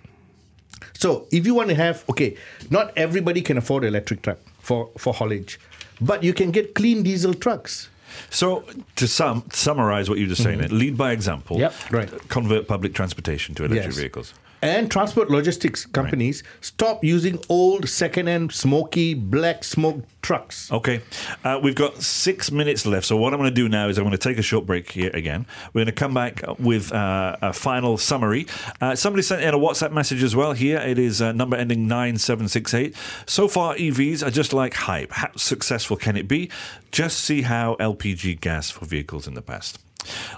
So 0.94 1.26
if 1.30 1.46
you 1.46 1.54
want 1.54 1.68
to 1.70 1.74
have, 1.74 2.04
okay, 2.10 2.36
not 2.70 2.92
everybody 2.96 3.42
can 3.42 3.58
afford 3.58 3.82
an 3.84 3.88
electric 3.88 4.22
truck 4.22 4.38
for, 4.66 4.90
for 4.98 5.14
haulage, 5.14 5.60
but 6.00 6.24
you 6.24 6.34
can 6.34 6.50
get 6.50 6.74
clean 6.74 7.02
diesel 7.04 7.34
trucks. 7.34 7.88
So, 8.30 8.64
to 8.96 9.06
sum, 9.06 9.44
summarize 9.52 10.08
what 10.08 10.18
you 10.18 10.26
just 10.26 10.42
saying, 10.42 10.58
mm-hmm. 10.58 10.76
lead 10.76 10.96
by 10.96 11.12
example. 11.12 11.58
Yep. 11.58 11.74
Right. 11.90 12.28
Convert 12.28 12.66
public 12.66 12.94
transportation 12.94 13.54
to 13.56 13.64
electric 13.64 13.86
Yes. 13.86 13.96
vehicles. 13.96 14.34
And 14.62 14.90
transport 14.90 15.30
logistics 15.30 15.86
companies 15.86 16.42
stop 16.60 17.04
using 17.04 17.38
old 17.48 17.88
second-hand 17.88 18.52
smoky 18.52 19.14
black 19.14 19.64
smoke 19.64 20.04
trucks. 20.22 20.72
Okay. 20.72 21.02
Uh, 21.44 21.60
we've 21.62 21.74
got 21.74 22.02
six 22.02 22.50
minutes 22.50 22.84
left. 22.84 23.06
So, 23.06 23.16
what 23.16 23.32
I'm 23.32 23.38
going 23.38 23.50
to 23.50 23.54
do 23.54 23.68
now 23.68 23.88
is 23.88 23.98
I'm 23.98 24.04
going 24.04 24.16
to 24.16 24.18
take 24.18 24.38
a 24.38 24.42
short 24.42 24.66
break 24.66 24.90
here 24.90 25.10
again. 25.14 25.46
We're 25.72 25.80
going 25.80 25.86
to 25.86 25.92
come 25.92 26.14
back 26.14 26.42
with 26.58 26.92
uh, 26.92 27.36
a 27.42 27.52
final 27.52 27.96
summary. 27.96 28.46
Uh, 28.80 28.96
somebody 28.96 29.22
sent 29.22 29.42
in 29.42 29.54
a 29.54 29.58
WhatsApp 29.58 29.92
message 29.92 30.22
as 30.22 30.34
well 30.34 30.52
here. 30.52 30.78
It 30.78 30.98
is 30.98 31.22
uh, 31.22 31.32
number 31.32 31.56
ending 31.56 31.86
9768. 31.86 32.96
So 33.26 33.46
far, 33.46 33.76
EVs 33.76 34.26
are 34.26 34.30
just 34.30 34.52
like 34.52 34.74
hype. 34.74 35.12
How 35.12 35.30
successful 35.36 35.96
can 35.96 36.16
it 36.16 36.26
be? 36.26 36.50
Just 36.90 37.20
see 37.20 37.42
how 37.42 37.76
LPG 37.76 38.40
gas 38.40 38.70
for 38.70 38.84
vehicles 38.84 39.28
in 39.28 39.34
the 39.34 39.42
past. 39.42 39.78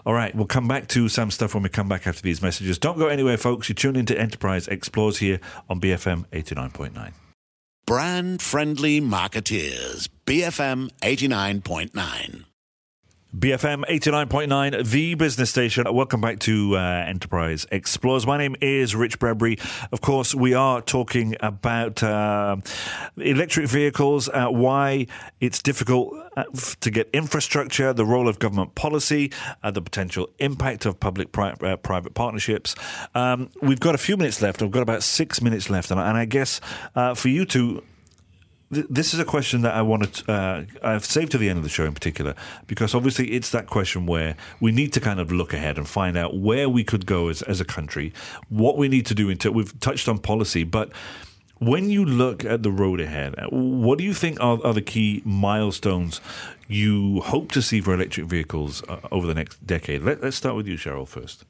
All 0.04 0.14
right, 0.14 0.34
we'll 0.34 0.46
come 0.46 0.68
back 0.68 0.88
to 0.88 1.08
some 1.08 1.30
stuff 1.30 1.54
when 1.54 1.62
we 1.62 1.68
come 1.68 1.88
back 1.88 2.06
after 2.06 2.22
these 2.22 2.42
messages. 2.42 2.78
Don't 2.78 2.98
go 2.98 3.08
anywhere, 3.08 3.36
folks. 3.36 3.68
You 3.68 3.74
tune 3.74 3.96
into 3.96 4.18
Enterprise 4.18 4.68
Explores 4.68 5.18
here 5.18 5.40
on 5.68 5.80
BFM 5.80 6.26
89.9. 6.28 7.12
Brand 7.86 8.42
friendly 8.42 9.00
marketeers. 9.00 10.08
BFM 10.26 10.90
89.9. 11.00 12.44
BFM 13.36 13.84
89.9, 13.84 14.86
the 14.90 15.14
business 15.14 15.50
station. 15.50 15.84
Welcome 15.92 16.22
back 16.22 16.38
to 16.40 16.78
uh, 16.78 16.80
Enterprise 17.06 17.66
Explores. 17.70 18.26
My 18.26 18.38
name 18.38 18.56
is 18.62 18.96
Rich 18.96 19.18
Bradbury. 19.18 19.58
Of 19.92 20.00
course, 20.00 20.34
we 20.34 20.54
are 20.54 20.80
talking 20.80 21.36
about 21.40 22.02
uh, 22.02 22.56
electric 23.18 23.68
vehicles, 23.68 24.30
uh, 24.30 24.46
why 24.46 25.08
it's 25.40 25.60
difficult 25.60 26.14
uh, 26.38 26.44
to 26.80 26.90
get 26.90 27.10
infrastructure, 27.12 27.92
the 27.92 28.06
role 28.06 28.28
of 28.28 28.38
government 28.38 28.74
policy, 28.74 29.30
uh, 29.62 29.70
the 29.70 29.82
potential 29.82 30.30
impact 30.38 30.86
of 30.86 30.98
public 30.98 31.30
pri- 31.30 31.54
uh, 31.62 31.76
private 31.76 32.14
partnerships. 32.14 32.74
Um, 33.14 33.50
we've 33.60 33.80
got 33.80 33.94
a 33.94 33.98
few 33.98 34.16
minutes 34.16 34.40
left. 34.40 34.62
We've 34.62 34.70
got 34.70 34.82
about 34.82 35.02
six 35.02 35.42
minutes 35.42 35.68
left. 35.68 35.90
And, 35.90 36.00
I- 36.00 36.24
guess 36.24 36.60
for 37.14 37.28
you 37.28 37.44
to 37.46 37.82
Th- 38.72 38.86
This 38.90 39.14
is 39.14 39.20
a 39.20 39.24
question 39.24 39.62
that 39.62 39.74
I 39.74 39.82
wanted. 39.82 40.28
Uh, 40.28 40.62
I've 40.82 41.04
saved 41.04 41.32
to 41.32 41.38
the 41.38 41.48
end 41.48 41.56
of 41.58 41.62
the 41.62 41.70
show 41.70 41.84
in 41.84 41.94
particular 41.94 42.34
because 42.66 42.94
obviously 42.94 43.32
it's 43.32 43.50
that 43.50 43.66
question 43.66 44.06
where 44.06 44.36
we 44.60 44.72
need 44.72 44.92
to 44.94 45.00
kind 45.00 45.20
of 45.20 45.32
look 45.32 45.52
ahead 45.52 45.78
and 45.78 45.88
find 45.88 46.16
out 46.16 46.36
where 46.36 46.68
we 46.68 46.84
could 46.84 47.06
go 47.06 47.28
as, 47.28 47.42
as 47.42 47.60
a 47.60 47.64
country, 47.64 48.12
what 48.48 48.76
we 48.76 48.88
need 48.88 49.06
to 49.06 49.14
do. 49.14 49.28
Into 49.30 49.50
we've 49.52 49.78
touched 49.80 50.08
on 50.08 50.18
policy, 50.18 50.64
but 50.64 50.90
when 51.60 51.90
you 51.90 52.04
look 52.04 52.44
at 52.44 52.62
the 52.62 52.70
road 52.70 53.00
ahead, 53.00 53.34
uh, 53.38 53.48
what 53.48 53.98
do 53.98 54.04
you 54.04 54.14
think 54.14 54.40
are, 54.40 54.58
are 54.64 54.74
the 54.74 54.82
key 54.82 55.22
milestones 55.24 56.20
you 56.68 57.20
hope 57.22 57.50
to 57.52 57.60
see 57.62 57.80
for 57.80 57.94
electric 57.94 58.26
vehicles 58.26 58.82
uh, 58.88 58.98
over 59.10 59.26
the 59.26 59.34
next 59.34 59.66
decade? 59.66 60.02
Let, 60.02 60.22
let's 60.22 60.36
start 60.36 60.54
with 60.54 60.68
you, 60.68 60.76
Sharol, 60.76 61.08
first. 61.08 61.44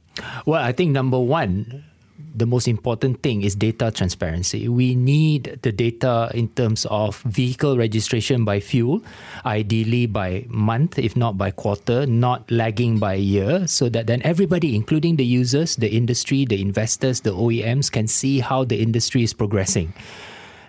Well, 0.47 0.63
I 0.63 0.73
think 0.73 0.93
number 0.93 1.19
one, 1.19 1.85
the 2.35 2.47
most 2.47 2.69
important 2.69 3.23
thing 3.23 3.43
is 3.43 3.55
data 3.55 3.91
transparency. 3.91 4.69
We 4.69 4.95
need 4.95 5.59
the 5.63 5.73
data 5.73 6.31
in 6.35 6.49
terms 6.49 6.87
of 6.91 7.21
vehicle 7.23 7.77
registration 7.77 8.45
by 8.45 8.61
fuel, 8.61 9.03
ideally 9.45 10.07
by 10.07 10.47
month, 10.49 10.99
if 10.99 11.17
not 11.17 11.39
by 11.39 11.51
quarter, 11.51 12.07
not 12.07 12.51
lagging 12.51 12.99
by 12.99 13.15
year, 13.15 13.67
so 13.67 13.89
that 13.91 14.07
then 14.07 14.23
everybody, 14.23 14.75
including 14.75 15.17
the 15.17 15.25
users, 15.25 15.77
the 15.77 15.89
industry, 15.89 16.45
the 16.45 16.61
investors, 16.61 17.21
the 17.21 17.35
OEMs, 17.35 17.91
can 17.91 18.07
see 18.07 18.41
how 18.41 18.65
the 18.65 18.81
industry 18.81 19.23
is 19.23 19.33
progressing. 19.33 19.93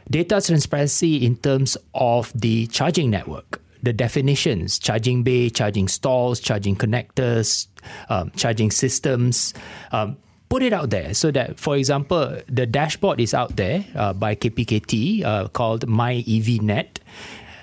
Data 0.10 0.42
transparency 0.42 1.24
in 1.24 1.36
terms 1.38 1.78
of 1.94 2.32
the 2.34 2.66
charging 2.68 3.10
network, 3.12 3.62
the 3.84 3.94
definitions, 3.94 4.80
charging 4.80 5.24
bay, 5.24 5.50
charging 5.50 5.88
stalls, 5.88 6.40
charging 6.40 6.76
connectors, 6.76 7.68
um, 8.10 8.32
charging 8.36 8.72
systems. 8.72 9.54
Um, 9.92 10.18
put 10.50 10.64
it 10.64 10.74
out 10.74 10.90
there 10.90 11.14
so 11.14 11.32
that, 11.32 11.60
for 11.60 11.78
example, 11.78 12.42
the 12.48 12.66
dashboard 12.66 13.22
is 13.22 13.34
out 13.34 13.56
there 13.56 13.86
uh, 13.96 14.14
by 14.14 14.36
KPKT 14.36 15.24
uh, 15.24 15.48
called 15.48 15.88
My 15.88 16.24
EV 16.28 16.62
Net. 16.62 17.00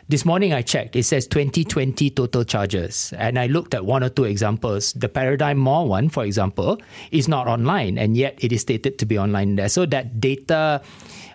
This 0.09 0.25
morning 0.25 0.53
I 0.53 0.63
checked, 0.63 0.95
it 0.95 1.03
says 1.03 1.27
2020 1.27 2.11
total 2.11 2.45
charges. 2.45 3.13
And 3.19 3.41
I 3.41 3.49
looked 3.49 3.75
at 3.75 3.85
one 3.85 4.05
or 4.05 4.09
two 4.09 4.23
examples. 4.23 4.93
The 4.93 5.09
Paradigm 5.09 5.59
Mall 5.59 5.89
one, 5.89 6.09
for 6.09 6.25
example, 6.25 6.81
is 7.11 7.27
not 7.27 7.49
online, 7.49 7.99
and 7.99 8.17
yet 8.17 8.39
it 8.39 8.53
is 8.53 8.61
stated 8.61 9.01
to 9.01 9.07
be 9.07 9.19
online 9.19 9.57
there. 9.57 9.69
So 9.69 9.85
that 9.87 10.21
data 10.21 10.81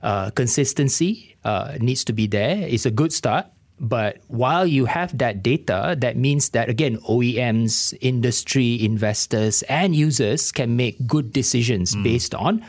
uh, 0.02 0.30
consistency 0.32 1.36
uh, 1.44 1.78
needs 1.82 2.06
to 2.06 2.14
be 2.14 2.28
there. 2.28 2.66
It's 2.66 2.86
a 2.86 2.92
good 2.92 3.12
start. 3.12 3.48
But 3.82 4.20
while 4.28 4.68
you 4.68 4.86
have 4.86 5.18
that 5.18 5.42
data, 5.42 5.98
that 6.00 6.16
means 6.16 6.50
that 6.50 6.70
again, 6.70 6.98
OEMs, 7.10 7.98
industry, 8.00 8.78
investors, 8.86 9.64
and 9.64 9.96
users 9.96 10.52
can 10.52 10.78
make 10.78 11.08
good 11.08 11.34
decisions 11.34 11.96
hmm. 11.96 12.04
based 12.04 12.36
on 12.36 12.64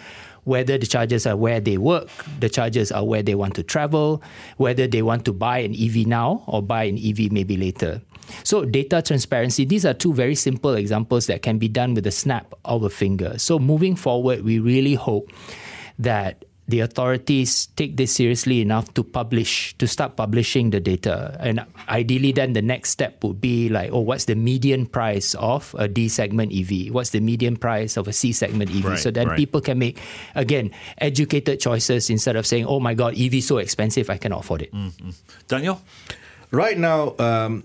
whether 0.45 0.79
the 0.79 0.87
chargers 0.87 1.27
are 1.27 1.37
where 1.37 1.61
they 1.61 1.77
work, 1.77 2.09
the 2.41 2.49
chargers 2.49 2.91
are 2.91 3.05
where 3.05 3.23
they 3.23 3.35
want 3.35 3.55
to 3.55 3.63
travel, 3.63 4.23
whether 4.57 4.87
they 4.87 5.03
want 5.03 5.25
to 5.27 5.33
buy 5.33 5.59
an 5.59 5.73
EV 5.79 6.07
now 6.07 6.43
or 6.47 6.63
buy 6.63 6.85
an 6.85 6.99
EV 6.99 7.31
maybe 7.31 7.57
later. 7.57 8.01
So, 8.43 8.65
data 8.65 9.03
transparency, 9.03 9.65
these 9.65 9.85
are 9.85 9.95
two 9.95 10.15
very 10.15 10.35
simple 10.35 10.75
examples 10.75 11.27
that 11.27 11.43
can 11.43 11.59
be 11.59 11.69
done 11.69 11.95
with 11.95 12.07
a 12.07 12.11
snap 12.11 12.55
of 12.65 12.83
a 12.83 12.91
finger. 12.91 13.39
So, 13.39 13.59
moving 13.59 13.95
forward, 13.95 14.43
we 14.43 14.59
really 14.59 14.95
hope 14.95 15.31
that 15.99 16.45
the 16.69 16.81
authorities 16.81 17.67
take 17.75 17.97
this 17.97 18.15
seriously 18.15 18.61
enough 18.61 18.95
to 18.95 19.03
publish, 19.03 19.77
to 19.79 19.87
start 19.87 20.17
publishing 20.17 20.71
the 20.71 20.81
data. 20.81 21.37
And 21.41 21.65
ideally, 21.89 22.33
then 22.33 22.53
the 22.53 22.63
next 22.63 22.91
step 22.91 23.23
would 23.25 23.41
be 23.41 23.69
like, 23.69 23.91
oh, 23.93 24.01
what's 24.01 24.27
the 24.27 24.37
median 24.37 24.87
price 24.87 25.35
of 25.35 25.75
a 25.79 25.89
D 25.89 26.09
segment 26.09 26.53
EV? 26.55 26.95
What's 26.95 27.11
the 27.11 27.21
median 27.21 27.57
price 27.57 27.97
of 27.97 28.07
a 28.07 28.13
C 28.13 28.33
segment 28.33 28.71
EV? 28.71 28.85
Right, 28.85 28.99
so 28.99 29.11
that 29.11 29.27
right. 29.27 29.37
people 29.37 29.61
can 29.61 29.79
make, 29.79 29.99
again, 30.35 30.71
educated 30.99 31.61
choices 31.61 32.09
instead 32.11 32.37
of 32.37 32.47
saying, 32.47 32.67
oh 32.67 32.79
my 32.81 32.95
God, 32.95 33.19
EV 33.19 33.35
is 33.35 33.47
so 33.47 33.59
expensive, 33.59 34.09
I 34.09 34.17
cannot 34.17 34.41
afford 34.41 34.63
it. 34.63 34.73
Daniel? 35.49 35.83
Right 36.53 36.79
now, 36.79 37.17
um, 37.19 37.65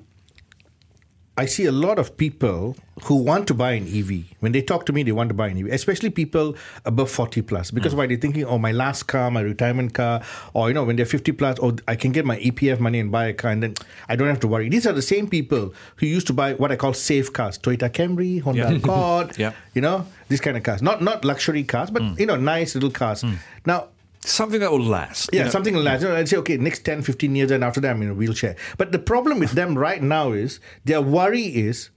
I 1.39 1.45
see 1.45 1.65
a 1.65 1.71
lot 1.71 1.99
of 1.99 2.17
people 2.17 2.75
who 3.03 3.15
want 3.15 3.47
to 3.47 3.53
buy 3.53 3.73
an 3.73 3.83
EV. 3.87 4.25
When 4.39 4.53
they 4.53 4.61
talk 4.63 4.87
to 4.87 4.93
me, 4.93 5.03
they 5.03 5.11
want 5.11 5.29
to 5.29 5.35
buy 5.35 5.49
an 5.49 5.57
EV, 5.59 5.67
especially 5.71 6.09
people 6.09 6.55
above 6.83 7.11
40 7.11 7.43
plus. 7.43 7.69
Because 7.69 7.91
hmm. 7.91 7.99
why 7.99 8.07
they're 8.07 8.17
thinking, 8.17 8.43
oh, 8.43 8.57
my 8.57 8.71
last 8.71 9.03
car, 9.03 9.29
my 9.29 9.41
retirement 9.41 9.93
car, 9.93 10.23
or, 10.55 10.67
you 10.67 10.73
know, 10.73 10.83
when 10.83 10.95
they're 10.95 11.05
50 11.05 11.31
plus, 11.33 11.59
oh, 11.61 11.75
I 11.87 11.95
can 11.95 12.11
get 12.11 12.25
my 12.25 12.39
EPF 12.39 12.79
money 12.79 12.99
and 12.99 13.11
buy 13.11 13.27
a 13.27 13.33
car 13.33 13.51
and 13.51 13.61
then 13.61 13.75
I 14.09 14.15
don't 14.15 14.27
have 14.27 14.39
to 14.39 14.47
worry. 14.47 14.67
These 14.67 14.87
are 14.87 14.93
the 14.93 15.03
same 15.03 15.29
people 15.29 15.75
who 15.97 16.07
used 16.07 16.25
to 16.27 16.33
buy 16.33 16.53
what 16.53 16.71
I 16.71 16.75
call 16.75 16.93
safe 16.93 17.31
cars 17.31 17.59
Toyota 17.59 17.89
Camry, 17.89 18.41
Honda 18.41 18.61
Yeah. 18.61 18.71
Accord, 18.77 19.37
Yeah. 19.37 19.51
you 19.75 19.81
know, 19.81 20.07
these 20.29 20.41
kind 20.41 20.57
of 20.57 20.63
cars. 20.63 20.81
Not, 20.81 21.03
not 21.03 21.23
luxury 21.23 21.63
cars, 21.63 21.91
but, 21.91 22.01
hmm. 22.01 22.15
you 22.17 22.25
know, 22.25 22.35
nice 22.35 22.73
little 22.73 22.89
cars. 22.91 23.21
Hmm. 23.21 23.33
Now, 23.63 23.89
Something 24.27 24.59
that 24.59 24.71
will 24.71 24.81
last. 24.83 25.29
yeah, 25.31 25.39
You 25.39 25.45
know, 25.45 25.51
something 25.51 25.73
like 25.75 25.83
that. 25.85 26.01
You 26.01 26.07
know, 26.09 26.15
I'd 26.17 26.27
say, 26.29 26.37
okay, 26.37 26.57
next 26.57 26.79
10, 26.83 27.01
15 27.01 27.35
years, 27.35 27.51
and 27.51 27.63
after 27.63 27.79
that, 27.81 27.91
I'm 27.91 28.01
in 28.01 28.09
a 28.09 28.13
wheelchair. 28.13 28.55
But 28.77 28.91
the 28.91 28.99
problem 28.99 29.39
with 29.39 29.51
them 29.53 29.77
right 29.77 30.01
now 30.03 30.31
is 30.33 30.59
their 30.85 31.01
worry 31.01 31.43
is 31.43 31.89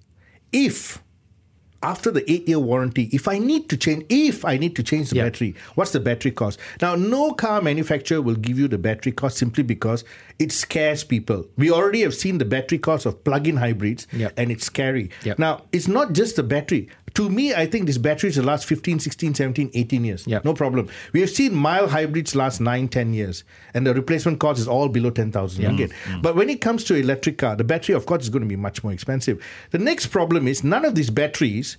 if 0.53 1.03
after 1.83 2.11
the 2.11 2.31
eight 2.31 2.47
year 2.47 2.59
warranty, 2.59 3.09
if 3.11 3.26
I 3.26 3.39
need 3.39 3.70
to 3.70 3.76
change, 3.76 4.05
if 4.11 4.45
I 4.45 4.59
need 4.59 4.76
to 4.76 4.83
change 4.83 5.11
the 5.11 5.16
Yeah. 5.16 5.24
battery, 5.24 5.55
what's 5.76 5.93
the 5.93 6.01
battery 6.01 6.31
cost? 6.31 6.59
Now, 6.83 6.95
no 6.95 7.33
car 7.33 7.62
manufacturer 7.62 8.20
will 8.20 8.35
give 8.35 8.59
you 8.59 8.68
the 8.68 8.76
battery 8.76 9.12
cost 9.12 9.39
simply 9.39 9.62
because 9.64 10.05
it 10.41 10.51
scares 10.51 11.05
people. 11.05 11.47
We 11.59 11.70
already 11.70 12.01
have 12.01 12.14
seen 12.14 12.38
the 12.38 12.47
battery 12.47 12.78
cost 12.78 13.05
of 13.05 13.22
plug-in 13.24 13.59
hybrids, 13.59 14.07
Yep. 14.12 14.32
and 14.38 14.51
it's 14.51 14.64
scary. 14.64 15.11
Yep. 15.22 15.38
Now, 15.38 15.64
it's 15.70 15.86
not 15.86 16.14
just 16.14 16.36
the 16.36 16.43
battery. 16.43 16.88
To 17.14 17.28
me, 17.28 17.53
I 17.53 17.66
think 17.66 17.84
these 17.86 17.99
batteries 17.99 18.36
the 18.36 18.43
last 18.43 18.64
15, 18.64 19.01
16, 19.01 19.34
17, 19.34 19.70
18 19.74 20.05
years. 20.05 20.26
Yep. 20.26 20.45
No 20.47 20.55
problem. 20.55 20.88
We 21.12 21.20
have 21.20 21.28
seen 21.28 21.55
mild 21.55 21.91
hybrids 21.91 22.34
last 22.34 22.61
9, 22.61 22.88
10 22.88 23.12
years, 23.12 23.45
and 23.74 23.86
the 23.86 23.93
replacement 23.93 24.41
cost 24.41 24.59
is 24.59 24.66
all 24.66 24.88
below 24.88 25.11
10,000 25.11 25.62
ringgit. 25.62 25.91
Mm, 25.91 26.14
mm. 26.14 26.22
But 26.22 26.36
when 26.36 26.49
it 26.49 26.62
comes 26.62 26.84
to 26.84 26.95
electric 26.95 27.36
car, 27.36 27.55
the 27.55 27.64
battery, 27.64 27.95
of 27.95 28.07
course, 28.07 28.22
is 28.22 28.30
going 28.30 28.43
to 28.43 28.49
be 28.49 28.57
much 28.57 28.82
more 28.82 28.93
expensive. 28.95 29.45
The 29.72 29.78
next 29.78 30.07
problem 30.07 30.49
is 30.49 30.64
none 30.64 30.86
of 30.86 30.95
these 30.95 31.11
batteries 31.11 31.76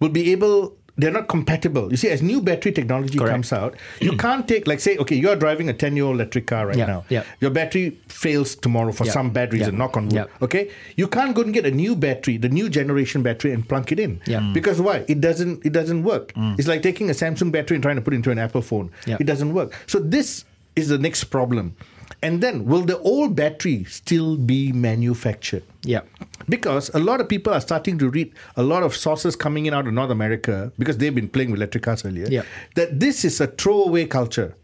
will 0.00 0.08
be 0.08 0.32
able 0.32 0.76
they're 0.96 1.10
not 1.10 1.26
compatible. 1.28 1.90
You 1.90 1.96
see, 1.96 2.08
as 2.10 2.20
new 2.22 2.42
battery 2.42 2.70
technology 2.72 3.18
Correct. 3.18 3.32
comes 3.32 3.52
out, 3.52 3.76
you 4.00 4.16
can't 4.24 4.46
take 4.46 4.66
like 4.66 4.78
say, 4.80 4.96
okay, 4.98 5.16
you're 5.16 5.36
driving 5.36 5.68
a 5.68 5.72
10 5.72 5.96
year 5.96 6.04
old 6.04 6.16
electric 6.16 6.46
car 6.46 6.66
right 6.66 6.76
Yeah, 6.76 6.86
now. 6.86 7.04
yeah. 7.08 7.24
Your 7.40 7.50
battery 7.50 7.90
fails 8.08 8.54
tomorrow 8.54 8.92
for 8.92 9.06
Yeah, 9.06 9.12
some 9.12 9.30
bad 9.30 9.52
reason, 9.54 9.72
yeah, 9.74 9.78
knock 9.78 9.96
on 9.96 10.08
wood. 10.10 10.28
Okay? 10.42 10.70
You 10.96 11.08
can't 11.08 11.34
go 11.34 11.42
and 11.42 11.52
get 11.54 11.64
a 11.64 11.70
new 11.70 11.96
battery, 11.96 12.36
the 12.36 12.50
new 12.50 12.68
generation 12.68 13.22
battery, 13.22 13.52
and 13.52 13.66
plunk 13.66 13.90
it 13.90 13.98
in. 13.98 14.20
Yeah. 14.26 14.40
Mm. 14.40 14.52
Because 14.52 14.80
why? 14.80 15.04
It 15.08 15.20
doesn't 15.20 15.64
it 15.64 15.72
doesn't 15.72 16.02
work. 16.02 16.32
It's 16.36 16.68
like 16.68 16.82
taking 16.82 17.08
a 17.08 17.14
Samsung 17.14 17.50
battery 17.52 17.76
and 17.76 17.82
trying 17.82 17.96
to 17.96 18.02
put 18.02 18.12
it 18.12 18.16
into 18.16 18.30
an 18.30 18.38
Apple 18.38 18.62
phone. 18.62 18.90
Yeah. 19.06 19.16
It 19.18 19.24
doesn't 19.24 19.54
work. 19.54 19.72
So 19.86 19.98
this 19.98 20.44
is 20.76 20.88
the 20.88 20.98
next 20.98 21.24
problem. 21.24 21.74
And 22.22 22.40
then 22.40 22.66
will 22.66 22.82
the 22.82 22.98
old 23.00 23.34
battery 23.34 23.84
still 23.84 24.36
be 24.36 24.72
manufactured? 24.72 25.64
Yeah. 25.82 26.02
Because 26.48 26.88
a 26.94 26.98
lot 26.98 27.20
of 27.20 27.28
people 27.28 27.52
are 27.52 27.60
starting 27.60 27.98
to 27.98 28.08
read 28.08 28.32
a 28.56 28.62
lot 28.62 28.82
of 28.84 28.94
sources 28.94 29.34
coming 29.34 29.66
in 29.66 29.74
out 29.74 29.86
of 29.86 29.92
North 29.92 30.10
America 30.10 30.72
because 30.78 30.98
they've 30.98 31.14
been 31.14 31.28
playing 31.28 31.50
with 31.50 31.58
electric 31.58 31.82
cars 31.82 32.04
earlier. 32.04 32.26
Yeah. 32.28 32.42
That 32.76 33.00
this 33.00 33.24
is 33.24 33.40
a 33.40 33.48
throwaway 33.48 34.06
culture. 34.06 34.56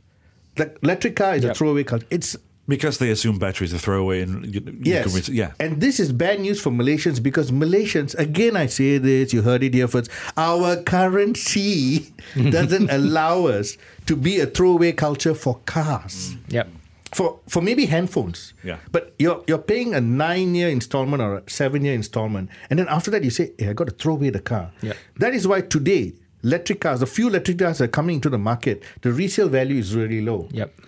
The 0.57 0.77
electric 0.83 1.17
car 1.17 1.35
is 1.35 1.45
a 1.45 1.55
throwaway 1.55 1.85
culture. 1.85 2.07
It's 2.11 2.37
because 2.69 2.99
they 2.99 3.11
assume 3.11 3.39
batteries 3.39 3.73
are 3.73 3.79
throwaway 3.79 4.21
and 4.21 4.55
you, 4.55 4.61
you 4.61 4.79
yes, 4.83 5.07
can 5.07 5.15
res- 5.15 5.29
yeah. 5.31 5.53
And 5.59 5.81
this 5.81 5.99
is 5.99 6.13
bad 6.13 6.39
news 6.41 6.61
for 6.61 6.71
Malaysians 6.71 7.21
because 7.21 7.51
Malaysians, 7.51 8.15
again, 8.19 8.57
I 8.57 8.67
say 8.67 8.99
this, 8.99 9.33
you 9.33 9.41
heard 9.43 9.63
it 9.63 9.73
here 9.73 9.89
first. 9.89 10.11
Our 10.37 10.77
currency 10.83 12.13
doesn't 12.51 12.91
allow 12.91 13.47
us 13.47 13.79
to 14.07 14.15
be 14.15 14.39
a 14.41 14.47
throwaway 14.47 14.93
culture 14.93 15.35
for 15.35 15.61
cars 15.65 16.37
Yep. 16.49 16.69
For 17.13 17.41
for 17.49 17.63
maybe 17.63 17.87
handphones. 17.87 18.53
Yeah. 18.63 18.79
But 18.91 19.15
you're 19.19 19.43
you're 19.47 19.59
paying 19.59 19.95
a 19.95 20.01
nine 20.01 20.55
year 20.55 20.69
installment 20.69 21.23
or 21.23 21.39
a 21.39 21.51
seven 21.51 21.85
year 21.85 21.95
installment, 21.95 22.51
and 22.71 22.79
then 22.79 22.89
after 22.89 23.11
that 23.11 23.25
you 23.25 23.31
say, 23.31 23.53
hey, 23.59 23.71
I 23.71 23.73
got 23.73 23.89
to 23.89 23.95
throw 23.95 24.15
away 24.15 24.31
the 24.31 24.41
car. 24.41 24.73
Yeah. 24.83 24.95
That 25.17 25.35
is 25.35 25.47
why 25.47 25.63
today 25.63 26.15
electric 26.45 26.81
cars, 26.81 27.01
the 27.01 27.07
few 27.07 27.29
electric 27.29 27.59
cars 27.59 27.79
that 27.79 27.85
are 27.85 27.89
coming 27.89 28.17
into 28.17 28.31
the 28.31 28.39
market, 28.39 28.83
the 29.03 29.13
resale 29.13 29.49
value 29.49 29.77
is 29.77 29.95
really 29.95 30.21
low. 30.21 30.49
Yep. 30.53 30.81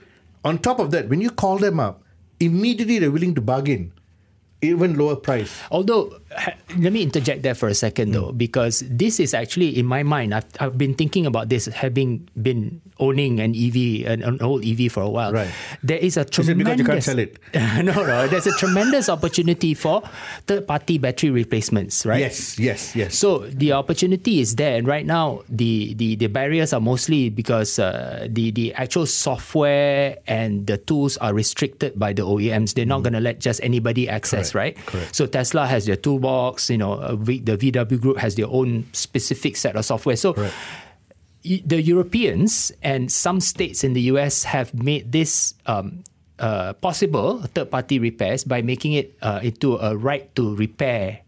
On 0.44 0.58
top 0.58 0.78
of 0.78 0.90
that, 0.92 1.08
when 1.08 1.20
you 1.20 1.30
call 1.30 1.58
them 1.58 1.80
up, 1.80 2.02
immediately 2.38 2.98
they're 2.98 3.10
willing 3.10 3.34
to 3.34 3.40
bargain, 3.40 3.92
even 4.62 4.96
lower 4.98 5.16
price. 5.16 5.50
Although, 5.70 6.12
let 6.78 6.92
me 6.92 7.02
interject 7.02 7.42
there 7.42 7.54
for 7.54 7.68
a 7.68 7.74
second 7.74 8.08
Hmm. 8.08 8.12
though, 8.14 8.32
because 8.32 8.84
this 8.88 9.18
is 9.20 9.34
actually 9.34 9.76
in 9.78 9.86
my 9.86 10.02
mind. 10.02 10.34
I've, 10.34 10.44
I've 10.61 10.76
been 10.78 10.94
thinking 10.94 11.26
about 11.26 11.48
this, 11.48 11.66
having 11.66 12.28
been 12.40 12.80
owning 12.98 13.40
an 13.40 13.54
EV, 13.56 14.04
an, 14.06 14.22
an 14.22 14.40
old 14.42 14.64
EV 14.64 14.92
for 14.92 15.02
a 15.02 15.08
while. 15.08 15.32
Right. 15.32 15.48
There 15.82 15.96
is 15.96 16.16
a 16.16 16.20
Is 16.20 16.26
it 16.26 16.32
tremendous. 16.32 16.66
because 16.66 16.78
you 16.78 16.84
can't 16.84 17.02
sell 17.04 17.18
it? 17.18 17.38
no, 17.84 17.92
no. 18.04 18.28
There's 18.28 18.46
a 18.46 18.52
tremendous 18.56 19.08
opportunity 19.08 19.72
for 19.72 20.02
third-party 20.46 20.98
battery 20.98 21.30
replacements, 21.30 22.04
right? 22.04 22.20
Yes, 22.20 22.58
yes, 22.58 22.94
yes. 22.94 23.16
So 23.16 23.38
the 23.48 23.72
opportunity 23.72 24.40
is 24.40 24.56
there, 24.56 24.76
and 24.76 24.86
right 24.86 25.06
now 25.06 25.42
the 25.48 25.94
the, 25.94 26.16
the 26.16 26.26
barriers 26.28 26.72
are 26.72 26.80
mostly 26.80 27.30
because 27.30 27.78
uh, 27.78 28.28
the 28.30 28.50
the 28.50 28.74
actual 28.74 29.06
software 29.06 30.18
and 30.26 30.66
the 30.66 30.76
tools 30.76 31.16
are 31.18 31.32
restricted 31.32 31.98
by 31.98 32.12
the 32.12 32.22
OEMs. 32.22 32.74
They're 32.74 32.84
not 32.84 33.02
going 33.02 33.14
to 33.14 33.20
let 33.20 33.40
just 33.40 33.61
anybody 33.62 34.08
access, 34.08 34.49
Correct, 34.49 34.49
right? 34.55 34.76
correct. 34.86 35.14
So 35.14 35.26
Tesla 35.26 35.66
has 35.66 35.86
their 35.86 35.96
toolbox. 35.96 36.70
You 36.70 36.78
know, 36.78 36.92
uh, 36.94 37.16
v, 37.16 37.40
the 37.40 37.57
VW 37.57 38.01
Group 38.01 38.18
has 38.18 38.34
their 38.34 38.48
own 38.48 38.86
specific 38.92 39.57
set 39.57 39.76
of 39.76 39.84
software. 39.84 40.16
So. 40.16 40.32
Correct. 40.34 40.55
The 41.42 41.80
Europeans 41.80 42.70
and 42.82 43.11
some 43.11 43.40
states 43.40 43.82
in 43.82 43.94
the 43.94 44.12
US 44.12 44.44
have 44.44 44.74
made 44.76 45.11
this 45.11 45.55
um, 45.64 46.05
uh, 46.38 46.74
possible, 46.84 47.40
third 47.57 47.70
party 47.70 47.98
repairs, 47.98 48.44
by 48.44 48.61
making 48.61 48.92
it 48.92 49.16
uh, 49.22 49.40
into 49.42 49.78
a 49.80 49.96
right 49.96 50.28
to 50.36 50.55
repair 50.55 51.20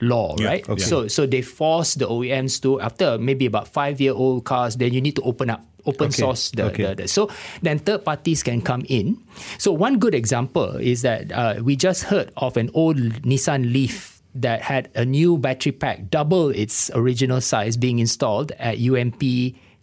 law, 0.00 0.34
Yeah, 0.42 0.46
right? 0.58 0.68
okay. 0.68 0.82
So 0.82 1.06
so 1.06 1.22
they 1.24 1.42
force 1.42 1.94
the 1.94 2.06
OEMs 2.10 2.58
to 2.66 2.80
after 2.82 3.14
maybe 3.16 3.46
about 3.46 3.68
five 3.70 4.00
year 4.02 4.10
old 4.12 4.42
cars, 4.42 4.74
then 4.74 4.90
you 4.92 5.00
need 5.00 5.14
to 5.14 5.22
open 5.22 5.50
up, 5.50 5.62
open 5.86 6.08
Okay, 6.08 6.20
source 6.22 6.50
the, 6.52 6.64
okay. 6.64 6.82
the, 6.94 6.94
the 7.02 7.08
so 7.08 7.30
then 7.62 7.78
third 7.78 8.04
parties 8.04 8.42
can 8.42 8.60
come 8.62 8.84
in. 8.88 9.18
So 9.58 9.72
one 9.72 9.98
good 9.98 10.14
example 10.14 10.76
is 10.76 11.02
that 11.02 11.32
uh, 11.32 11.60
we 11.62 11.76
just 11.76 12.04
heard 12.04 12.32
of 12.36 12.56
an 12.56 12.70
old 12.74 12.96
Nissan 13.22 13.72
Leaf 13.72 14.22
that 14.34 14.62
had 14.62 14.90
a 14.94 15.04
new 15.04 15.38
battery 15.38 15.72
pack, 15.72 16.10
double 16.10 16.50
its 16.50 16.90
original 16.94 17.40
size, 17.40 17.76
being 17.76 17.98
installed 18.00 18.52
at 18.58 18.78
UMP 18.78 19.22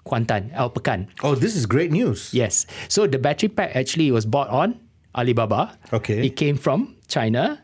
Kuantan, 0.05 0.51
Al 0.53 0.69
Pekan. 0.69 1.07
oh, 1.23 1.35
this 1.35 1.55
is 1.55 1.65
great 1.65 1.91
news. 1.91 2.33
Yes. 2.33 2.65
So 2.89 3.07
the 3.07 3.19
battery 3.19 3.49
pack 3.49 3.75
actually 3.75 4.11
was 4.11 4.25
bought 4.25 4.49
on 4.49 4.79
Alibaba. 5.15 5.77
Okay. 5.93 6.25
It 6.25 6.35
came 6.35 6.57
from 6.57 6.95
China. 7.07 7.61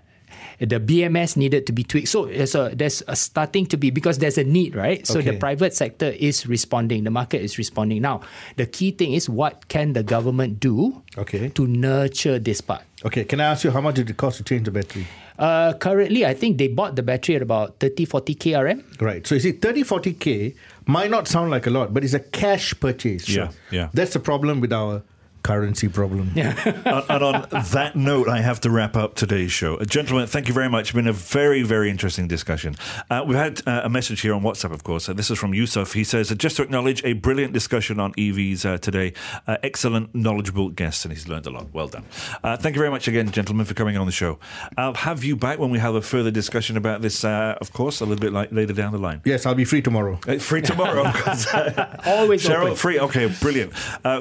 The 0.59 0.79
BMS 0.79 1.37
needed 1.37 1.67
to 1.67 1.71
be 1.73 1.83
tweaked. 1.83 2.07
So 2.07 2.25
there's 2.25 2.55
a, 2.55 2.71
there's 2.73 3.03
a 3.07 3.15
starting 3.15 3.65
to 3.67 3.77
be 3.77 3.91
because 3.91 4.17
there's 4.17 4.37
a 4.37 4.43
need, 4.43 4.75
right? 4.75 5.05
So 5.05 5.21
the 5.21 5.37
private 5.37 5.73
sector 5.75 6.07
is 6.07 6.47
responding. 6.47 7.03
The 7.03 7.11
market 7.11 7.41
is 7.41 7.57
responding. 7.57 8.01
Now, 8.01 8.21
the 8.55 8.65
key 8.65 8.91
thing 8.91 9.13
is 9.13 9.29
what 9.29 9.67
can 9.67 9.93
the 9.93 10.03
government 10.03 10.59
do 10.59 11.03
Okay. 11.17 11.49
to 11.49 11.67
nurture 11.67 12.39
this 12.39 12.61
part? 12.61 12.81
Okay, 13.05 13.23
can 13.25 13.39
I 13.39 13.45
ask 13.45 13.63
you 13.63 13.69
how 13.69 13.81
much 13.81 13.95
did 13.95 14.09
it 14.09 14.17
cost 14.17 14.37
to 14.37 14.43
change 14.43 14.65
the 14.65 14.71
battery? 14.71 15.05
Uh, 15.37 15.73
currently, 15.73 16.25
I 16.25 16.33
think 16.33 16.57
they 16.57 16.67
bought 16.67 16.95
the 16.95 17.03
battery 17.03 17.35
at 17.35 17.43
about 17.43 17.79
30, 17.79 18.05
40 18.05 18.33
KRM. 18.35 18.99
Right. 18.99 19.25
So 19.27 19.35
you 19.35 19.41
see, 19.41 19.51
30, 19.51 19.83
40K 19.83 20.55
might 20.87 21.11
not 21.11 21.27
sound 21.27 21.51
like 21.51 21.67
a 21.67 21.69
lot, 21.69 21.93
but 21.93 22.03
it's 22.03 22.15
a 22.15 22.19
cash 22.19 22.73
purchase. 22.79 23.29
Yeah, 23.29 23.51
yeah. 23.69 23.89
That's 23.93 24.13
the 24.13 24.19
problem 24.19 24.61
with 24.61 24.73
our 24.73 25.03
currency 25.47 25.87
problem. 25.87 26.31
and, 26.35 26.85
and 26.85 27.23
on 27.23 27.47
that 27.71 27.93
note, 27.95 28.27
I 28.27 28.41
have 28.41 28.59
to 28.61 28.69
wrap 28.69 28.97
up 28.97 29.15
today's 29.15 29.51
show. 29.51 29.75
Uh, 29.77 29.85
gentlemen, 29.85 30.27
thank 30.27 30.49
you 30.49 30.53
very 30.53 30.67
much. 30.69 30.89
It's 30.89 30.91
been 30.91 31.07
a 31.07 31.13
very, 31.13 31.63
very 31.63 31.89
interesting 31.89 32.27
discussion. 32.27 32.75
Uh, 33.09 33.23
we've 33.25 33.37
had 33.37 33.61
uh, 33.65 33.81
a 33.85 33.89
message 33.89 34.19
here 34.21 34.33
on 34.33 34.41
WhatsApp, 34.41 34.71
of 34.73 34.83
course. 34.83 35.07
Uh, 35.07 35.13
this 35.13 35.31
is 35.31 35.39
from 35.39 35.53
Yusuf. 35.53 35.93
He 35.93 36.03
says, 36.03 36.29
just 36.35 36.57
to 36.57 36.63
acknowledge 36.63 37.01
a 37.05 37.13
brilliant 37.13 37.53
discussion 37.53 37.97
on 37.97 38.11
EVs 38.15 38.65
uh, 38.65 38.77
today. 38.77 39.13
Uh, 39.47 39.55
excellent, 39.63 40.13
knowledgeable 40.13 40.67
guests, 40.69 41.05
and 41.05 41.13
he's 41.13 41.29
learned 41.29 41.45
a 41.47 41.49
lot. 41.49 41.73
Well 41.73 41.87
done. 41.87 42.03
thank 42.43 42.75
you 42.75 42.79
very 42.79 42.91
much 42.91 43.07
again, 43.07 43.31
gentlemen, 43.31 43.65
for 43.65 43.73
coming 43.73 43.95
on 43.95 44.05
the 44.05 44.11
show. 44.11 44.39
I'll 44.77 44.95
have 44.95 45.23
you 45.23 45.37
back 45.37 45.59
when 45.59 45.69
we 45.69 45.79
have 45.79 45.95
a 45.95 46.01
further 46.01 46.31
discussion 46.31 46.75
about 46.75 47.01
this, 47.01 47.23
of 47.23 47.71
course, 47.71 48.01
a 48.01 48.05
little 48.05 48.21
bit 48.21 48.33
like 48.33 48.51
later 48.51 48.73
down 48.73 48.91
the 48.91 48.97
line. 48.97 49.21
Yes, 49.23 49.45
I'll 49.45 49.55
be 49.55 49.65
free 49.65 49.81
tomorrow. 49.81 50.17
free 50.39 50.61
tomorrow. 50.61 51.03
Always 52.05 52.43
Sharol, 52.43 52.63
open. 52.63 52.75
free. 52.75 52.99
Okay, 52.99 53.33
brilliant. 53.39 53.73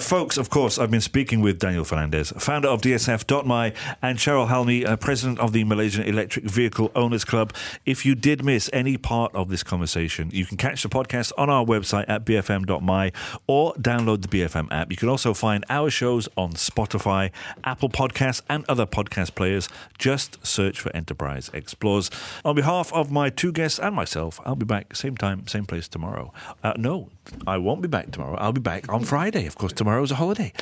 folks, 0.02 0.36
of 0.38 0.50
course, 0.50 0.78
I've 0.78 0.90
been 0.90 1.00
speaking 1.16 1.40
with 1.40 1.58
Daniel 1.58 1.82
Fernandez, 1.82 2.30
founder 2.36 2.68
of 2.68 2.82
DSF.my, 2.82 3.72
and 4.02 4.18
Sharol 4.18 4.48
Halmi, 4.48 4.84
uh, 4.84 4.98
president 4.98 5.40
of 5.40 5.54
the 5.54 5.64
Malaysian 5.64 6.04
Electric 6.04 6.44
Vehicle 6.44 6.92
Owners 6.94 7.24
Club. 7.24 7.54
If 7.86 8.04
you 8.04 8.14
did 8.14 8.44
miss 8.44 8.68
any 8.70 8.98
part 8.98 9.34
of 9.34 9.48
this 9.48 9.62
conversation, 9.62 10.28
you 10.30 10.44
can 10.44 10.58
catch 10.58 10.82
the 10.82 10.90
podcast 10.90 11.32
on 11.38 11.48
our 11.48 11.64
website 11.64 12.04
at 12.06 12.26
bfm.my 12.26 13.12
or 13.46 13.72
download 13.76 14.20
the 14.20 14.28
BFM 14.28 14.68
app. 14.70 14.90
You 14.90 14.98
can 14.98 15.08
also 15.08 15.32
find 15.32 15.64
our 15.70 15.88
shows 15.88 16.28
on 16.36 16.52
Spotify, 16.52 17.30
Apple 17.64 17.88
Podcasts, 17.88 18.42
and 18.50 18.66
other 18.68 18.84
podcast 18.84 19.34
players. 19.34 19.70
Just 19.98 20.46
search 20.46 20.78
for 20.78 20.94
Enterprise 20.94 21.50
Explores. 21.54 22.10
On 22.44 22.54
behalf 22.54 22.92
of 22.92 23.10
my 23.10 23.30
two 23.30 23.52
guests 23.52 23.78
and 23.78 23.96
myself, 23.96 24.38
I'll 24.44 24.54
be 24.54 24.66
back 24.66 24.94
same 24.94 25.16
time, 25.16 25.46
same 25.46 25.64
place 25.64 25.88
tomorrow. 25.88 26.34
Uh, 26.62 26.74
no, 26.76 27.08
I 27.46 27.58
won't 27.58 27.82
be 27.82 27.88
back 27.88 28.10
tomorrow. 28.10 28.36
I'll 28.36 28.52
be 28.52 28.60
back 28.60 28.88
on 28.92 29.04
Friday. 29.12 29.46
Of 29.46 29.56
course, 29.56 29.72
tomorrow's 29.72 30.10
a 30.10 30.16
holiday. 30.16 30.52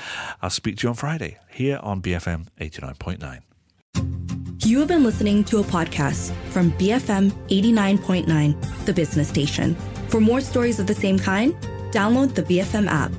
I'll 0.43 0.51
speak 0.51 0.79
to 0.79 0.87
you 0.87 0.89
on 0.91 0.95
Friday 0.95 1.39
here 1.51 1.79
on 1.83 2.03
BFM 2.03 2.47
89.9. 2.61 3.41
You 4.65 4.79
have 4.79 4.89
been 4.89 5.05
listening 5.05 5.45
to 5.45 5.59
a 5.59 5.63
podcast 5.63 6.33
from 6.51 6.73
BFM 6.73 7.31
89.9, 7.49 8.85
the 8.87 8.95
business 8.95 9.29
station. 9.29 9.75
For 10.09 10.21
more 10.21 10.41
stories 10.41 10.81
of 10.81 10.87
the 10.87 10.95
same 10.95 11.19
kind, 11.19 11.55
download 11.91 12.35
the 12.35 12.43
BFM 12.43 12.87
app. 12.89 13.13